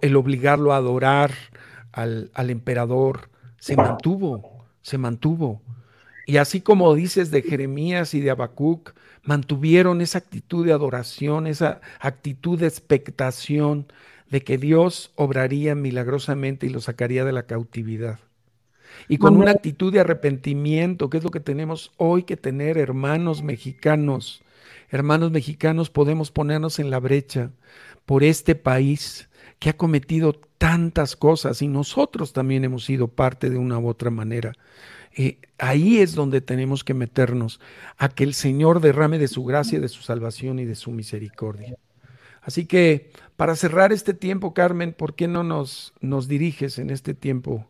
el 0.00 0.16
obligarlo 0.16 0.72
a 0.72 0.76
adorar 0.76 1.32
al, 1.92 2.30
al 2.34 2.50
emperador, 2.50 3.30
se 3.58 3.76
mantuvo, 3.76 4.66
se 4.82 4.98
mantuvo. 4.98 5.62
Y 6.26 6.36
así 6.36 6.60
como 6.60 6.94
dices 6.94 7.30
de 7.30 7.42
Jeremías 7.42 8.14
y 8.14 8.20
de 8.20 8.30
Habacuc, 8.30 8.94
mantuvieron 9.22 10.00
esa 10.00 10.18
actitud 10.18 10.66
de 10.66 10.72
adoración, 10.72 11.46
esa 11.46 11.80
actitud 12.00 12.58
de 12.58 12.66
expectación 12.66 13.86
de 14.30 14.42
que 14.42 14.58
Dios 14.58 15.12
obraría 15.16 15.74
milagrosamente 15.74 16.66
y 16.66 16.70
lo 16.70 16.80
sacaría 16.80 17.24
de 17.24 17.32
la 17.32 17.44
cautividad. 17.44 18.18
Y 19.08 19.18
con 19.18 19.36
una 19.36 19.50
actitud 19.50 19.92
de 19.92 20.00
arrepentimiento, 20.00 21.10
que 21.10 21.18
es 21.18 21.24
lo 21.24 21.30
que 21.30 21.40
tenemos 21.40 21.92
hoy 21.96 22.22
que 22.22 22.36
tener, 22.36 22.78
hermanos 22.78 23.42
mexicanos. 23.42 24.42
Hermanos 24.90 25.30
mexicanos, 25.30 25.90
podemos 25.90 26.30
ponernos 26.30 26.78
en 26.78 26.90
la 26.90 27.00
brecha 27.00 27.50
por 28.04 28.24
este 28.24 28.54
país, 28.54 29.28
que 29.58 29.70
ha 29.70 29.76
cometido 29.76 30.32
tantas 30.58 31.14
cosas 31.14 31.62
y 31.62 31.68
nosotros 31.68 32.32
también 32.32 32.64
hemos 32.64 32.84
sido 32.84 33.08
parte 33.08 33.48
de 33.48 33.58
una 33.58 33.78
u 33.78 33.88
otra 33.88 34.10
manera. 34.10 34.54
Eh, 35.16 35.38
ahí 35.58 35.98
es 35.98 36.14
donde 36.14 36.40
tenemos 36.40 36.84
que 36.84 36.94
meternos, 36.94 37.60
a 37.96 38.08
que 38.08 38.24
el 38.24 38.34
Señor 38.34 38.80
derrame 38.80 39.18
de 39.18 39.28
su 39.28 39.44
gracia, 39.44 39.78
de 39.78 39.88
su 39.88 40.02
salvación 40.02 40.58
y 40.58 40.64
de 40.64 40.74
su 40.74 40.90
misericordia. 40.90 41.76
Así 42.40 42.66
que 42.66 43.12
para 43.36 43.54
cerrar 43.54 43.92
este 43.92 44.14
tiempo, 44.14 44.52
Carmen, 44.52 44.94
¿por 44.94 45.14
qué 45.14 45.28
no 45.28 45.44
nos, 45.44 45.92
nos 46.00 46.28
diriges 46.28 46.78
en 46.78 46.90
este 46.90 47.14
tiempo 47.14 47.66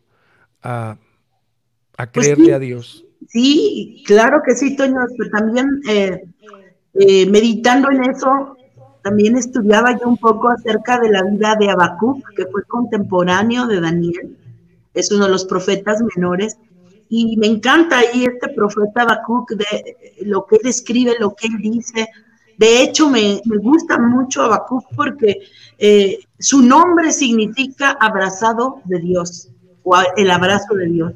a, 0.63 0.97
a 1.97 2.11
pues 2.11 2.27
creerle 2.27 2.53
a 2.53 2.59
Dios? 2.59 3.05
Sí, 3.29 4.03
claro 4.05 4.41
que 4.45 4.55
sí, 4.55 4.75
Toño, 4.75 4.99
pero 5.17 5.29
también 5.29 5.81
eh, 5.87 6.23
eh, 6.93 7.25
meditando 7.27 7.89
en 7.91 8.03
eso, 8.09 8.57
también 9.01 9.37
estudiaba 9.37 9.97
yo 9.99 10.07
un 10.07 10.17
poco 10.17 10.49
acerca 10.49 10.99
de 10.99 11.09
la 11.09 11.23
vida 11.23 11.55
de 11.59 11.69
Habacuc, 11.69 12.23
que 12.35 12.45
fue 12.47 12.63
contemporáneo 12.63 13.67
de 13.67 13.81
Daniel, 13.81 14.37
es 14.93 15.11
uno 15.11 15.25
de 15.25 15.31
los 15.31 15.45
profetas 15.45 16.01
menores, 16.15 16.57
y 17.09 17.37
me 17.37 17.47
encanta 17.47 17.99
ahí 17.99 18.25
este 18.25 18.49
profeta 18.49 19.03
Habacuc, 19.03 19.51
de 19.51 19.97
lo 20.21 20.45
que 20.45 20.57
él 20.57 20.67
escribe, 20.67 21.15
lo 21.19 21.35
que 21.35 21.47
él 21.47 21.57
dice. 21.59 22.09
De 22.57 22.83
hecho, 22.83 23.09
me, 23.09 23.41
gusta 23.61 23.97
mucho 23.97 24.43
Habacuc 24.43 24.85
porque 24.95 25.39
eh, 25.77 26.19
su 26.39 26.61
nombre 26.61 27.11
significa 27.11 27.91
abrazado 27.99 28.81
de 28.85 28.99
Dios, 28.99 29.49
o 29.83 29.95
el 30.15 30.31
abrazo 30.31 30.75
de 30.75 30.85
Dios. 30.85 31.13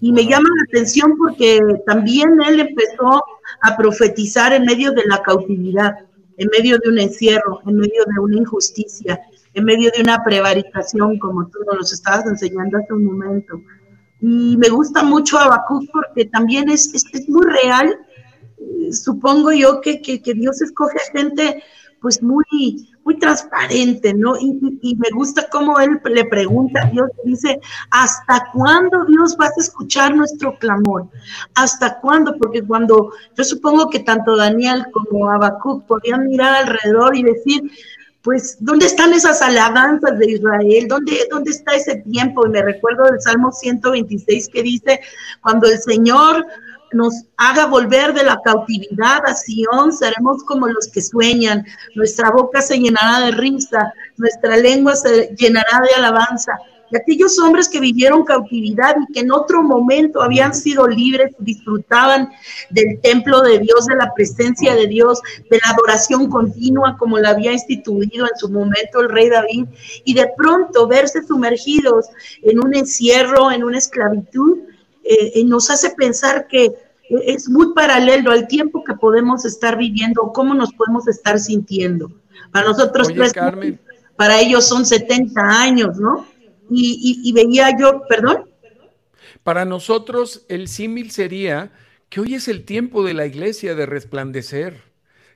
Y 0.00 0.12
me 0.12 0.24
llama 0.24 0.48
la 0.48 0.64
atención 0.68 1.16
porque 1.18 1.60
también 1.86 2.40
él 2.46 2.60
empezó 2.60 3.22
a 3.62 3.76
profetizar 3.76 4.52
en 4.52 4.64
medio 4.64 4.92
de 4.92 5.04
la 5.06 5.20
cautividad 5.22 5.96
en 6.38 6.48
medio 6.56 6.78
de 6.78 6.88
un 6.88 6.98
encierro, 6.98 7.60
en 7.66 7.76
medio 7.76 8.04
de 8.06 8.20
una 8.20 8.36
injusticia, 8.36 9.20
en 9.54 9.64
medio 9.64 9.90
de 9.94 10.02
una 10.02 10.22
prevaricación, 10.22 11.18
como 11.18 11.46
tú 11.48 11.58
nos 11.76 11.92
estabas 11.92 12.26
enseñando 12.26 12.78
hace 12.78 12.92
un 12.92 13.04
momento. 13.04 13.60
Y 14.20 14.56
me 14.56 14.68
gusta 14.68 15.02
mucho 15.02 15.38
Habacuc 15.38 15.84
porque 15.92 16.24
también 16.26 16.68
es, 16.70 16.92
es, 16.94 17.28
muy 17.28 17.44
real. 17.46 17.98
Supongo 18.92 19.52
yo 19.52 19.80
que, 19.80 20.00
que, 20.00 20.34
Dios 20.34 20.62
escoge 20.62 20.98
gente 21.12 21.62
pues 22.00 22.22
muy, 22.22 22.88
muy 23.04 23.18
transparente, 23.18 24.14
¿no? 24.14 24.36
Y, 24.38 24.96
me 24.96 25.08
gusta 25.14 25.48
cómo 25.50 25.80
él 25.80 26.00
le 26.04 26.24
pregunta 26.26 26.82
a 26.82 26.90
Dios, 26.90 27.10
dice, 27.24 27.60
¿hasta 27.90 28.50
cuándo 28.52 29.04
Dios 29.04 29.36
vas 29.36 29.56
a 29.56 29.60
escuchar 29.60 30.14
nuestro 30.14 30.56
clamor? 30.58 31.08
¿Hasta 31.54 31.98
cuándo? 32.00 32.36
Porque 32.38 32.62
cuando 32.62 33.12
yo 33.36 33.44
supongo 33.44 33.90
que 33.90 34.00
tanto 34.00 34.36
Daniel 34.36 34.86
como 34.92 35.28
Habacuc 35.28 35.86
podían 35.86 36.26
mirar 36.26 36.54
alrededor 36.54 37.16
y 37.16 37.24
decir, 37.24 37.70
pues, 38.22 38.58
¿dónde 38.60 38.86
están 38.86 39.12
esas 39.12 39.40
alabanzas 39.42 40.18
de 40.18 40.32
Israel? 40.32 40.86
¿Dónde, 40.88 41.26
¿Dónde 41.30 41.50
está 41.50 41.74
ese 41.74 41.96
tiempo? 41.96 42.46
Y 42.46 42.50
me 42.50 42.62
recuerdo 42.62 43.04
del 43.04 43.20
Salmo 43.20 43.52
126 43.52 44.48
que 44.48 44.62
dice, 44.62 45.00
cuando 45.40 45.66
el 45.68 45.78
Señor 45.78 46.46
nos 46.92 47.14
haga 47.36 47.66
volver 47.66 48.14
de 48.14 48.24
la 48.24 48.40
cautividad 48.44 49.20
a 49.26 49.34
Sion, 49.34 49.92
seremos 49.92 50.42
como 50.44 50.68
los 50.68 50.88
que 50.88 51.00
sueñan, 51.00 51.64
nuestra 51.94 52.30
boca 52.30 52.60
se 52.60 52.78
llenará 52.78 53.26
de 53.26 53.32
risa, 53.32 53.92
nuestra 54.16 54.56
lengua 54.56 54.96
se 54.96 55.34
llenará 55.36 55.80
de 55.86 55.94
alabanza. 55.96 56.52
de 56.90 56.98
aquellos 56.98 57.38
hombres 57.38 57.68
que 57.68 57.80
vivieron 57.80 58.24
cautividad 58.24 58.96
y 58.96 59.12
que 59.12 59.20
en 59.20 59.30
otro 59.30 59.62
momento 59.62 60.22
habían 60.22 60.54
sido 60.54 60.88
libres, 60.88 61.34
disfrutaban 61.38 62.30
del 62.70 62.98
templo 63.02 63.42
de 63.42 63.58
Dios, 63.58 63.84
de 63.86 63.96
la 63.96 64.12
presencia 64.14 64.74
de 64.74 64.86
Dios, 64.86 65.20
de 65.50 65.60
la 65.62 65.72
adoración 65.72 66.30
continua 66.30 66.96
como 66.98 67.18
la 67.18 67.30
había 67.30 67.52
instituido 67.52 68.26
en 68.26 68.38
su 68.38 68.48
momento 68.48 69.00
el 69.00 69.10
rey 69.10 69.28
David, 69.28 69.66
y 70.04 70.14
de 70.14 70.30
pronto 70.36 70.88
verse 70.88 71.22
sumergidos 71.26 72.06
en 72.42 72.58
un 72.58 72.74
encierro, 72.74 73.50
en 73.50 73.64
una 73.64 73.76
esclavitud, 73.76 74.58
eh, 75.08 75.44
nos 75.44 75.70
hace 75.70 75.90
pensar 75.90 76.46
que 76.48 76.74
es 77.08 77.48
muy 77.48 77.72
paralelo 77.74 78.30
al 78.30 78.46
tiempo 78.46 78.84
que 78.84 78.94
podemos 78.94 79.44
estar 79.44 79.78
viviendo, 79.78 80.32
cómo 80.34 80.54
nos 80.54 80.72
podemos 80.74 81.08
estar 81.08 81.38
sintiendo. 81.38 82.12
Para 82.52 82.66
nosotros, 82.66 83.08
para 84.16 84.40
ellos 84.40 84.68
son 84.68 84.84
70 84.84 85.40
años, 85.40 85.98
¿no? 85.98 86.26
Y, 86.70 87.32
veía 87.32 87.70
yo, 87.78 88.02
perdón. 88.08 88.50
Para 89.42 89.64
nosotros 89.64 90.44
el 90.48 90.68
símil 90.68 91.10
sería 91.10 91.72
que 92.10 92.20
hoy 92.20 92.34
es 92.34 92.48
el 92.48 92.64
tiempo 92.64 93.02
de 93.02 93.14
la 93.14 93.24
iglesia 93.24 93.74
de 93.74 93.86
resplandecer, 93.86 94.82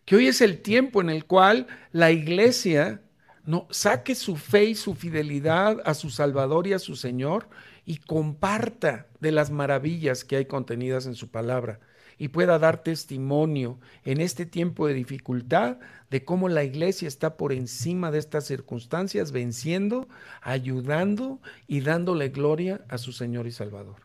que 0.05 0.17
hoy 0.17 0.27
es 0.27 0.43
el 0.43 0.61
tiempo 0.61 1.01
en 1.01 1.09
el 1.09 1.25
cual 1.25 1.67
la 1.93 2.11
iglesia 2.11 3.01
no 3.47 3.67
saque 3.71 4.15
su 4.15 4.37
fe 4.37 4.65
y 4.65 4.75
su 4.75 4.95
fidelidad 4.95 5.79
a 5.85 5.95
su 5.95 6.11
Salvador 6.11 6.67
y 6.67 6.75
a 6.75 6.79
su 6.79 6.97
Señor 6.97 7.49
y 7.85 7.99
comparta 7.99 9.07
de 9.21 9.33
las 9.33 9.51
maravillas 9.51 10.25
que 10.25 10.37
hay 10.37 10.47
contenidas 10.47 11.07
en 11.07 11.15
su 11.15 11.31
palabra 11.31 11.81
y 12.19 12.29
pueda 12.29 12.59
dar 12.59 12.83
testimonio 12.83 13.79
en 14.05 14.21
este 14.21 14.47
tiempo 14.47 14.87
de 14.87 14.95
dificultad 14.95 15.79
de 16.11 16.25
cómo 16.25 16.49
la 16.49 16.63
iglesia 16.63 17.09
está 17.09 17.37
por 17.37 17.53
encima 17.53 18.11
de 18.11 18.19
estas 18.19 18.45
circunstancias, 18.47 19.33
venciendo, 19.33 20.09
ayudando 20.41 21.41
y 21.67 21.81
dándole 21.81 22.29
gloria 22.29 22.83
a 22.89 22.99
su 22.99 23.13
Señor 23.13 23.47
y 23.47 23.51
Salvador. 23.51 23.97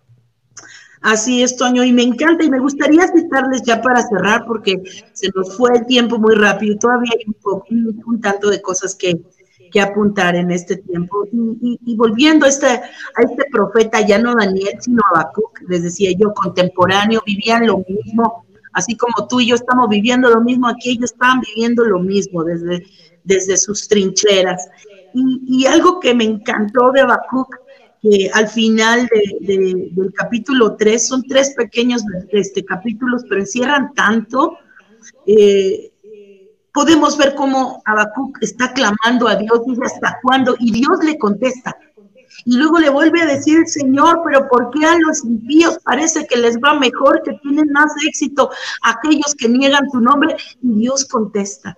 Así 1.01 1.43
es, 1.43 1.55
Toño, 1.57 1.83
y 1.83 1.93
me 1.93 2.01
encanta 2.01 2.43
y 2.43 2.49
me 2.49 2.59
gustaría 2.59 3.07
citarles 3.07 3.61
ya 3.63 3.81
para 3.81 4.01
cerrar 4.01 4.45
porque 4.47 4.81
se 5.13 5.29
nos 5.35 5.55
fue 5.55 5.77
el 5.77 5.85
tiempo 5.85 6.17
muy 6.17 6.33
rápido 6.33 6.75
todavía 6.79 7.11
hay 7.15 7.25
un, 7.27 8.03
un 8.03 8.21
tanto 8.21 8.49
de 8.49 8.61
cosas 8.61 8.95
que, 8.95 9.21
que 9.71 9.81
apuntar 9.81 10.35
en 10.35 10.51
este 10.51 10.77
tiempo. 10.77 11.25
Y, 11.31 11.95
volviendo 11.95 12.45
a 12.45 12.49
este, 12.49 12.67
a 12.67 13.21
este 13.23 13.45
profeta, 13.51 14.01
ya 14.01 14.19
no 14.19 14.35
Daniel, 14.35 14.77
sino 14.79 15.01
Habacuc, 15.11 15.61
les 15.67 15.83
decía 15.83 16.11
yo, 16.17 16.33
contemporáneo, 16.33 17.21
vivían 17.25 17.67
lo 17.67 17.83
mismo, 17.87 18.45
así 18.73 18.95
como 18.95 19.27
tú 19.27 19.39
y 19.39 19.47
yo 19.47 19.55
estamos 19.55 19.89
viviendo 19.89 20.29
lo 20.29 20.41
mismo 20.41 20.67
aquí, 20.67 20.91
ellos 20.91 21.11
estaban 21.11 21.41
viviendo 21.41 21.83
lo 21.85 21.99
mismo 21.99 22.43
desde, 22.43 22.85
desde 23.23 23.57
sus 23.57 23.87
trincheras. 23.87 24.69
Y, 25.13 25.65
algo 25.65 25.99
que 25.99 26.13
me 26.13 26.25
encantó 26.25 26.91
de 26.91 27.01
Habacuc, 27.01 27.55
que 28.01 28.29
al 28.33 28.47
final 28.47 29.09
del 29.41 30.13
capítulo 30.13 30.75
3, 30.75 31.07
son 31.07 31.23
tres 31.23 31.55
pequeños 31.55 32.03
este, 32.29 32.63
capítulos, 32.63 33.23
pero 33.27 33.41
encierran 33.41 33.93
tanto. 33.93 34.57
Eh, 35.25 35.91
podemos 36.77 37.17
ver 37.17 37.33
cómo 37.33 37.81
Habacuc 37.85 38.37
está 38.39 38.71
clamando 38.71 39.27
a 39.27 39.35
Dios, 39.35 39.65
dice 39.65 39.81
hasta 39.83 40.19
cuándo, 40.21 40.55
y 40.59 40.71
Dios 40.71 41.03
le 41.03 41.17
contesta. 41.17 41.75
Y 42.45 42.55
luego 42.55 42.77
le 42.77 42.91
vuelve 42.91 43.19
a 43.19 43.25
decir, 43.25 43.65
Señor, 43.65 44.21
pero 44.23 44.47
¿por 44.47 44.69
qué 44.69 44.85
a 44.85 44.95
los 44.99 45.25
impíos 45.25 45.79
parece 45.83 46.27
que 46.27 46.37
les 46.37 46.55
va 46.57 46.79
mejor, 46.79 47.23
que 47.23 47.33
tienen 47.41 47.71
más 47.71 47.91
éxito 48.07 48.51
aquellos 48.83 49.33
que 49.33 49.49
niegan 49.49 49.89
tu 49.91 49.99
nombre? 49.99 50.37
Y 50.61 50.81
Dios 50.81 51.05
contesta. 51.05 51.75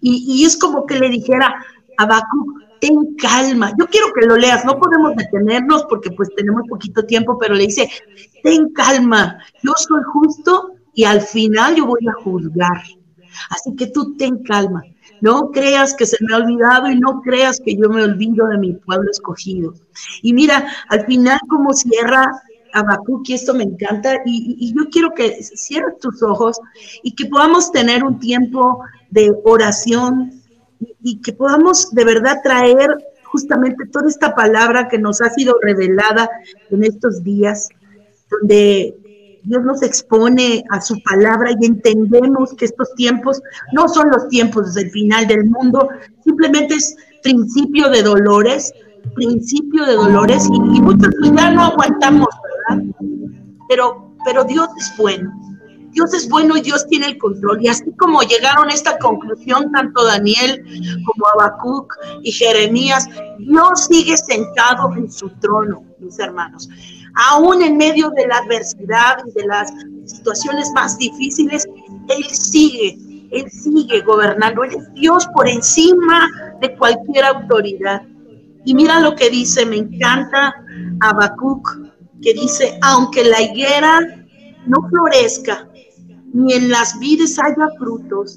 Y, 0.00 0.44
es 0.44 0.56
como 0.56 0.86
que 0.86 1.00
le 1.00 1.08
dijera, 1.08 1.52
Habacuc, 1.98 2.48
ten 2.80 3.16
calma. 3.16 3.72
Yo 3.76 3.86
quiero 3.86 4.12
que 4.14 4.26
lo 4.26 4.36
leas, 4.36 4.64
no 4.64 4.78
podemos 4.78 5.16
detenernos 5.16 5.86
porque 5.88 6.12
pues 6.12 6.32
tenemos 6.36 6.62
poquito 6.68 7.04
tiempo, 7.04 7.36
pero 7.36 7.56
le 7.56 7.66
dice, 7.66 7.90
ten 8.44 8.72
calma, 8.74 9.40
yo 9.64 9.72
soy 9.76 10.02
justo 10.12 10.70
y 10.94 11.02
al 11.02 11.20
final 11.20 11.74
yo 11.74 11.86
voy 11.86 12.06
a 12.08 12.22
juzgar. 12.22 12.84
Así 13.50 13.74
que 13.76 13.86
tú 13.88 14.16
ten 14.16 14.42
calma. 14.42 14.82
No 15.20 15.50
creas 15.50 15.94
que 15.94 16.06
se 16.06 16.16
me 16.20 16.34
ha 16.34 16.38
olvidado 16.38 16.90
y 16.90 16.98
no 16.98 17.22
creas 17.22 17.60
que 17.64 17.76
yo 17.76 17.88
me 17.88 18.02
olvido 18.02 18.46
de 18.48 18.58
mi 18.58 18.72
pueblo 18.74 19.10
escogido. 19.10 19.74
Y 20.22 20.32
mira, 20.34 20.66
al 20.88 21.06
final 21.06 21.38
como 21.48 21.72
cierra 21.72 22.30
Habacuc, 22.72 23.28
y 23.28 23.34
esto 23.34 23.54
me 23.54 23.64
encanta, 23.64 24.20
y, 24.26 24.74
yo 24.74 24.88
quiero 24.90 25.14
que 25.14 25.42
cierres 25.42 25.98
tus 25.98 26.22
ojos 26.22 26.58
y 27.02 27.14
que 27.14 27.26
podamos 27.26 27.72
tener 27.72 28.04
un 28.04 28.18
tiempo 28.18 28.80
de 29.10 29.32
oración 29.44 30.42
y 31.02 31.20
que 31.22 31.32
podamos 31.32 31.90
de 31.92 32.04
verdad 32.04 32.40
traer 32.42 32.90
justamente 33.24 33.86
toda 33.86 34.08
esta 34.08 34.34
palabra 34.34 34.88
que 34.88 34.98
nos 34.98 35.22
ha 35.22 35.30
sido 35.30 35.56
revelada 35.62 36.28
en 36.70 36.84
estos 36.84 37.22
días, 37.22 37.68
donde 38.30 38.94
Dios 39.46 39.62
nos 39.62 39.80
expone 39.82 40.64
a 40.70 40.80
su 40.80 41.00
palabra 41.04 41.52
y 41.60 41.66
entendemos 41.66 42.52
que 42.54 42.64
estos 42.64 42.92
tiempos 42.96 43.40
no 43.72 43.88
son 43.88 44.10
los 44.10 44.28
tiempos 44.28 44.74
del 44.74 44.90
final 44.90 45.28
del 45.28 45.44
mundo, 45.44 45.88
simplemente 46.24 46.74
es 46.74 46.96
principio 47.22 47.88
de 47.88 48.02
dolores, 48.02 48.72
principio 49.14 49.86
de 49.86 49.94
dolores 49.94 50.48
y, 50.52 50.80
muchos 50.80 51.10
ya 51.22 51.50
no 51.50 51.62
aguantamos, 51.62 52.28
¿verdad? 52.68 52.84
Pero, 53.68 54.12
pero 54.24 54.42
Dios 54.44 54.68
es 54.78 54.92
bueno. 54.98 55.32
Dios 55.92 56.12
es 56.12 56.28
bueno 56.28 56.56
y 56.56 56.60
Dios 56.60 56.86
tiene 56.88 57.06
el 57.06 57.16
control. 57.16 57.62
Y 57.62 57.68
así 57.68 57.90
como 57.98 58.20
llegaron 58.22 58.68
a 58.68 58.74
esta 58.74 58.98
conclusión 58.98 59.70
tanto 59.72 60.04
Daniel 60.04 60.62
como 61.06 61.26
Habacuc 61.28 61.94
y 62.22 62.32
Jeremías, 62.32 63.08
Dios 63.38 63.86
sigue 63.88 64.16
sentado 64.16 64.92
en 64.94 65.10
su 65.10 65.30
trono, 65.40 65.84
mis 66.00 66.18
hermanos 66.18 66.68
aún 67.16 67.62
en 67.62 67.76
medio 67.76 68.10
de 68.10 68.26
la 68.26 68.38
adversidad 68.38 69.18
y 69.26 69.32
de 69.32 69.46
las 69.46 69.72
situaciones 70.04 70.70
más 70.74 70.98
difíciles, 70.98 71.66
Él 72.08 72.24
sigue, 72.30 72.96
Él 73.32 73.50
sigue 73.50 74.02
gobernando. 74.02 74.64
Él 74.64 74.76
es 74.76 74.94
Dios 74.94 75.26
por 75.34 75.48
encima 75.48 76.28
de 76.60 76.76
cualquier 76.76 77.24
autoridad. 77.24 78.02
Y 78.64 78.74
mira 78.74 79.00
lo 79.00 79.14
que 79.14 79.30
dice, 79.30 79.64
me 79.64 79.76
encanta 79.76 80.54
Habacuc, 81.00 81.78
que 82.22 82.34
dice, 82.34 82.78
aunque 82.82 83.24
la 83.24 83.40
higuera 83.42 84.00
no 84.66 84.88
florezca, 84.88 85.68
ni 86.32 86.52
en 86.52 86.70
las 86.70 86.98
vides 86.98 87.38
haya 87.38 87.68
frutos, 87.78 88.36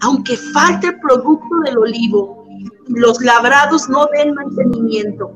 aunque 0.00 0.36
falte 0.36 0.88
el 0.88 1.00
producto 1.00 1.60
del 1.64 1.78
olivo, 1.78 2.46
los 2.88 3.20
labrados 3.22 3.88
no 3.88 4.06
den 4.12 4.34
mantenimiento, 4.34 5.32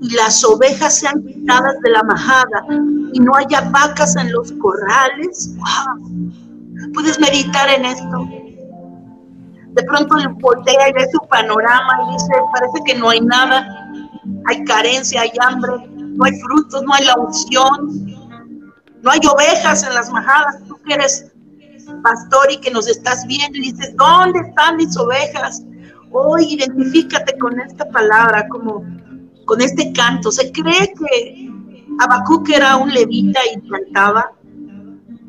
y 0.00 0.10
las 0.14 0.44
ovejas 0.44 0.98
sean 0.98 1.22
quitadas 1.24 1.80
de 1.82 1.90
la 1.90 2.02
majada 2.02 2.64
y 3.12 3.20
no 3.20 3.34
haya 3.34 3.62
vacas 3.70 4.16
en 4.16 4.32
los 4.32 4.52
corrales. 4.52 5.54
Puedes 6.94 7.18
meditar 7.18 7.68
en 7.70 7.84
esto. 7.84 8.28
De 9.72 9.82
pronto 9.84 10.16
voltea 10.40 10.88
y 10.88 10.92
ve 10.92 11.06
su 11.12 11.28
panorama 11.28 11.98
y 12.08 12.12
dice, 12.12 12.32
parece 12.52 12.78
que 12.86 12.98
no 12.98 13.10
hay 13.10 13.20
nada, 13.20 13.66
hay 14.46 14.64
carencia, 14.64 15.22
hay 15.22 15.30
hambre, 15.40 15.72
no 15.88 16.24
hay 16.24 16.32
frutos, 16.40 16.82
no 16.82 16.94
hay 16.94 17.04
la 17.04 17.16
unción, 17.16 18.06
no 19.02 19.10
hay 19.10 19.20
ovejas 19.32 19.84
en 19.84 19.94
las 19.94 20.10
majadas. 20.10 20.62
Tú 20.66 20.76
que 20.84 20.94
eres 20.94 21.32
pastor 22.02 22.50
y 22.50 22.58
que 22.58 22.70
nos 22.70 22.88
estás 22.88 23.26
viendo 23.26 23.58
y 23.58 23.72
dices, 23.72 23.94
¿dónde 23.96 24.40
están 24.40 24.76
mis 24.76 24.96
ovejas? 24.96 25.62
Hoy 26.10 26.54
identifícate 26.54 27.36
con 27.38 27.60
esta 27.60 27.88
palabra 27.88 28.48
como 28.48 28.84
con 29.48 29.62
este 29.62 29.92
canto. 29.92 30.30
Se 30.30 30.52
cree 30.52 30.92
que 30.92 31.50
Habacuc 31.98 32.48
era 32.50 32.76
un 32.76 32.92
levita 32.92 33.40
y 33.50 33.68
cantaba. 33.68 34.32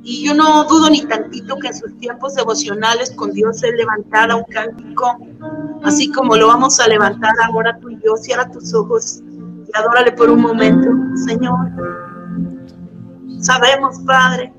Y 0.03 0.25
yo 0.25 0.33
no 0.33 0.65
dudo 0.65 0.89
ni 0.89 1.01
tantito 1.05 1.55
que 1.57 1.67
en 1.67 1.73
sus 1.73 1.97
tiempos 1.97 2.35
devocionales 2.35 3.11
con 3.11 3.31
Dios 3.31 3.63
él 3.63 3.75
levantara 3.77 4.35
un 4.35 4.43
cántico, 4.43 5.17
así 5.83 6.11
como 6.11 6.35
lo 6.35 6.47
vamos 6.47 6.79
a 6.79 6.87
levantar 6.87 7.33
ahora 7.43 7.77
tú 7.79 7.89
y 7.89 7.99
yo. 8.03 8.15
Cierra 8.17 8.49
tus 8.51 8.73
ojos 8.73 9.21
y 9.21 9.77
adórale 9.77 10.11
por 10.11 10.29
un 10.29 10.41
momento, 10.41 10.89
Señor. 11.25 11.69
Sabemos, 13.39 13.99
Padre, 14.05 14.53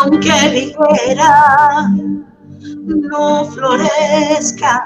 aunque 0.00 0.32
ligera 0.52 1.88
no 2.84 3.44
florezca 3.46 4.84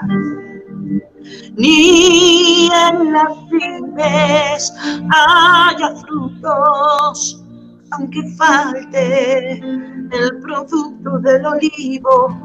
ni 1.55 2.67
en 2.67 3.13
las 3.13 3.49
vides 3.49 4.73
haya 5.11 5.95
frutos, 6.01 7.43
aunque 7.91 8.21
falte 8.37 9.59
el 9.59 10.39
producto 10.41 11.19
del 11.19 11.45
olivo 11.45 12.37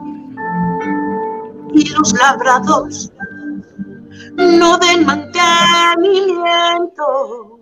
y 1.72 1.88
los 1.90 2.12
labrados 2.14 3.12
no 4.36 4.76
den 4.78 5.06
mantenimiento. 5.06 7.58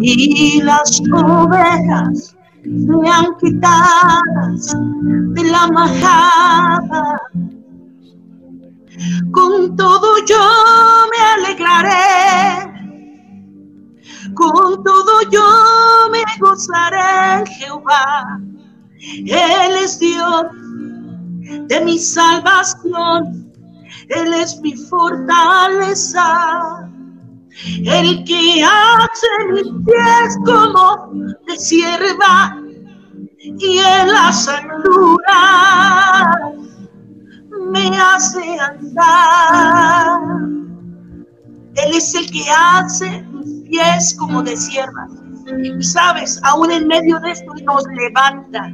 Y 0.00 0.62
las 0.62 1.02
ovejas 1.12 2.36
sean 2.62 3.36
quitadas 3.40 4.76
de 5.34 5.42
la 5.44 5.66
majada 5.68 7.20
con 9.32 9.76
todo 9.76 10.24
yo 10.26 10.38
me 11.10 11.18
alegraré. 11.46 12.68
Con 14.34 14.82
todo 14.82 15.22
yo 15.30 16.08
me 16.10 16.22
gozaré 16.40 17.46
Jehová. 17.58 18.40
Él 19.00 19.76
es 19.82 19.98
Dios 19.98 20.46
de 21.68 21.80
mi 21.84 21.98
salvación. 21.98 23.52
Él 24.08 24.32
es 24.34 24.60
mi 24.60 24.76
fortaleza. 24.76 26.28
El 27.84 28.24
que 28.24 28.62
hace 28.62 29.26
mis 29.52 29.66
pies 29.84 30.38
como 30.44 31.10
de 31.46 31.56
sierva 31.56 32.56
y 33.38 33.78
en 33.78 34.08
la 34.08 34.32
sanura 34.32 35.38
me 37.70 37.90
hace 37.96 38.58
andar. 38.60 40.20
Él 41.74 41.94
es 41.94 42.14
el 42.14 42.30
que 42.30 42.44
hace 42.50 43.22
mis 43.22 43.68
pies 43.68 44.16
como 44.18 44.42
de 44.42 44.56
sierva. 44.56 45.08
Y 45.62 45.82
sabes, 45.82 46.40
aún 46.42 46.70
en 46.70 46.86
medio 46.86 47.18
de 47.20 47.30
esto 47.30 47.54
nos 47.64 47.84
levanta 47.86 48.70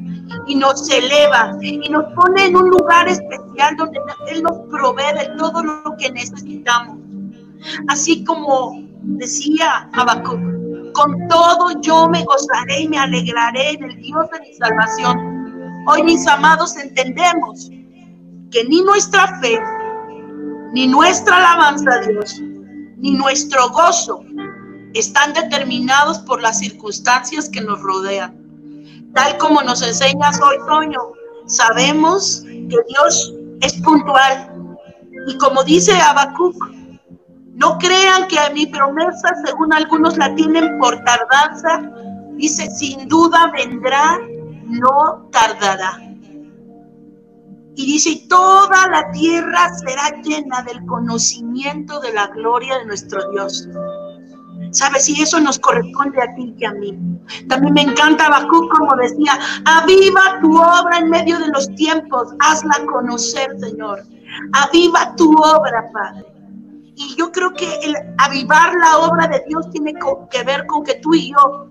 y 0.46 0.56
nos 0.56 0.90
eleva 0.90 1.56
y 1.60 1.88
nos 1.88 2.04
pone 2.14 2.46
en 2.46 2.56
un 2.56 2.70
lugar 2.70 3.06
especial 3.06 3.76
donde 3.76 4.00
Él 4.28 4.42
nos 4.42 4.58
provee 4.70 5.12
de 5.18 5.26
todo 5.38 5.62
lo 5.62 5.96
que 5.98 6.10
necesitamos. 6.10 6.98
Así 7.88 8.24
como 8.24 8.82
decía 9.02 9.88
Habacuc, 9.92 10.40
con 10.94 11.28
todo 11.28 11.80
yo 11.80 12.08
me 12.08 12.24
gozaré 12.24 12.80
y 12.80 12.88
me 12.88 12.98
alegraré 12.98 13.70
en 13.70 13.84
el 13.84 13.96
Dios 13.96 14.26
de 14.32 14.40
mi 14.40 14.54
salvación. 14.54 15.84
Hoy, 15.86 16.02
mis 16.02 16.26
amados, 16.26 16.76
entendemos 16.76 17.70
que 18.54 18.64
ni 18.66 18.82
nuestra 18.82 19.26
fe, 19.40 19.60
ni 20.72 20.86
nuestra 20.86 21.38
alabanza 21.38 21.90
a 21.90 21.98
Dios, 22.06 22.40
ni 22.98 23.10
nuestro 23.10 23.68
gozo 23.70 24.24
están 24.94 25.32
determinados 25.32 26.20
por 26.20 26.40
las 26.40 26.60
circunstancias 26.60 27.48
que 27.50 27.60
nos 27.60 27.80
rodean. 27.80 28.32
Tal 29.12 29.36
como 29.38 29.60
nos 29.62 29.82
enseñas 29.82 30.40
hoy, 30.40 30.56
Toño, 30.68 31.00
sabemos 31.46 32.44
que 32.44 32.76
Dios 32.88 33.34
es 33.60 33.72
puntual. 33.82 34.48
Y 35.26 35.36
como 35.38 35.64
dice 35.64 35.92
Habacuc, 35.92 36.54
no 37.54 37.76
crean 37.78 38.28
que 38.28 38.38
a 38.38 38.50
mi 38.50 38.66
promesa, 38.66 39.34
según 39.44 39.72
algunos 39.72 40.16
la 40.16 40.32
tienen 40.36 40.78
por 40.78 41.02
tardanza, 41.02 41.90
dice, 42.36 42.70
sin 42.70 43.08
duda 43.08 43.50
vendrá, 43.52 44.16
no 44.66 45.28
tardará. 45.32 46.03
Y 47.76 47.86
dice, 47.86 48.26
toda 48.28 48.88
la 48.88 49.10
tierra 49.10 49.68
será 49.74 50.22
llena 50.22 50.62
del 50.62 50.84
conocimiento 50.86 52.00
de 52.00 52.12
la 52.12 52.28
gloria 52.28 52.78
de 52.78 52.86
nuestro 52.86 53.30
Dios. 53.32 53.68
¿Sabes? 54.70 55.08
Y 55.08 55.20
eso 55.22 55.40
nos 55.40 55.58
corresponde 55.58 56.20
a 56.22 56.34
ti 56.34 56.54
y 56.56 56.64
a 56.64 56.72
mí. 56.72 56.96
También 57.48 57.74
me 57.74 57.82
encanta 57.82 58.28
Bakú, 58.28 58.68
como 58.68 58.94
decía, 58.96 59.38
aviva 59.64 60.40
tu 60.40 60.56
obra 60.56 60.98
en 60.98 61.10
medio 61.10 61.38
de 61.38 61.48
los 61.48 61.72
tiempos, 61.74 62.28
hazla 62.40 62.84
conocer, 62.86 63.50
Señor. 63.58 64.04
Aviva 64.52 65.14
tu 65.16 65.32
obra, 65.32 65.90
Padre. 65.92 66.26
Y 66.96 67.14
yo 67.16 67.32
creo 67.32 67.52
que 67.54 67.66
el 67.82 67.94
avivar 68.18 68.72
la 68.74 68.98
obra 68.98 69.26
de 69.26 69.42
Dios 69.48 69.68
tiene 69.70 69.94
que 70.30 70.42
ver 70.44 70.66
con 70.66 70.84
que 70.84 70.94
tú 70.96 71.14
y 71.14 71.32
yo 71.32 71.68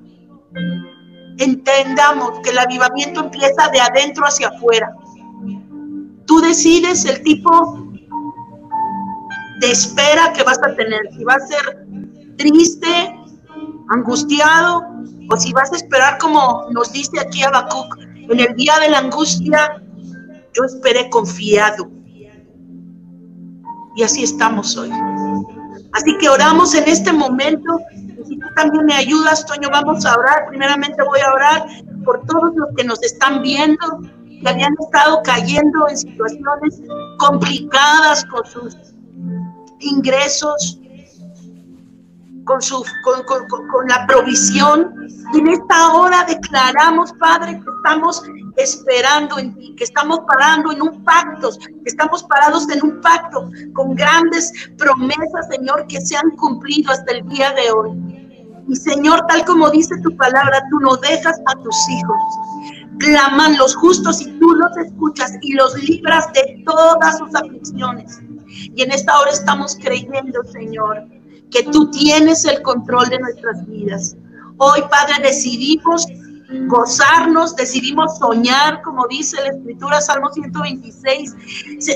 entendamos 1.37 2.39
que 2.43 2.51
el 2.51 2.59
avivamiento 2.59 3.21
empieza 3.21 3.69
de 3.69 3.79
adentro 3.81 4.25
hacia 4.25 4.49
afuera. 4.49 4.93
Tú 6.25 6.39
decides 6.41 7.05
el 7.05 7.21
tipo 7.23 7.79
de 9.59 9.71
espera 9.71 10.33
que 10.33 10.43
vas 10.43 10.59
a 10.59 10.75
tener, 10.75 11.01
si 11.15 11.23
va 11.23 11.35
a 11.35 11.39
ser 11.39 11.85
triste, 12.37 13.15
angustiado, 13.89 14.83
o 15.29 15.37
si 15.37 15.53
vas 15.53 15.71
a 15.71 15.75
esperar 15.75 16.17
como 16.17 16.67
nos 16.71 16.91
dice 16.91 17.19
aquí 17.19 17.43
Habacuc, 17.43 17.97
en 18.29 18.39
el 18.39 18.55
día 18.55 18.79
de 18.79 18.89
la 18.89 18.99
angustia, 18.99 19.81
yo 20.53 20.63
esperé 20.63 21.09
confiado. 21.09 21.89
Y 23.95 24.03
así 24.03 24.23
estamos 24.23 24.75
hoy. 24.77 24.89
Así 25.93 26.17
que 26.17 26.29
oramos 26.29 26.73
en 26.73 26.87
este 26.87 27.13
momento. 27.13 27.79
Si 28.27 28.39
tú 28.39 28.47
también 28.55 28.85
me 28.85 28.95
ayudas, 28.95 29.45
Toño, 29.45 29.69
vamos 29.71 30.05
a 30.05 30.15
orar. 30.15 30.47
Primeramente 30.49 31.03
voy 31.03 31.19
a 31.19 31.33
orar 31.33 31.65
por 32.03 32.25
todos 32.25 32.55
los 32.55 32.69
que 32.75 32.83
nos 32.83 33.01
están 33.03 33.41
viendo, 33.41 34.01
habían 34.49 34.73
estado 34.79 35.21
cayendo 35.23 35.87
en 35.89 35.97
situaciones 35.97 36.81
complicadas 37.17 38.25
con 38.25 38.45
sus 38.45 38.75
ingresos, 39.79 40.79
con, 42.45 42.61
su, 42.61 42.83
con, 43.03 43.23
con, 43.23 43.47
con, 43.47 43.87
la 43.87 44.05
provisión. 44.07 44.93
Y 45.33 45.39
en 45.39 45.47
esta 45.47 45.93
hora 45.93 46.25
declaramos, 46.25 47.13
Padre, 47.13 47.53
que 47.53 47.71
estamos 47.77 48.23
esperando 48.57 49.39
en 49.39 49.55
ti, 49.55 49.75
que 49.75 49.83
estamos 49.83 50.19
parando 50.27 50.71
en 50.71 50.81
un 50.81 51.03
pacto, 51.03 51.49
que 51.59 51.89
estamos 51.89 52.23
parados 52.23 52.69
en 52.69 52.83
un 52.83 53.01
pacto 53.01 53.49
con 53.73 53.95
grandes 53.95 54.51
promesas, 54.77 55.47
Señor, 55.49 55.87
que 55.87 56.01
se 56.01 56.15
han 56.15 56.31
cumplido 56.31 56.91
hasta 56.91 57.13
el 57.13 57.27
día 57.29 57.51
de 57.53 57.71
hoy. 57.71 58.13
Y 58.67 58.75
Señor, 58.75 59.25
tal 59.27 59.43
como 59.45 59.69
dice 59.69 59.95
tu 60.01 60.15
palabra, 60.15 60.63
tú 60.69 60.79
no 60.79 60.95
dejas 60.97 61.39
a 61.47 61.55
tus 61.61 61.89
hijos. 61.89 62.17
Claman 62.99 63.57
los 63.57 63.75
justos 63.75 64.21
y 64.21 64.25
tú 64.39 64.51
los 64.51 64.77
escuchas 64.77 65.33
y 65.41 65.53
los 65.53 65.75
libras 65.83 66.31
de 66.33 66.63
todas 66.65 67.17
sus 67.17 67.33
aflicciones. 67.35 68.19
Y 68.47 68.81
en 68.81 68.91
esta 68.91 69.19
hora 69.19 69.31
estamos 69.31 69.77
creyendo, 69.81 70.43
Señor, 70.51 71.03
que 71.51 71.63
tú 71.63 71.89
tienes 71.91 72.45
el 72.45 72.61
control 72.61 73.09
de 73.09 73.19
nuestras 73.19 73.67
vidas. 73.67 74.15
Hoy, 74.57 74.81
Padre, 74.89 75.15
decidimos 75.23 76.05
gozarnos, 76.67 77.55
decidimos 77.55 78.17
soñar, 78.17 78.81
como 78.81 79.07
dice 79.07 79.37
la 79.41 79.49
escritura, 79.49 80.01
Salmo 80.01 80.31
126, 80.31 81.35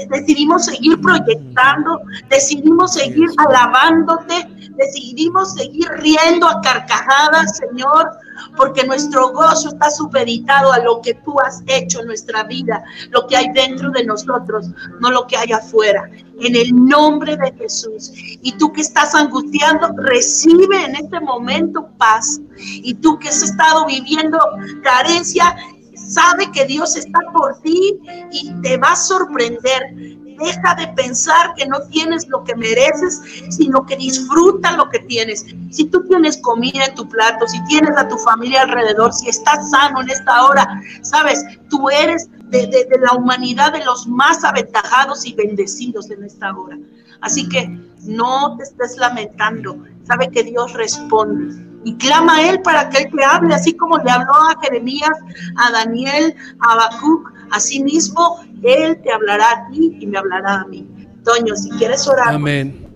decidimos 0.09 0.65
seguir 0.65 0.99
proyectando, 1.01 2.01
decidimos 2.29 2.93
seguir 2.93 3.29
alabándote, 3.37 4.47
decidimos 4.77 5.53
seguir 5.53 5.87
riendo 5.99 6.47
a 6.47 6.61
carcajadas, 6.61 7.57
Señor, 7.57 8.09
porque 8.55 8.85
nuestro 8.85 9.31
gozo 9.31 9.69
está 9.69 9.89
supeditado 9.89 10.71
a 10.71 10.79
lo 10.79 11.01
que 11.01 11.13
tú 11.15 11.39
has 11.39 11.61
hecho 11.67 12.01
en 12.01 12.07
nuestra 12.07 12.43
vida, 12.43 12.83
lo 13.09 13.27
que 13.27 13.37
hay 13.37 13.51
dentro 13.53 13.91
de 13.91 14.05
nosotros, 14.05 14.67
no 14.99 15.11
lo 15.11 15.27
que 15.27 15.37
hay 15.37 15.51
afuera. 15.51 16.09
En 16.39 16.55
el 16.55 16.73
nombre 16.73 17.35
de 17.35 17.51
Jesús. 17.53 18.11
Y 18.43 18.51
tú 18.53 18.71
que 18.71 18.81
estás 18.81 19.15
angustiando, 19.15 19.89
recibe 19.97 20.85
en 20.85 20.95
este 20.95 21.19
momento 21.19 21.89
paz. 21.97 22.39
Y 22.57 22.93
tú 22.95 23.17
que 23.17 23.29
has 23.29 23.41
estado 23.41 23.87
viviendo 23.87 24.37
carencia, 24.83 25.55
sabe 25.95 26.51
que 26.51 26.65
Dios 26.65 26.95
está 26.95 27.19
por 27.33 27.59
ti 27.61 27.99
y 28.31 28.53
te 28.61 28.77
va 28.77 28.91
a 28.91 28.95
sorprender 28.95 29.93
Deja 30.39 30.75
de 30.75 30.87
pensar 30.89 31.53
que 31.55 31.65
no 31.65 31.81
tienes 31.89 32.27
lo 32.27 32.43
que 32.43 32.55
mereces, 32.55 33.21
sino 33.49 33.85
que 33.85 33.95
disfruta 33.95 34.71
lo 34.77 34.89
que 34.89 34.99
tienes. 34.99 35.45
Si 35.71 35.85
tú 35.85 36.05
tienes 36.07 36.37
comida 36.37 36.85
en 36.85 36.95
tu 36.95 37.07
plato, 37.07 37.47
si 37.47 37.63
tienes 37.65 37.97
a 37.97 38.07
tu 38.07 38.17
familia 38.17 38.61
alrededor, 38.61 39.13
si 39.13 39.29
estás 39.29 39.69
sano 39.69 40.01
en 40.01 40.09
esta 40.09 40.45
hora, 40.45 40.81
sabes, 41.01 41.43
tú 41.69 41.89
eres 41.89 42.29
de, 42.49 42.67
de, 42.67 42.87
la 42.99 43.13
humanidad 43.13 43.73
de 43.73 43.83
los 43.83 44.07
más 44.07 44.43
aventajados 44.43 45.25
y 45.25 45.33
bendecidos 45.33 46.09
en 46.09 46.23
esta 46.23 46.55
hora. 46.55 46.77
Así 47.21 47.49
que 47.49 47.67
no 48.03 48.55
te 48.57 48.63
estés 48.63 48.97
lamentando. 48.97 49.77
Sabe 50.03 50.29
que 50.29 50.43
Dios 50.43 50.73
responde 50.73 51.66
y 51.83 51.95
clama 51.97 52.37
a 52.37 52.49
Él 52.49 52.61
para 52.61 52.89
que 52.89 53.03
Él 53.03 53.11
te 53.15 53.23
hable, 53.23 53.53
así 53.53 53.73
como 53.73 53.97
le 53.97 54.11
habló 54.11 54.33
a 54.33 54.59
Jeremías, 54.63 55.11
a 55.55 55.71
Daniel, 55.71 56.35
a 56.59 56.73
Habacuc, 56.73 57.31
así 57.51 57.83
mismo 57.83 58.39
Él 58.63 58.99
te 59.01 59.11
hablará 59.11 59.51
a 59.51 59.69
ti 59.71 59.97
y 59.99 60.07
me 60.07 60.17
hablará 60.17 60.61
a 60.61 60.65
mí. 60.65 60.87
Toño, 61.23 61.55
si 61.55 61.69
quieres 61.71 62.07
orar. 62.07 62.33
Amén. 62.33 62.87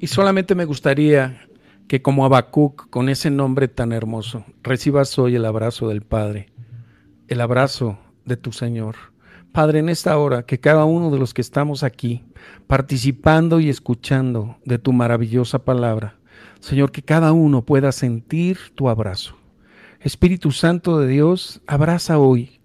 Y 0.00 0.06
solamente 0.06 0.54
me 0.54 0.64
gustaría 0.64 1.40
que 1.88 2.02
como 2.02 2.24
Habacuc, 2.24 2.88
con 2.90 3.08
ese 3.08 3.30
nombre 3.30 3.66
tan 3.66 3.92
hermoso, 3.92 4.44
recibas 4.62 5.18
hoy 5.18 5.36
el 5.36 5.44
abrazo 5.44 5.88
del 5.88 6.02
Padre, 6.02 6.50
el 7.28 7.40
abrazo 7.40 7.98
de 8.24 8.36
tu 8.36 8.52
Señor. 8.52 8.96
Padre, 9.52 9.78
en 9.80 9.88
esta 9.88 10.16
hora, 10.18 10.44
que 10.44 10.60
cada 10.60 10.84
uno 10.84 11.10
de 11.10 11.18
los 11.18 11.32
que 11.32 11.40
estamos 11.40 11.82
aquí, 11.82 12.24
participando 12.66 13.58
y 13.58 13.70
escuchando 13.70 14.58
de 14.64 14.78
tu 14.78 14.92
maravillosa 14.92 15.64
palabra, 15.64 16.17
Señor, 16.60 16.90
que 16.92 17.02
cada 17.02 17.32
uno 17.32 17.62
pueda 17.62 17.92
sentir 17.92 18.58
tu 18.74 18.88
abrazo. 18.88 19.36
Espíritu 20.00 20.52
Santo 20.52 20.98
de 20.98 21.08
Dios, 21.08 21.60
abraza 21.66 22.18
hoy 22.18 22.60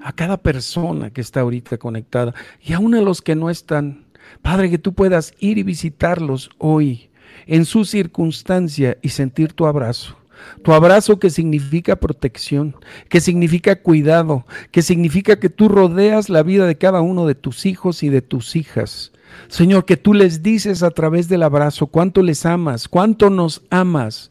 a 0.00 0.12
cada 0.12 0.36
persona 0.36 1.10
que 1.10 1.20
está 1.20 1.40
ahorita 1.40 1.78
conectada 1.78 2.34
y 2.62 2.72
aún 2.72 2.94
a 2.94 3.00
los 3.00 3.20
que 3.20 3.34
no 3.34 3.50
están. 3.50 4.06
Padre, 4.42 4.70
que 4.70 4.78
tú 4.78 4.92
puedas 4.94 5.34
ir 5.38 5.58
y 5.58 5.62
visitarlos 5.62 6.50
hoy 6.58 7.10
en 7.46 7.64
su 7.64 7.84
circunstancia 7.84 8.96
y 9.02 9.10
sentir 9.10 9.52
tu 9.52 9.66
abrazo. 9.66 10.16
Tu 10.62 10.72
abrazo 10.72 11.18
que 11.18 11.30
significa 11.30 11.96
protección, 11.96 12.76
que 13.08 13.20
significa 13.20 13.82
cuidado, 13.82 14.46
que 14.70 14.82
significa 14.82 15.40
que 15.40 15.50
tú 15.50 15.68
rodeas 15.68 16.28
la 16.28 16.42
vida 16.42 16.66
de 16.66 16.78
cada 16.78 17.00
uno 17.00 17.26
de 17.26 17.34
tus 17.34 17.66
hijos 17.66 18.02
y 18.02 18.08
de 18.08 18.22
tus 18.22 18.54
hijas. 18.54 19.12
Señor, 19.48 19.84
que 19.84 19.96
tú 19.96 20.14
les 20.14 20.42
dices 20.42 20.82
a 20.82 20.90
través 20.90 21.28
del 21.28 21.42
abrazo 21.42 21.86
cuánto 21.86 22.22
les 22.22 22.44
amas, 22.46 22.88
cuánto 22.88 23.30
nos 23.30 23.62
amas 23.70 24.30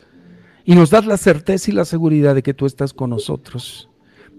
y 0.65 0.75
nos 0.75 0.89
das 0.89 1.05
la 1.05 1.17
certeza 1.17 1.71
y 1.71 1.73
la 1.73 1.85
seguridad 1.85 2.35
de 2.35 2.43
que 2.43 2.53
tú 2.53 2.65
estás 2.65 2.93
con 2.93 3.09
nosotros. 3.09 3.89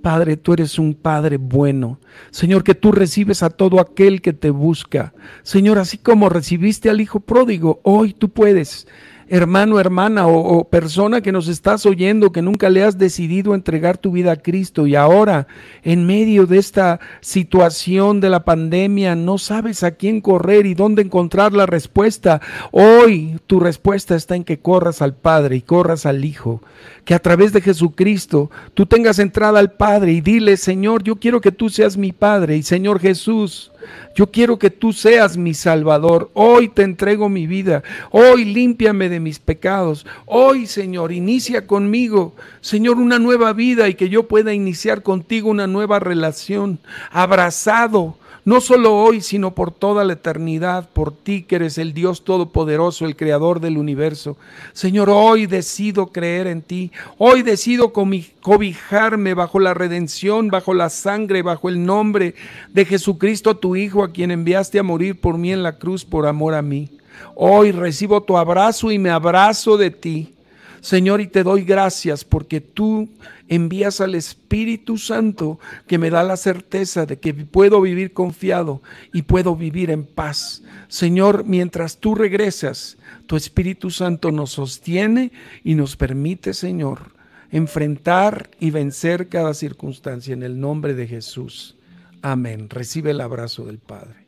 Padre, 0.02 0.36
tú 0.36 0.52
eres 0.52 0.78
un 0.78 0.94
Padre 0.94 1.36
bueno. 1.36 1.98
Señor, 2.30 2.62
que 2.62 2.74
tú 2.74 2.92
recibes 2.92 3.42
a 3.42 3.50
todo 3.50 3.80
aquel 3.80 4.22
que 4.22 4.32
te 4.32 4.50
busca. 4.50 5.12
Señor, 5.42 5.78
así 5.78 5.98
como 5.98 6.28
recibiste 6.28 6.88
al 6.88 7.00
Hijo 7.00 7.20
pródigo, 7.20 7.80
hoy 7.82 8.12
tú 8.12 8.28
puedes 8.28 8.86
hermano, 9.28 9.78
hermana 9.78 10.26
o, 10.26 10.64
persona 10.68 11.20
que 11.20 11.32
nos 11.32 11.48
estás 11.48 11.86
oyendo, 11.86 12.32
que 12.32 12.42
nunca 12.42 12.70
le 12.70 12.82
has 12.82 12.98
decidido 12.98 13.54
entregar 13.54 13.98
tu 13.98 14.12
vida 14.12 14.32
a 14.32 14.36
Cristo 14.36 14.86
y 14.86 14.94
ahora 14.94 15.46
en 15.82 16.06
medio 16.06 16.46
de 16.46 16.58
esta 16.58 17.00
situación 17.20 18.20
de 18.20 18.30
la 18.30 18.44
pandemia 18.44 19.14
no 19.14 19.38
sabes 19.38 19.82
a 19.82 19.92
quién 19.92 20.20
correr 20.20 20.66
y 20.66 20.74
dónde 20.74 21.02
encontrar 21.02 21.52
la 21.52 21.66
respuesta. 21.66 22.40
Hoy 22.70 23.38
tu 23.46 23.60
respuesta 23.60 24.14
está 24.14 24.36
en 24.36 24.44
que 24.44 24.58
corras 24.58 25.02
al 25.02 25.14
Padre 25.14 25.56
y 25.56 25.62
corras 25.62 26.06
al 26.06 26.24
Hijo, 26.24 26.62
que 27.08 27.14
a 27.14 27.18
través 27.20 27.54
de 27.54 27.62
Jesucristo 27.62 28.50
tú 28.74 28.84
tengas 28.84 29.18
entrada 29.18 29.58
al 29.60 29.72
Padre 29.72 30.12
y 30.12 30.20
dile, 30.20 30.58
Señor, 30.58 31.02
yo 31.02 31.16
quiero 31.16 31.40
que 31.40 31.50
tú 31.50 31.70
seas 31.70 31.96
mi 31.96 32.12
Padre 32.12 32.58
y 32.58 32.62
Señor 32.62 33.00
Jesús. 33.00 33.72
Yo 34.14 34.30
quiero 34.30 34.58
que 34.58 34.68
tú 34.68 34.92
seas 34.92 35.38
mi 35.38 35.54
Salvador. 35.54 36.30
Hoy 36.34 36.68
te 36.68 36.82
entrego 36.82 37.30
mi 37.30 37.46
vida. 37.46 37.82
Hoy 38.10 38.44
límpiame 38.44 39.08
de 39.08 39.20
mis 39.20 39.38
pecados. 39.38 40.04
Hoy, 40.26 40.66
Señor, 40.66 41.10
inicia 41.10 41.66
conmigo, 41.66 42.34
Señor, 42.60 42.98
una 42.98 43.18
nueva 43.18 43.54
vida 43.54 43.88
y 43.88 43.94
que 43.94 44.10
yo 44.10 44.28
pueda 44.28 44.52
iniciar 44.52 45.02
contigo 45.02 45.48
una 45.48 45.66
nueva 45.66 46.00
relación. 46.00 46.78
Abrazado 47.10 48.18
no 48.48 48.62
solo 48.62 48.96
hoy, 48.96 49.20
sino 49.20 49.50
por 49.54 49.72
toda 49.72 50.04
la 50.04 50.14
eternidad, 50.14 50.88
por 50.94 51.12
ti 51.12 51.42
que 51.42 51.56
eres 51.56 51.76
el 51.76 51.92
Dios 51.92 52.24
Todopoderoso, 52.24 53.04
el 53.04 53.14
Creador 53.14 53.60
del 53.60 53.76
universo. 53.76 54.38
Señor, 54.72 55.10
hoy 55.10 55.44
decido 55.44 56.06
creer 56.06 56.46
en 56.46 56.62
ti, 56.62 56.90
hoy 57.18 57.42
decido 57.42 57.92
cobijarme 57.92 59.34
bajo 59.34 59.60
la 59.60 59.74
redención, 59.74 60.48
bajo 60.48 60.72
la 60.72 60.88
sangre, 60.88 61.42
bajo 61.42 61.68
el 61.68 61.84
nombre 61.84 62.34
de 62.72 62.86
Jesucristo, 62.86 63.54
tu 63.54 63.76
Hijo, 63.76 64.02
a 64.02 64.12
quien 64.12 64.30
enviaste 64.30 64.78
a 64.78 64.82
morir 64.82 65.20
por 65.20 65.36
mí 65.36 65.52
en 65.52 65.62
la 65.62 65.76
cruz 65.76 66.06
por 66.06 66.26
amor 66.26 66.54
a 66.54 66.62
mí. 66.62 66.88
Hoy 67.34 67.70
recibo 67.70 68.22
tu 68.22 68.38
abrazo 68.38 68.90
y 68.90 68.98
me 68.98 69.10
abrazo 69.10 69.76
de 69.76 69.90
ti. 69.90 70.32
Señor, 70.80 71.20
y 71.20 71.26
te 71.26 71.42
doy 71.42 71.64
gracias 71.64 72.24
porque 72.24 72.62
tú 72.62 73.10
envías 73.48 74.00
al 74.00 74.14
Espíritu 74.14 74.98
Santo 74.98 75.58
que 75.86 75.98
me 75.98 76.10
da 76.10 76.22
la 76.22 76.36
certeza 76.36 77.06
de 77.06 77.18
que 77.18 77.34
puedo 77.34 77.80
vivir 77.80 78.12
confiado 78.12 78.82
y 79.12 79.22
puedo 79.22 79.56
vivir 79.56 79.90
en 79.90 80.04
paz. 80.04 80.62
Señor, 80.88 81.44
mientras 81.44 81.98
tú 81.98 82.14
regresas, 82.14 82.98
tu 83.26 83.36
Espíritu 83.36 83.90
Santo 83.90 84.30
nos 84.30 84.52
sostiene 84.52 85.32
y 85.64 85.74
nos 85.74 85.96
permite, 85.96 86.54
Señor, 86.54 87.12
enfrentar 87.50 88.50
y 88.60 88.70
vencer 88.70 89.28
cada 89.28 89.54
circunstancia 89.54 90.34
en 90.34 90.42
el 90.42 90.60
nombre 90.60 90.94
de 90.94 91.06
Jesús. 91.06 91.76
Amén. 92.22 92.68
Recibe 92.68 93.12
el 93.12 93.20
abrazo 93.20 93.64
del 93.64 93.78
Padre. 93.78 94.27